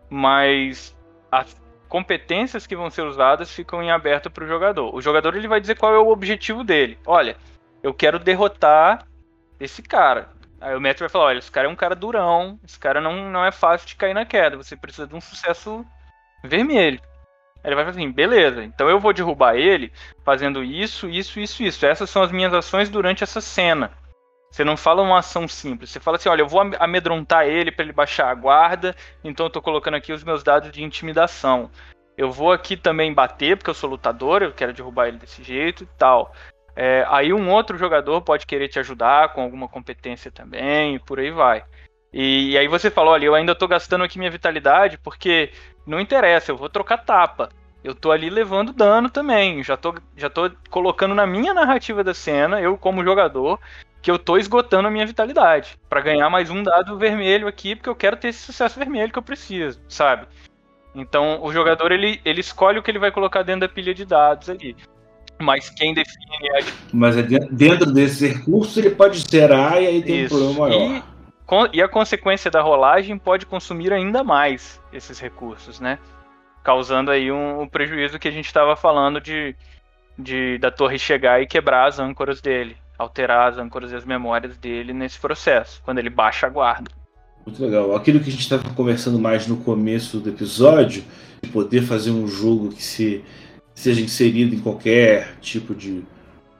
mas 0.09 0.97
as 1.31 1.61
competências 1.89 2.67
que 2.69 2.77
vão 2.77 2.89
ser 2.89 3.03
usadas 3.03 3.51
ficam 3.51 3.83
em 3.83 3.91
aberto 3.91 4.31
para 4.31 4.45
o 4.45 4.47
jogador. 4.47 4.95
O 4.95 5.03
jogador 5.03 5.35
ele 5.35 5.49
vai 5.49 5.61
dizer 5.61 5.77
qual 5.77 5.93
é 5.93 5.99
o 5.99 6.09
objetivo 6.09 6.63
dele. 6.63 6.99
Olha, 7.05 7.37
eu 7.83 7.93
quero 7.93 8.21
derrotar 8.21 9.07
esse 9.59 9.83
cara. 9.83 10.31
Aí 10.61 10.75
o 10.75 10.81
mestre 10.81 11.01
vai 11.01 11.09
falar: 11.09 11.25
olha, 11.27 11.39
esse 11.39 11.51
cara 11.51 11.67
é 11.67 11.71
um 11.71 11.77
cara 11.77 11.97
durão, 11.97 12.61
esse 12.65 12.79
cara 12.79 13.01
não, 13.01 13.29
não 13.31 13.45
é 13.45 13.51
fácil 13.51 13.89
de 13.89 13.97
cair 13.97 14.15
na 14.15 14.25
queda, 14.25 14.57
você 14.57 14.77
precisa 14.77 15.07
de 15.07 15.15
um 15.15 15.21
sucesso 15.21 15.85
vermelho. 16.45 17.01
Aí 17.63 17.69
ele 17.71 17.75
vai 17.75 17.85
falar 17.85 17.97
assim: 17.97 18.11
beleza, 18.11 18.63
então 18.63 18.89
eu 18.89 19.01
vou 19.01 19.13
derrubar 19.13 19.57
ele 19.57 19.93
fazendo 20.25 20.63
isso, 20.63 21.09
isso, 21.09 21.41
isso, 21.41 21.63
isso. 21.63 21.85
Essas 21.85 22.09
são 22.09 22.23
as 22.23 22.31
minhas 22.31 22.55
ações 22.55 22.89
durante 22.89 23.25
essa 23.25 23.41
cena. 23.41 23.93
Você 24.57 24.65
não 24.65 24.75
fala 24.75 25.03
uma 25.03 25.19
ação 25.19 25.47
simples. 25.47 25.91
Você 25.91 26.01
fala 26.01 26.17
assim: 26.17 26.31
olha, 26.31 26.41
eu 26.41 26.49
vou 26.49 26.63
amedrontar 26.81 27.47
ele 27.47 27.71
para 27.71 27.85
ele 27.85 27.93
baixar 27.93 28.31
a 28.31 28.35
guarda, 28.35 28.97
então 29.23 29.45
eu 29.45 29.51
tô 29.51 29.61
colocando 29.61 29.99
aqui 29.99 30.15
os 30.15 30.25
meus 30.25 30.43
dados 30.43 30.73
de 30.73 30.83
intimidação. 30.83 31.71
Eu 32.17 32.33
vou 32.33 32.51
aqui 32.51 32.75
também 32.75 33.13
bater, 33.13 33.59
porque 33.59 33.69
eu 33.69 33.75
sou 33.75 33.91
lutador, 33.91 34.43
eu 34.43 34.55
quero 34.55 34.73
derrubar 34.73 35.09
ele 35.09 35.19
desse 35.19 35.43
jeito 35.43 35.85
e 35.85 35.87
tal. 35.99 36.35
É, 36.75 37.05
aí 37.11 37.35
um 37.35 37.51
outro 37.51 37.77
jogador 37.77 38.23
pode 38.23 38.47
querer 38.47 38.69
te 38.69 38.79
ajudar 38.79 39.35
com 39.35 39.43
alguma 39.43 39.69
competência 39.69 40.31
também, 40.31 40.95
e 40.95 40.99
por 41.01 41.21
aí 41.21 41.31
vai. 41.31 41.63
E, 42.11 42.53
e 42.53 42.57
aí 42.57 42.67
você 42.67 42.91
fala: 42.91 43.11
olha, 43.11 43.27
eu 43.27 43.35
ainda 43.35 43.55
tô 43.55 43.69
gastando 43.69 44.05
aqui 44.05 44.17
minha 44.19 44.31
vitalidade 44.31 44.97
porque 44.97 45.53
não 45.87 46.01
interessa, 46.01 46.51
eu 46.51 46.57
vou 46.57 46.71
trocar 46.71 47.05
tapa 47.05 47.51
eu 47.85 47.95
tô 47.95 48.11
ali 48.11 48.29
levando 48.29 48.73
dano 48.73 49.09
também. 49.09 49.63
Já 49.63 49.77
tô, 49.77 49.95
já 50.17 50.29
tô 50.29 50.51
colocando 50.69 51.15
na 51.15 51.25
minha 51.25 51.55
narrativa 51.55 52.03
da 52.03 52.13
cena, 52.13 52.61
eu 52.61 52.77
como 52.77 53.05
jogador, 53.05 53.61
que 54.07 54.11
eu 54.13 54.21
tô 54.21 54.37
esgotando 54.37 54.87
a 54.87 54.91
minha 54.91 55.05
vitalidade 55.05 55.77
para 55.89 56.01
ganhar 56.01 56.31
mais 56.31 56.49
um 56.49 56.63
dado 56.63 56.97
vermelho 56.97 57.49
aqui, 57.49 57.75
porque 57.75 57.89
eu 57.89 57.95
quero 57.97 58.17
ter 58.17 58.29
esse 58.29 58.39
sucesso 58.39 58.79
vermelho 58.79 59.11
que 59.11 59.19
eu 59.19 59.23
preciso, 59.23 59.81
sabe? 59.89 60.29
Então 60.95 61.43
o 61.43 61.53
jogador 61.53 61.91
ele, 61.91 62.21
ele 62.25 62.39
escolhe 62.39 62.79
o 62.79 62.85
que 62.85 62.91
ele 62.93 63.01
vai 63.01 63.11
colocar 63.11 63.43
dentro 63.43 63.63
da 63.63 63.69
pilha 63.69 63.93
de 63.93 64.05
dados 64.05 64.49
ali. 64.49 64.77
Mas 65.41 65.71
quem 65.71 65.93
define 65.93 66.49
é. 66.55 66.65
Mas 66.93 67.17
é 67.19 67.23
dentro 67.25 67.91
desses 67.91 68.33
recursos 68.33 68.77
ele 68.77 68.91
pode 68.91 69.19
zerar 69.29 69.83
e 69.83 69.89
aí 69.89 70.01
tem 70.01 70.23
Isso. 70.23 70.37
um 70.37 70.55
problema 70.55 70.69
maior. 70.69 71.03
E, 71.73 71.77
e 71.79 71.83
a 71.83 71.89
consequência 71.89 72.49
da 72.49 72.63
rolagem 72.63 73.19
pode 73.19 73.45
consumir 73.45 73.93
ainda 73.93 74.23
mais 74.23 74.81
esses 74.93 75.19
recursos, 75.19 75.81
né? 75.81 75.99
Causando 76.63 77.11
aí 77.11 77.33
um, 77.33 77.63
um 77.63 77.69
prejuízo 77.69 78.21
que 78.21 78.29
a 78.29 78.33
gente 78.33 78.47
estava 78.47 78.77
falando 78.77 79.21
de, 79.21 79.57
de 80.17 80.59
da 80.59 80.71
torre 80.71 80.97
chegar 80.97 81.43
e 81.43 81.47
quebrar 81.49 81.89
as 81.89 81.99
âncoras 81.99 82.41
dele, 82.41 82.77
alterar 82.99 83.53
as 83.53 83.59
âncoras 83.59 83.93
e 83.93 83.97
as 83.97 84.05
memórias 84.05 84.57
dele 84.57 84.93
nesse 84.93 85.19
processo, 85.19 85.81
quando 85.85 85.99
ele 85.99 86.11
baixa 86.11 86.47
a 86.47 86.51
guarda. 86.51 86.91
Muito 87.47 87.63
legal. 87.63 87.95
Aquilo 87.95 88.19
que 88.21 88.29
a 88.29 88.33
gente 88.33 88.43
estava 88.43 88.69
conversando 88.75 89.19
mais 89.19 89.47
no 89.47 89.57
começo 89.59 90.19
do 90.19 90.29
episódio, 90.29 91.05
de 91.43 91.51
poder 91.51 91.83
fazer 91.83 92.11
um 92.11 92.27
jogo 92.27 92.71
que 92.71 92.83
se 92.83 93.25
seja 93.75 94.01
inserido 94.01 94.55
em 94.55 94.59
qualquer 94.59 95.37
tipo 95.41 95.75
de 95.75 96.03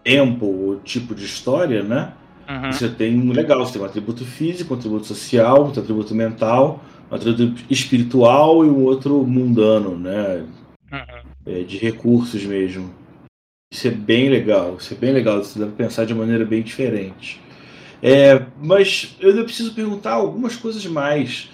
tempo 0.05 0.47
ou 0.47 0.77
tipo 0.81 1.15
de 1.15 1.25
história, 1.25 1.83
né? 1.83 2.13
Uhum. 2.49 2.71
Você 2.71 2.89
tem 2.89 3.19
um 3.19 3.33
legal, 3.33 3.65
você 3.65 3.73
tem 3.73 3.83
um 3.83 3.87
atributo 3.87 4.25
físico, 4.25 4.75
um 4.75 4.77
atributo 4.77 5.07
social, 5.07 5.65
um 5.65 5.69
atributo 5.71 6.15
mental, 6.15 6.81
um 7.11 7.15
atributo 7.17 7.65
espiritual 7.69 8.65
e 8.65 8.69
um 8.69 8.85
outro 8.85 9.25
mundano, 9.27 9.99
né? 9.99 10.45
Uhum. 10.93 11.27
É, 11.45 11.63
de 11.63 11.79
recursos 11.79 12.45
mesmo. 12.45 12.95
Isso 13.77 13.89
é 13.89 13.91
bem 13.91 14.31
legal, 14.31 14.79
isso 14.81 14.95
é 14.95 14.97
bem 14.97 15.13
legal, 15.13 15.45
você 15.45 15.59
deve 15.59 15.73
pensar 15.73 16.07
de 16.07 16.15
maneira 16.15 16.47
bem 16.47 16.63
diferente. 16.63 17.39
É, 18.03 18.43
mas 18.57 19.15
eu 19.21 19.45
preciso 19.45 19.75
perguntar 19.75 20.13
algumas 20.13 20.57
coisas 20.57 20.87
mais. 20.87 21.51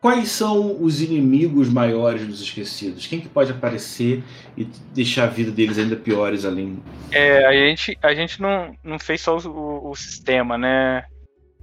Quais 0.00 0.28
são 0.28 0.80
os 0.80 1.02
inimigos 1.02 1.68
maiores 1.68 2.24
dos 2.24 2.40
esquecidos? 2.40 3.08
Quem 3.08 3.20
que 3.20 3.28
pode 3.28 3.50
aparecer 3.50 4.22
e 4.56 4.64
deixar 4.94 5.24
a 5.24 5.26
vida 5.26 5.50
deles 5.50 5.76
ainda 5.76 5.96
piores 5.96 6.44
além? 6.44 6.80
É, 7.10 7.44
a 7.44 7.52
gente, 7.52 7.98
a 8.00 8.14
gente 8.14 8.40
não, 8.40 8.72
não 8.84 9.00
fez 9.00 9.20
só 9.22 9.36
o, 9.36 9.90
o 9.90 9.96
sistema, 9.96 10.56
né, 10.56 11.04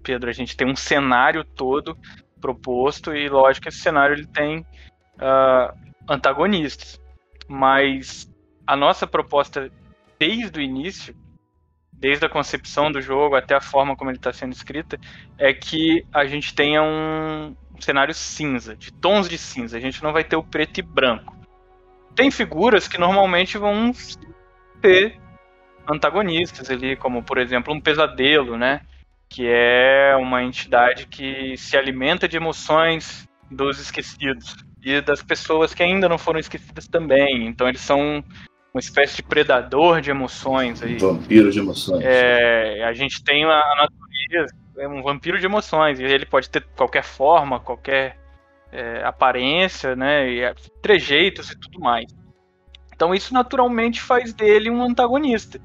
Pedro? 0.04 0.30
A 0.30 0.34
gente 0.34 0.58
tem 0.58 0.70
um 0.70 0.76
cenário 0.76 1.46
todo 1.46 1.98
proposto 2.42 3.16
e, 3.16 3.30
lógico, 3.30 3.70
esse 3.70 3.78
cenário 3.78 4.16
ele 4.16 4.28
tem 4.28 4.60
uh, 4.60 5.74
antagonistas. 6.10 7.00
Mas 7.48 8.30
a 8.68 8.76
nossa 8.76 9.08
proposta 9.08 9.72
desde 10.24 10.58
o 10.58 10.62
início, 10.62 11.14
desde 11.92 12.26
a 12.26 12.30
concepção 12.30 12.90
do 12.90 13.02
jogo 13.02 13.36
até 13.36 13.56
a 13.56 13.62
forma 13.62 13.96
como 13.96 14.10
ele 14.10 14.18
está 14.18 14.32
sendo 14.32 14.54
escrita, 14.54 14.98
é 15.38 15.54
que 15.54 16.06
a 16.14 16.26
gente 16.26 16.56
tenha 16.56 16.82
um, 16.82 17.54
cenário 17.80 18.14
cinza, 18.14 18.74
de 18.74 18.94
tons 18.94 19.28
de 19.28 19.38
cinza. 19.38 19.78
A 19.78 19.82
gente 19.82 20.02
não 20.02 20.14
vai 20.14 20.24
ter 20.24 20.38
o 20.38 20.44
preto 20.44 20.80
e 20.80 20.82
branco. 20.82 21.36
Tem 22.16 22.32
figuras 22.32 22.88
que 22.88 22.98
normalmente 22.98 23.58
vão 23.58 23.92
ter 24.82 25.20
antagonistas 25.90 26.70
ali, 26.70 26.96
como 26.96 27.22
por 27.22 27.38
exemplo 27.38 27.74
um 27.74 27.82
pesadelo, 27.82 28.58
né? 28.58 28.82
Que 29.28 29.46
é 29.48 30.16
uma 30.16 30.42
entidade 30.42 31.06
que 31.08 31.58
se 31.58 31.76
alimenta 31.76 32.30
de 32.30 32.38
emoções 32.38 33.28
dos 33.52 33.78
esquecidos 33.78 34.56
e 34.82 35.02
das 35.02 35.22
pessoas 35.22 35.74
que 35.74 35.84
ainda 35.84 36.08
não 36.08 36.18
foram 36.18 36.40
esquecidas 36.40 36.88
também. 36.88 37.46
Então 37.46 37.68
eles 37.68 37.82
são 37.82 38.24
uma 38.74 38.80
espécie 38.80 39.18
de 39.18 39.24
predador 39.24 40.02
de 40.02 40.10
emoções 40.10 40.82
aí. 40.82 40.98
Vampiro 40.98 41.52
de 41.52 41.60
emoções. 41.60 42.04
É, 42.04 42.84
a 42.84 42.94
gente 42.94 43.24
tem 43.24 43.44
a 43.44 43.76
natureza 43.78 44.64
é 44.78 44.88
um 44.88 45.02
vampiro 45.02 45.40
de 45.40 45.46
emoções. 45.46 46.00
E 46.00 46.04
ele 46.04 46.26
pode 46.26 46.50
ter 46.50 46.66
qualquer 46.76 47.04
forma, 47.04 47.60
qualquer 47.60 48.18
é, 48.72 49.04
aparência, 49.04 49.96
né? 49.96 50.30
E 50.30 50.42
é, 50.42 50.54
trejeitos 50.82 51.52
e 51.52 51.60
tudo 51.60 51.80
mais. 51.80 52.06
Então 52.96 53.14
isso 53.14 53.34
naturalmente 53.34 54.02
faz 54.02 54.34
dele 54.34 54.70
um 54.70 54.82
antagonista. 54.82 55.60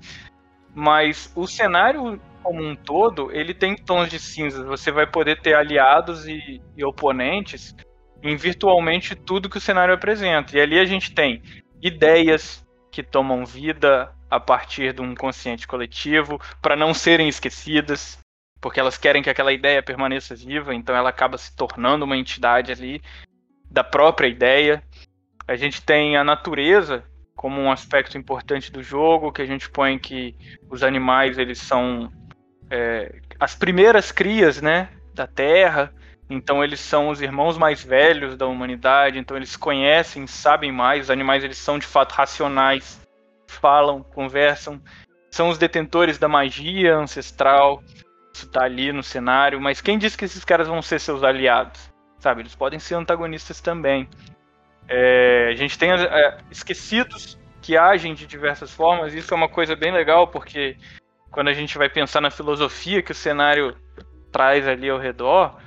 Mas 0.74 1.32
o 1.34 1.46
cenário 1.46 2.20
como 2.42 2.62
um 2.62 2.76
todo, 2.76 3.30
ele 3.32 3.52
tem 3.52 3.76
tons 3.76 4.08
de 4.08 4.18
cinzas. 4.18 4.64
Você 4.64 4.90
vai 4.90 5.06
poder 5.06 5.40
ter 5.40 5.54
aliados 5.54 6.26
e, 6.26 6.62
e 6.76 6.84
oponentes 6.84 7.74
em 8.22 8.36
virtualmente 8.36 9.14
tudo 9.14 9.50
que 9.50 9.58
o 9.58 9.60
cenário 9.60 9.94
apresenta. 9.94 10.56
E 10.56 10.60
ali 10.60 10.78
a 10.78 10.84
gente 10.84 11.14
tem 11.14 11.42
ideias 11.82 12.64
que 12.90 13.02
tomam 13.02 13.44
vida 13.44 14.12
a 14.30 14.38
partir 14.38 14.92
de 14.92 15.00
um 15.00 15.14
consciente 15.14 15.66
coletivo 15.66 16.40
para 16.60 16.76
não 16.76 16.92
serem 16.92 17.28
esquecidas 17.28 18.18
porque 18.60 18.80
elas 18.80 18.98
querem 18.98 19.22
que 19.22 19.30
aquela 19.30 19.52
ideia 19.52 19.82
permaneça 19.82 20.34
viva, 20.34 20.74
então 20.74 20.94
ela 20.94 21.10
acaba 21.10 21.38
se 21.38 21.54
tornando 21.54 22.04
uma 22.04 22.16
entidade 22.16 22.72
ali 22.72 23.00
da 23.70 23.84
própria 23.84 24.26
ideia. 24.26 24.82
A 25.46 25.56
gente 25.56 25.82
tem 25.82 26.16
a 26.16 26.24
natureza 26.24 27.04
como 27.34 27.60
um 27.60 27.70
aspecto 27.70 28.18
importante 28.18 28.72
do 28.72 28.82
jogo, 28.82 29.32
que 29.32 29.42
a 29.42 29.46
gente 29.46 29.70
põe 29.70 29.98
que 29.98 30.34
os 30.68 30.82
animais 30.82 31.38
eles 31.38 31.58
são 31.58 32.12
é, 32.68 33.20
as 33.38 33.54
primeiras 33.54 34.10
crias, 34.10 34.60
né, 34.60 34.88
da 35.14 35.26
Terra. 35.26 35.92
Então 36.30 36.62
eles 36.62 36.80
são 36.80 37.08
os 37.08 37.22
irmãos 37.22 37.56
mais 37.56 37.82
velhos 37.82 38.36
da 38.36 38.46
humanidade. 38.46 39.18
Então 39.18 39.36
eles 39.36 39.56
conhecem, 39.56 40.26
sabem 40.26 40.70
mais. 40.70 41.04
Os 41.04 41.10
animais 41.10 41.42
eles 41.42 41.58
são 41.58 41.78
de 41.78 41.86
fato 41.86 42.12
racionais, 42.12 43.00
falam, 43.46 44.02
conversam, 44.02 44.80
são 45.30 45.48
os 45.48 45.58
detentores 45.58 46.18
da 46.18 46.28
magia 46.28 46.96
ancestral 46.96 47.82
isso 48.38 48.48
tá 48.48 48.62
ali 48.62 48.92
no 48.92 49.02
cenário, 49.02 49.60
mas 49.60 49.80
quem 49.80 49.98
disse 49.98 50.16
que 50.16 50.24
esses 50.24 50.44
caras 50.44 50.68
vão 50.68 50.80
ser 50.80 51.00
seus 51.00 51.24
aliados? 51.24 51.92
Sabe, 52.20 52.42
eles 52.42 52.54
podem 52.54 52.78
ser 52.78 52.94
antagonistas 52.94 53.60
também. 53.60 54.08
É, 54.88 55.48
a 55.50 55.56
gente 55.56 55.76
tem 55.76 55.90
é, 55.90 56.38
esquecidos 56.50 57.36
que 57.60 57.76
agem 57.76 58.14
de 58.14 58.26
diversas 58.26 58.72
formas, 58.72 59.12
isso 59.12 59.34
é 59.34 59.36
uma 59.36 59.48
coisa 59.48 59.74
bem 59.74 59.92
legal, 59.92 60.28
porque 60.28 60.76
quando 61.32 61.48
a 61.48 61.52
gente 61.52 61.76
vai 61.76 61.88
pensar 61.88 62.20
na 62.20 62.30
filosofia 62.30 63.02
que 63.02 63.10
o 63.10 63.14
cenário 63.14 63.76
traz 64.30 64.66
ali 64.68 64.88
ao 64.88 64.98
redor, 64.98 65.58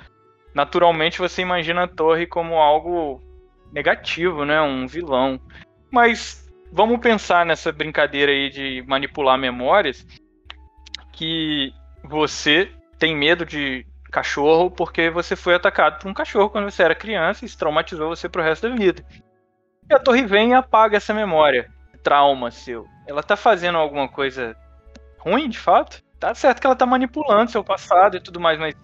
naturalmente 0.54 1.20
você 1.20 1.42
imagina 1.42 1.84
a 1.84 1.88
torre 1.88 2.26
como 2.28 2.56
algo 2.56 3.22
negativo, 3.72 4.46
né? 4.46 4.62
Um 4.62 4.88
vilão. 4.88 5.40
Mas 5.90 6.50
vamos 6.72 7.00
pensar 7.00 7.46
nessa 7.46 7.72
brincadeira 7.72 8.32
aí 8.32 8.50
de 8.50 8.84
manipular 8.88 9.38
memórias, 9.38 10.06
que 11.14 11.74
você 12.04 12.72
tem 12.98 13.16
medo 13.16 13.46
de 13.46 13.86
cachorro 14.12 14.70
porque 14.70 15.10
você 15.10 15.36
foi 15.36 15.56
atacado 15.56 16.00
por 16.00 16.10
um 16.10 16.14
cachorro 16.14 16.50
quando 16.50 16.70
você 16.70 16.84
era 16.84 16.94
criança 16.94 17.44
e 17.44 17.48
isso 17.48 17.58
traumatizou 17.58 18.10
você 18.10 18.28
pro 18.28 18.44
resto 18.44 18.70
da 18.70 18.76
vida. 18.76 19.04
E 19.90 19.94
a 19.94 20.00
torre 20.00 20.26
vem 20.26 20.52
e 20.52 20.54
apaga 20.54 20.98
essa 20.98 21.14
memória, 21.14 21.70
trauma 22.04 22.52
seu. 22.52 22.86
Ela 23.08 23.24
tá 23.24 23.36
fazendo 23.36 23.78
alguma 23.78 24.08
coisa 24.08 24.56
ruim, 25.18 25.50
de 25.50 25.60
fato? 25.60 26.04
Tá 26.20 26.36
certo 26.36 26.60
que 26.60 26.68
ela 26.68 26.76
tá 26.76 26.86
manipulando 26.86 27.52
seu 27.52 27.64
passado 27.64 28.18
e 28.18 28.20
tudo 28.20 28.40
mais, 28.40 28.60
mas 28.60 28.76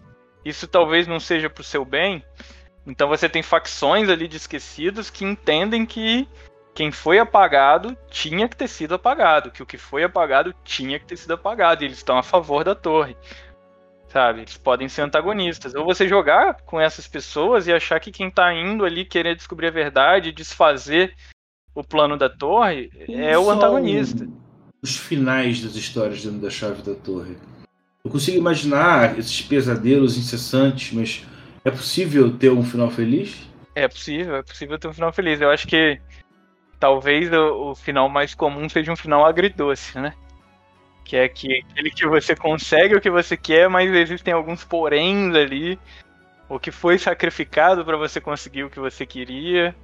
isso 0.44 0.68
talvez 0.68 1.08
não 1.08 1.20
seja 1.20 1.50
pro 1.50 1.64
seu 1.64 1.84
bem. 1.84 2.24
Então 2.86 3.08
você 3.08 3.28
tem 3.28 3.44
facções 3.44 4.10
ali 4.10 4.28
de 4.28 4.38
esquecidos 4.38 5.10
que 5.10 5.26
entendem 5.26 5.86
que 5.86 6.28
quem 6.74 6.92
foi 6.92 7.18
apagado 7.18 7.98
tinha 8.10 8.48
que 8.48 8.56
ter 8.56 8.68
sido 8.68 8.94
apagado, 8.94 9.50
que 9.50 9.64
o 9.64 9.66
que 9.66 9.78
foi 9.78 10.04
apagado 10.04 10.54
tinha 10.64 11.00
que 11.00 11.06
ter 11.06 11.18
sido 11.18 11.34
apagado, 11.34 11.84
e 11.84 11.88
eles 11.88 11.98
estão 11.98 12.18
a 12.18 12.24
favor 12.24 12.64
da 12.64 12.76
torre. 12.76 13.18
Sabe? 14.10 14.42
Eles 14.42 14.58
podem 14.58 14.88
ser 14.88 15.02
antagonistas. 15.02 15.74
Ou 15.76 15.84
você 15.84 16.08
jogar 16.08 16.62
com 16.62 16.80
essas 16.80 17.08
pessoas 17.08 17.68
e 17.68 17.74
achar 17.74 18.00
que 18.00 18.12
quem 18.12 18.30
tá 18.30 18.54
indo 18.54 18.86
ali 18.86 19.04
querer 19.04 19.36
descobrir 19.36 19.68
a 19.68 19.72
verdade, 19.72 20.32
desfazer 20.32 21.14
o 21.74 21.84
plano 21.84 22.16
da 22.16 22.30
torre, 22.30 22.90
é 23.10 23.38
o 23.38 23.50
antagonista. 23.50 24.28
Os 24.82 24.96
finais 24.96 25.62
das 25.62 25.76
histórias 25.76 26.24
dentro 26.24 26.40
da 26.40 26.50
chave 26.50 26.84
da 26.84 26.94
torre. 26.94 27.38
Eu 28.08 28.12
consigo 28.12 28.38
imaginar 28.38 29.20
esses 29.20 29.42
pesadelos 29.42 30.18
incessantes, 30.18 30.94
mas 30.94 31.26
é 31.66 31.70
possível 31.70 32.32
ter 32.38 32.50
um 32.50 32.64
final 32.64 32.90
feliz? 32.90 33.46
É 33.76 33.86
possível, 33.86 34.38
é 34.38 34.42
possível 34.42 34.80
ter 34.80 34.88
um 34.88 34.94
final 34.94 35.12
feliz. 35.12 35.42
Eu 35.42 35.52
acho 35.52 35.68
que 35.68 36.00
talvez 36.80 37.30
o, 37.34 37.72
o, 37.72 37.76
final 37.76 38.08
mais 38.08 38.34
comum 38.34 38.70
seja 38.70 38.94
um 38.94 38.96
final 38.96 39.26
agridoce, 39.26 40.00
né? 40.00 40.14
Que 41.04 41.18
é 41.18 41.28
que, 41.28 41.62
aquele 41.70 41.92
que 41.92 42.08
você 42.08 42.34
consegue 42.34 42.96
o 42.96 43.02
que 43.02 43.10
você 43.10 43.36
quer, 43.36 43.70
mas 43.70 43.94
existem 43.94 44.34
alguns 44.34 44.64
poréns 44.64 45.36
ali. 45.36 45.78
O 46.48 46.58
que 46.58 46.72
foi 46.72 46.98
sacrificado 46.98 47.84
para 47.84 47.98
você 47.98 48.22
conseguir 48.22 48.64
o 48.64 48.70
que 48.70 48.80
você 48.80 49.06
queria, 49.06 49.76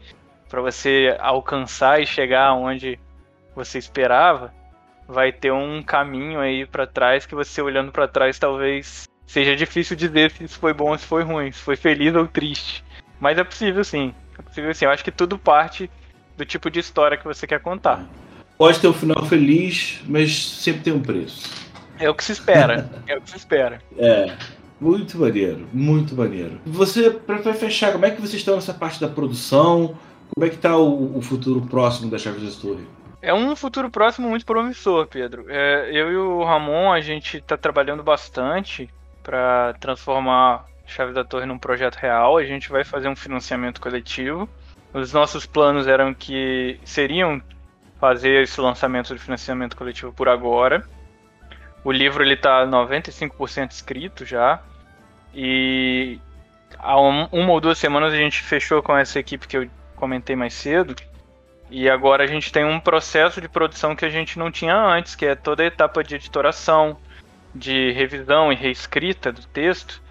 para 0.47 0.61
você 0.61 1.13
alcançar 1.19 2.01
e 2.01 2.05
chegar 2.05 2.53
onde 2.53 2.97
você 3.53 3.77
esperava, 3.77 4.53
vai 5.07 5.31
ter 5.31 5.51
um 5.51 5.81
caminho 5.83 6.39
aí 6.39 6.65
para 6.65 6.87
trás 6.87 7.25
que 7.25 7.35
você 7.35 7.61
olhando 7.61 7.91
para 7.91 8.07
trás 8.07 8.39
talvez 8.39 9.07
seja 9.25 9.55
difícil 9.55 9.95
dizer 9.95 10.31
se 10.31 10.43
isso 10.43 10.59
foi 10.59 10.73
bom 10.73 10.91
ou 10.91 10.97
se 10.97 11.05
foi 11.05 11.23
ruim, 11.23 11.51
se 11.51 11.59
foi 11.59 11.75
feliz 11.75 12.13
ou 12.15 12.27
triste. 12.27 12.83
Mas 13.19 13.37
é 13.37 13.43
possível 13.43 13.83
sim. 13.83 14.13
É 14.37 14.41
possível 14.41 14.73
sim. 14.73 14.85
Eu 14.85 14.91
acho 14.91 15.03
que 15.03 15.11
tudo 15.11 15.37
parte 15.37 15.89
do 16.37 16.45
tipo 16.45 16.69
de 16.69 16.79
história 16.79 17.17
que 17.17 17.25
você 17.25 17.47
quer 17.47 17.59
contar. 17.59 18.05
Pode 18.57 18.79
ter 18.79 18.87
um 18.87 18.93
final 18.93 19.25
feliz, 19.25 20.01
mas 20.07 20.35
sempre 20.45 20.83
tem 20.83 20.93
um 20.93 21.01
preço. 21.01 21.49
É 21.99 22.09
o 22.09 22.13
que 22.13 22.23
se 22.23 22.31
espera. 22.31 22.89
é 23.07 23.17
o 23.17 23.21
que 23.21 23.29
se 23.29 23.37
espera. 23.37 23.81
É. 23.97 24.35
Muito 24.79 25.17
maneiro, 25.17 25.65
muito 25.71 26.13
maneiro. 26.15 26.59
Você, 26.65 27.09
para 27.09 27.53
fechar, 27.53 27.93
como 27.93 28.05
é 28.05 28.11
que 28.11 28.19
vocês 28.19 28.41
estão 28.41 28.55
nessa 28.55 28.73
parte 28.73 28.99
da 28.99 29.07
produção? 29.07 29.95
Como 30.35 30.45
é 30.45 30.49
que 30.49 30.55
está 30.55 30.75
o, 30.75 31.17
o, 31.17 31.21
futuro 31.21 31.61
próximo 31.61 32.11
da 32.11 32.17
Chaves 32.17 32.55
da 32.55 32.61
Torre? 32.61 32.83
É 33.23 33.33
um 33.33 33.55
futuro 33.55 33.89
próximo 33.89 34.27
muito 34.27 34.45
promissor, 34.45 35.07
Pedro. 35.07 35.45
É, 35.47 35.89
eu 35.93 36.11
e 36.11 36.17
o 36.17 36.43
Ramon, 36.43 36.91
a 36.91 36.99
gente 36.99 37.37
está 37.37 37.55
trabalhando 37.55 38.03
bastante 38.03 38.89
para 39.23 39.73
transformar 39.79 40.65
Chave 40.85 41.13
da 41.13 41.23
Torre 41.23 41.45
num 41.45 41.57
projeto 41.57 41.95
real. 41.95 42.35
A 42.35 42.43
gente 42.43 42.69
vai 42.69 42.83
fazer 42.83 43.07
um 43.07 43.15
financiamento 43.15 43.79
coletivo. 43.79 44.49
Os 44.93 45.13
nossos 45.13 45.45
planos 45.45 45.87
eram 45.87 46.13
que 46.13 46.77
seriam 46.83 47.41
fazer 47.97 48.43
esse 48.43 48.59
lançamento 48.59 49.15
de 49.15 49.21
financiamento 49.21 49.77
coletivo 49.77 50.11
por 50.11 50.27
agora. 50.27 50.83
O 51.81 51.93
livro 51.93 52.23
ele 52.23 52.33
está 52.33 52.67
95% 52.67 53.71
escrito 53.71 54.25
já. 54.25 54.61
E 55.33 56.19
há 56.77 56.99
um, 56.99 57.29
uma 57.31 57.53
ou 57.53 57.61
duas 57.61 57.77
semanas 57.77 58.11
a 58.11 58.17
gente 58.17 58.43
fechou 58.43 58.83
com 58.83 58.97
essa 58.97 59.17
equipe 59.17 59.47
que 59.47 59.55
eu 59.55 59.69
comentei 59.95 60.35
mais 60.35 60.53
cedo. 60.53 60.93
E 61.69 61.89
agora 61.89 62.23
a 62.23 62.27
gente 62.27 62.51
tem 62.51 62.65
um 62.65 62.79
processo 62.79 63.41
de 63.41 63.49
produção 63.49 63.95
que 63.95 64.05
a 64.05 64.09
gente 64.09 64.37
não 64.37 64.51
tinha 64.51 64.75
antes, 64.75 65.15
que 65.15 65.25
é 65.25 65.35
toda 65.35 65.63
a 65.63 65.65
etapa 65.65 66.03
de 66.03 66.15
editoração, 66.15 66.97
de 67.53 67.91
revisão 67.91 68.51
e 68.51 68.55
reescrita 68.55 69.31
do 69.31 69.45
texto, 69.47 70.01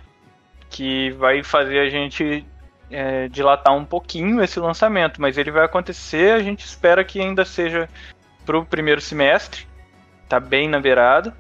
que 0.69 1.11
vai 1.13 1.43
fazer 1.43 1.81
a 1.81 1.89
gente 1.89 2.45
é, 2.91 3.29
dilatar 3.29 3.75
um 3.75 3.85
pouquinho 3.85 4.43
esse 4.43 4.59
lançamento, 4.59 5.21
mas 5.21 5.39
ele 5.39 5.51
vai 5.51 5.65
acontecer, 5.65 6.33
a 6.33 6.43
gente 6.43 6.65
espera 6.65 7.05
que 7.05 7.21
ainda 7.21 7.45
seja 7.45 7.89
para 8.45 8.59
o 8.59 8.65
primeiro 8.65 9.01
semestre, 9.01 9.67
tá 10.29 10.41
bem 10.41 10.69
na 10.69 10.81
beirada, 10.81 11.35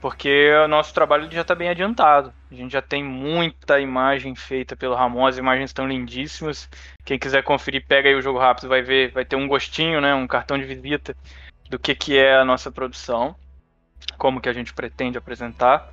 porque 0.00 0.50
o 0.64 0.68
nosso 0.68 0.94
trabalho 0.94 1.30
já 1.30 1.42
está 1.42 1.54
bem 1.54 1.68
adiantado. 1.68 2.32
A 2.50 2.54
gente 2.54 2.72
já 2.72 2.80
tem 2.80 3.04
muita 3.04 3.78
imagem 3.78 4.34
feita 4.34 4.74
pelo 4.74 4.94
Ramon, 4.94 5.26
as 5.26 5.36
imagens 5.36 5.70
estão 5.70 5.86
lindíssimas. 5.86 6.68
Quem 7.04 7.18
quiser 7.18 7.42
conferir, 7.42 7.84
pega 7.86 8.08
aí 8.08 8.14
o 8.14 8.22
jogo 8.22 8.38
rápido, 8.38 8.68
vai 8.68 8.82
ver, 8.82 9.12
vai 9.12 9.24
ter 9.24 9.36
um 9.36 9.46
gostinho, 9.46 10.00
né, 10.00 10.14
um 10.14 10.26
cartão 10.26 10.58
de 10.58 10.64
visita 10.64 11.14
do 11.68 11.78
que, 11.78 11.94
que 11.94 12.16
é 12.16 12.34
a 12.34 12.44
nossa 12.44 12.72
produção, 12.72 13.36
como 14.16 14.40
que 14.40 14.48
a 14.48 14.52
gente 14.52 14.72
pretende 14.72 15.18
apresentar. 15.18 15.92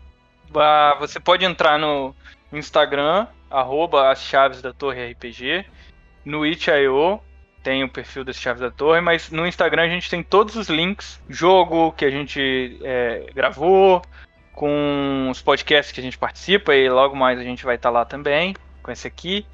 Ah, 0.56 0.96
você 1.00 1.20
pode 1.20 1.44
entrar 1.44 1.78
no 1.78 2.16
Instagram, 2.52 3.28
arroba 3.52 4.10
as 4.10 4.22
chaves 4.22 4.62
da 4.62 4.72
Torre 4.72 5.12
RPG, 5.12 5.66
no 6.24 6.46
itch.io 6.46 7.22
tem 7.68 7.84
o 7.84 7.90
perfil 7.90 8.24
das 8.24 8.38
Chaves 8.38 8.62
da 8.62 8.72
Torre, 8.72 9.02
mas 9.02 9.30
no 9.30 9.46
Instagram 9.46 9.84
a 9.84 9.90
gente 9.90 10.10
tem 10.10 10.24
todos 10.24 10.56
os 10.56 10.70
links, 10.70 11.22
jogo 11.28 11.92
que 11.92 12.06
a 12.06 12.10
gente 12.10 12.80
é, 12.82 13.26
gravou, 13.36 14.02
com 14.54 15.28
os 15.30 15.42
podcasts 15.42 15.92
que 15.92 16.00
a 16.00 16.04
gente 16.04 16.18
participa, 16.18 16.74
e 16.74 16.90
logo 16.90 17.14
mais 17.14 17.38
a 17.38 17.44
gente 17.44 17.66
vai 17.66 17.76
estar 17.76 17.90
tá 17.90 17.94
lá 17.94 18.06
também, 18.06 18.56
com 18.82 18.90
esse 18.90 19.06
aqui. 19.06 19.46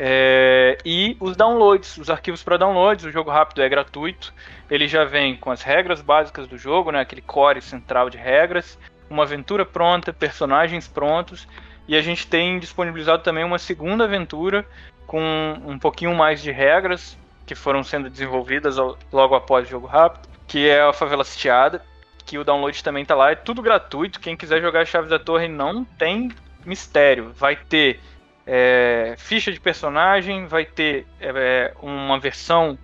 É, 0.00 0.76
e 0.84 1.16
os 1.20 1.36
downloads, 1.36 1.96
os 1.96 2.10
arquivos 2.10 2.42
para 2.42 2.56
downloads, 2.56 3.04
o 3.04 3.12
jogo 3.12 3.30
rápido 3.30 3.62
é 3.62 3.68
gratuito. 3.68 4.34
Ele 4.68 4.88
já 4.88 5.04
vem 5.04 5.36
com 5.36 5.52
as 5.52 5.62
regras 5.62 6.02
básicas 6.02 6.48
do 6.48 6.58
jogo, 6.58 6.90
né, 6.90 6.98
aquele 6.98 7.22
core 7.22 7.62
central 7.62 8.10
de 8.10 8.18
regras, 8.18 8.76
uma 9.08 9.22
aventura 9.22 9.64
pronta, 9.64 10.12
personagens 10.12 10.88
prontos, 10.88 11.46
e 11.86 11.94
a 11.94 12.00
gente 12.00 12.26
tem 12.26 12.58
disponibilizado 12.58 13.22
também 13.22 13.44
uma 13.44 13.60
segunda 13.60 14.02
aventura 14.02 14.66
com 15.06 15.22
um 15.64 15.78
pouquinho 15.78 16.16
mais 16.16 16.42
de 16.42 16.50
regras 16.50 17.16
que 17.46 17.54
foram 17.54 17.82
sendo 17.82 18.08
desenvolvidas 18.08 18.76
logo 19.12 19.34
após 19.34 19.66
o 19.66 19.70
jogo 19.70 19.86
rápido, 19.86 20.28
que 20.46 20.68
é 20.68 20.82
a 20.82 20.92
Favela 20.92 21.24
Sitiada, 21.24 21.84
que 22.24 22.38
o 22.38 22.44
download 22.44 22.82
também 22.82 23.04
tá 23.04 23.14
lá, 23.14 23.32
é 23.32 23.34
tudo 23.34 23.62
gratuito. 23.62 24.20
Quem 24.20 24.36
quiser 24.36 24.60
jogar 24.60 24.86
Chaves 24.86 25.10
da 25.10 25.18
Torre 25.18 25.48
não 25.48 25.84
tem 25.84 26.30
mistério. 26.64 27.32
Vai 27.34 27.56
ter 27.56 28.00
é, 28.46 29.14
ficha 29.18 29.52
de 29.52 29.60
personagem, 29.60 30.46
vai 30.46 30.64
ter 30.64 31.06
é, 31.20 31.72
uma 31.82 32.18
versão 32.18 32.78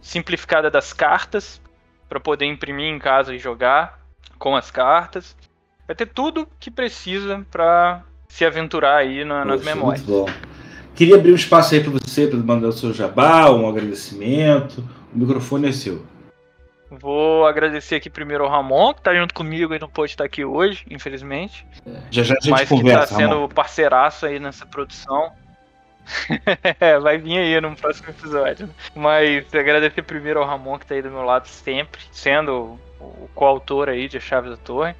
simplificada 0.00 0.70
das 0.70 0.92
cartas 0.92 1.60
para 2.08 2.20
poder 2.20 2.46
imprimir 2.46 2.86
em 2.86 2.98
casa 2.98 3.34
e 3.34 3.38
jogar 3.38 4.00
com 4.38 4.54
as 4.54 4.70
cartas. 4.70 5.36
Vai 5.86 5.96
ter 5.96 6.06
tudo 6.06 6.48
que 6.60 6.70
precisa 6.70 7.44
para 7.50 8.02
se 8.28 8.44
aventurar 8.44 8.96
aí 8.96 9.24
na, 9.24 9.44
nas 9.44 9.64
memórias. 9.64 10.04
Muito 10.04 10.26
bom. 10.26 10.55
Queria 10.96 11.16
abrir 11.16 11.30
um 11.30 11.36
espaço 11.36 11.74
aí 11.74 11.80
para 11.82 11.92
você, 11.92 12.26
para 12.26 12.38
mandar 12.38 12.68
o 12.68 12.72
seu 12.72 12.92
jabá, 12.92 13.50
um 13.50 13.68
agradecimento. 13.68 14.82
O 15.14 15.18
microfone 15.18 15.68
é 15.68 15.72
seu. 15.72 16.02
Vou 16.90 17.46
agradecer 17.46 17.96
aqui 17.96 18.08
primeiro 18.08 18.44
ao 18.44 18.50
Ramon, 18.50 18.94
que 18.94 19.00
está 19.00 19.14
junto 19.14 19.34
comigo 19.34 19.74
e 19.74 19.78
não 19.78 19.88
pôde 19.88 20.12
estar 20.12 20.24
aqui 20.24 20.44
hoje, 20.44 20.86
infelizmente. 20.88 21.66
Já 22.10 22.22
já 22.22 22.34
a 22.34 22.40
gente 22.40 22.50
mas 22.50 22.68
conversa, 22.68 22.98
que 22.98 23.04
está 23.04 23.16
sendo 23.16 23.34
Ramon. 23.34 23.48
parceiraço 23.48 24.24
aí 24.24 24.38
nessa 24.38 24.64
produção. 24.64 25.32
Vai 27.02 27.18
vir 27.18 27.38
aí 27.38 27.60
no 27.60 27.76
próximo 27.76 28.08
episódio. 28.08 28.70
Mas 28.94 29.52
agradecer 29.54 30.02
primeiro 30.02 30.40
ao 30.40 30.46
Ramon, 30.46 30.78
que 30.78 30.84
está 30.84 30.94
aí 30.94 31.02
do 31.02 31.10
meu 31.10 31.22
lado 31.22 31.46
sempre, 31.46 32.00
sendo 32.10 32.78
o 32.98 33.28
coautor 33.34 33.90
aí 33.90 34.08
de 34.08 34.16
A 34.16 34.20
Chave 34.20 34.48
da 34.48 34.56
Torre. 34.56 34.94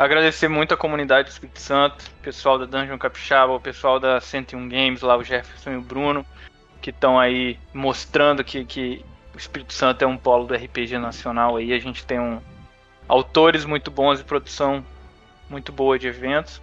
Agradecer 0.00 0.48
muito 0.48 0.72
a 0.72 0.78
comunidade 0.78 1.28
do 1.28 1.30
Espírito 1.30 1.60
Santo, 1.60 2.06
o 2.06 2.22
pessoal 2.22 2.58
da 2.58 2.64
Dungeon 2.64 2.96
Capixaba, 2.96 3.52
o 3.52 3.60
pessoal 3.60 4.00
da 4.00 4.18
101 4.18 4.66
Games, 4.66 5.02
lá 5.02 5.14
o 5.14 5.22
Jefferson 5.22 5.72
e 5.72 5.76
o 5.76 5.82
Bruno, 5.82 6.24
que 6.80 6.88
estão 6.88 7.20
aí 7.20 7.58
mostrando 7.74 8.42
que, 8.42 8.64
que 8.64 9.04
o 9.34 9.36
Espírito 9.36 9.74
Santo 9.74 10.02
é 10.02 10.06
um 10.06 10.16
polo 10.16 10.46
do 10.46 10.54
RPG 10.54 10.96
nacional 10.96 11.58
aí. 11.58 11.74
A 11.74 11.78
gente 11.78 12.06
tem 12.06 12.18
um, 12.18 12.40
autores 13.06 13.66
muito 13.66 13.90
bons 13.90 14.18
e 14.18 14.24
produção 14.24 14.82
muito 15.50 15.70
boa 15.70 15.98
de 15.98 16.08
eventos. 16.08 16.62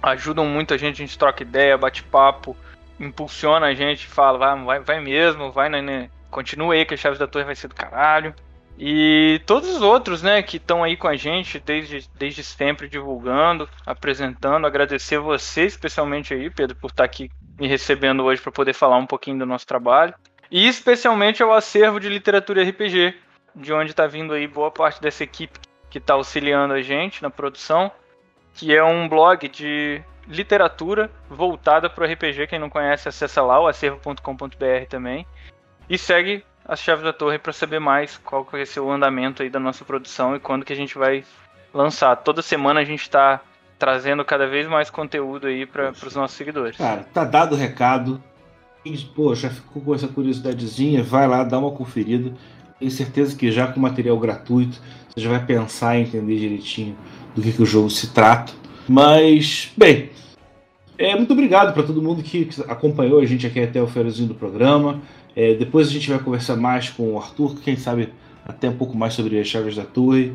Ajudam 0.00 0.46
muito 0.46 0.72
a 0.72 0.76
gente, 0.76 1.02
a 1.02 1.04
gente 1.04 1.18
troca 1.18 1.42
ideia, 1.42 1.76
bate 1.76 2.04
papo, 2.04 2.56
impulsiona 3.00 3.66
a 3.66 3.74
gente, 3.74 4.06
fala, 4.06 4.54
vai, 4.54 4.78
vai 4.78 5.00
mesmo, 5.00 5.50
vai, 5.50 5.68
né, 5.68 6.08
continua 6.30 6.74
aí 6.74 6.84
que 6.84 6.94
a 6.94 6.96
Chaves 6.96 7.18
da 7.18 7.26
Torre 7.26 7.44
vai 7.44 7.56
ser 7.56 7.66
do 7.66 7.74
caralho. 7.74 8.32
E 8.78 9.40
todos 9.46 9.68
os 9.68 9.82
outros, 9.82 10.22
né, 10.22 10.42
que 10.42 10.56
estão 10.56 10.82
aí 10.82 10.96
com 10.96 11.06
a 11.06 11.16
gente 11.16 11.58
desde, 11.60 12.08
desde 12.16 12.42
sempre 12.42 12.88
divulgando, 12.88 13.68
apresentando. 13.86 14.66
Agradecer 14.66 15.18
você, 15.18 15.66
especialmente 15.66 16.34
aí, 16.34 16.50
Pedro, 16.50 16.76
por 16.76 16.90
estar 16.90 17.04
aqui 17.04 17.30
me 17.58 17.68
recebendo 17.68 18.24
hoje 18.24 18.40
para 18.40 18.50
poder 18.50 18.72
falar 18.72 18.96
um 18.96 19.06
pouquinho 19.06 19.38
do 19.38 19.46
nosso 19.46 19.66
trabalho. 19.66 20.14
E 20.50 20.66
especialmente 20.66 21.42
ao 21.42 21.52
acervo 21.52 22.00
de 22.00 22.08
literatura 22.08 22.62
RPG, 22.62 23.14
de 23.54 23.72
onde 23.72 23.90
está 23.90 24.06
vindo 24.06 24.32
aí 24.32 24.46
boa 24.46 24.70
parte 24.70 25.00
dessa 25.00 25.22
equipe 25.22 25.58
que 25.88 25.98
está 25.98 26.14
auxiliando 26.14 26.74
a 26.74 26.82
gente 26.82 27.22
na 27.22 27.30
produção, 27.30 27.92
que 28.54 28.74
é 28.74 28.82
um 28.82 29.08
blog 29.08 29.48
de 29.48 30.02
literatura 30.26 31.10
voltada 31.28 31.88
para 31.88 32.04
o 32.06 32.12
RPG. 32.12 32.46
Quem 32.46 32.58
não 32.58 32.70
conhece, 32.70 33.08
acessa 33.08 33.42
lá 33.42 33.60
o 33.60 33.66
acervo.com.br 33.66 34.86
também. 34.88 35.26
E 35.88 35.98
segue 35.98 36.44
as 36.66 36.80
chaves 36.80 37.04
da 37.04 37.12
torre 37.12 37.38
para 37.38 37.52
saber 37.52 37.78
mais 37.78 38.16
qual 38.18 38.46
vai 38.50 38.64
ser 38.66 38.80
o 38.80 38.90
andamento 38.90 39.42
aí 39.42 39.50
da 39.50 39.60
nossa 39.60 39.84
produção 39.84 40.36
e 40.36 40.40
quando 40.40 40.64
que 40.64 40.72
a 40.72 40.76
gente 40.76 40.96
vai 40.96 41.24
lançar. 41.72 42.16
Toda 42.16 42.42
semana 42.42 42.80
a 42.80 42.84
gente 42.84 43.02
está 43.02 43.40
trazendo 43.78 44.24
cada 44.24 44.46
vez 44.46 44.68
mais 44.68 44.90
conteúdo 44.90 45.48
aí 45.48 45.66
para 45.66 45.90
os 45.90 46.14
nossos 46.14 46.36
seguidores. 46.36 46.76
Cara, 46.76 47.04
tá 47.12 47.24
dado 47.24 47.54
o 47.54 47.58
recado. 47.58 48.22
Pô, 49.14 49.34
já 49.34 49.48
ficou 49.48 49.82
com 49.82 49.94
essa 49.94 50.08
curiosidadezinha, 50.08 51.02
vai 51.02 51.26
lá, 51.26 51.44
dá 51.44 51.58
uma 51.58 51.70
conferida. 51.70 52.32
Tenho 52.78 52.90
certeza 52.90 53.36
que 53.36 53.50
já 53.50 53.66
com 53.68 53.78
material 53.78 54.18
gratuito, 54.18 54.80
você 55.08 55.20
já 55.20 55.30
vai 55.30 55.44
pensar 55.44 55.96
e 55.96 56.02
entender 56.02 56.36
direitinho 56.36 56.96
do 57.34 57.42
que, 57.42 57.52
que 57.52 57.62
o 57.62 57.66
jogo 57.66 57.90
se 57.90 58.12
trata. 58.12 58.52
Mas, 58.88 59.72
bem, 59.76 60.10
é, 61.02 61.16
muito 61.16 61.32
obrigado 61.32 61.74
para 61.74 61.82
todo 61.82 62.00
mundo 62.00 62.22
que 62.22 62.48
acompanhou 62.68 63.20
a 63.20 63.26
gente 63.26 63.46
aqui 63.46 63.60
até 63.60 63.82
o 63.82 63.86
finalzinho 63.86 64.28
do 64.28 64.34
programa. 64.34 65.00
É, 65.34 65.54
depois 65.54 65.88
a 65.88 65.90
gente 65.90 66.08
vai 66.08 66.18
conversar 66.18 66.56
mais 66.56 66.90
com 66.90 67.14
o 67.14 67.18
Arthur, 67.18 67.56
quem 67.56 67.76
sabe 67.76 68.10
até 68.44 68.68
um 68.68 68.76
pouco 68.76 68.96
mais 68.96 69.14
sobre 69.14 69.38
as 69.40 69.48
chaves 69.48 69.74
da 69.74 69.84
torre. 69.84 70.32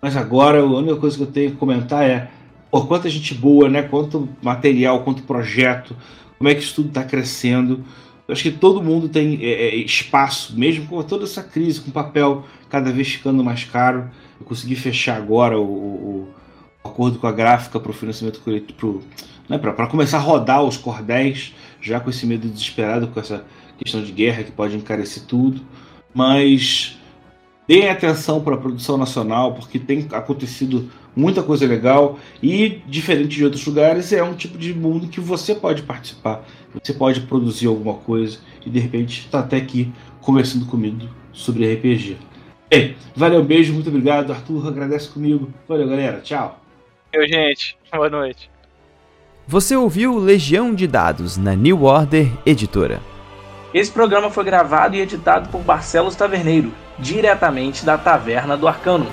Mas 0.00 0.16
agora 0.16 0.60
a 0.60 0.64
única 0.64 0.96
coisa 0.96 1.16
que 1.16 1.22
eu 1.22 1.28
tenho 1.28 1.50
que 1.52 1.56
comentar 1.56 2.02
é 2.04 2.30
por 2.70 2.86
quanta 2.86 3.08
gente 3.08 3.34
boa, 3.34 3.68
né? 3.68 3.82
Quanto 3.82 4.28
material, 4.42 5.02
quanto 5.02 5.22
projeto, 5.22 5.96
como 6.36 6.48
é 6.48 6.54
que 6.54 6.62
isso 6.62 6.74
tudo 6.74 6.88
está 6.88 7.04
crescendo. 7.04 7.84
Eu 8.26 8.32
acho 8.32 8.42
que 8.42 8.50
todo 8.50 8.82
mundo 8.82 9.08
tem 9.08 9.38
é, 9.42 9.68
é, 9.68 9.76
espaço, 9.76 10.58
mesmo 10.58 10.86
com 10.86 11.02
toda 11.02 11.24
essa 11.24 11.42
crise, 11.42 11.80
com 11.80 11.90
papel 11.90 12.44
cada 12.68 12.92
vez 12.92 13.08
ficando 13.08 13.42
mais 13.42 13.64
caro. 13.64 14.10
Eu 14.38 14.46
consegui 14.46 14.76
fechar 14.76 15.16
agora 15.16 15.58
o, 15.58 15.62
o 15.62 16.28
acordo 16.84 17.18
com 17.18 17.26
a 17.26 17.32
gráfica 17.32 17.78
para 17.78 17.90
o 17.90 17.94
financiamento 17.94 18.40
coletivo, 18.40 19.02
né, 19.48 19.58
para 19.58 19.86
começar 19.86 20.18
a 20.18 20.20
rodar 20.20 20.62
os 20.62 20.76
cordéis, 20.76 21.54
já 21.80 22.00
com 22.00 22.10
esse 22.10 22.26
medo 22.26 22.48
desesperado, 22.48 23.08
com 23.08 23.20
essa 23.20 23.44
questão 23.78 24.02
de 24.02 24.12
guerra 24.12 24.42
que 24.42 24.50
pode 24.50 24.76
encarecer 24.76 25.24
tudo, 25.24 25.60
mas 26.12 26.98
deem 27.66 27.88
atenção 27.88 28.40
para 28.40 28.54
a 28.54 28.58
produção 28.58 28.96
nacional, 28.96 29.54
porque 29.54 29.78
tem 29.78 30.06
acontecido 30.12 30.90
muita 31.14 31.42
coisa 31.42 31.66
legal 31.66 32.18
e, 32.42 32.80
diferente 32.86 33.36
de 33.36 33.44
outros 33.44 33.66
lugares, 33.66 34.12
é 34.12 34.22
um 34.22 34.34
tipo 34.34 34.56
de 34.56 34.72
mundo 34.74 35.08
que 35.08 35.20
você 35.20 35.54
pode 35.54 35.82
participar, 35.82 36.44
você 36.72 36.92
pode 36.92 37.22
produzir 37.22 37.66
alguma 37.66 37.94
coisa 37.94 38.38
e 38.64 38.70
de 38.70 38.78
repente 38.78 39.20
está 39.20 39.40
até 39.40 39.56
aqui 39.56 39.92
conversando 40.20 40.66
comigo 40.66 41.08
sobre 41.32 41.72
RPG. 41.72 42.16
Bem, 42.70 42.96
valeu, 43.16 43.42
beijo, 43.42 43.72
muito 43.72 43.88
obrigado. 43.88 44.30
Arthur 44.30 44.68
agradece 44.68 45.08
comigo. 45.08 45.48
Valeu, 45.66 45.88
galera. 45.88 46.20
Tchau. 46.20 46.67
Eu, 47.12 47.26
gente. 47.26 47.76
Boa 47.92 48.10
noite. 48.10 48.50
Você 49.46 49.74
ouviu 49.74 50.18
Legião 50.18 50.74
de 50.74 50.86
Dados 50.86 51.36
na 51.36 51.54
New 51.54 51.84
Order 51.84 52.30
Editora. 52.44 53.00
Esse 53.72 53.90
programa 53.90 54.30
foi 54.30 54.44
gravado 54.44 54.94
e 54.94 55.00
editado 55.00 55.48
por 55.48 55.62
Barcelos 55.62 56.14
Taverneiro, 56.14 56.72
diretamente 56.98 57.84
da 57.84 57.96
Taverna 57.96 58.56
do 58.56 58.68
Arcano. 58.68 59.06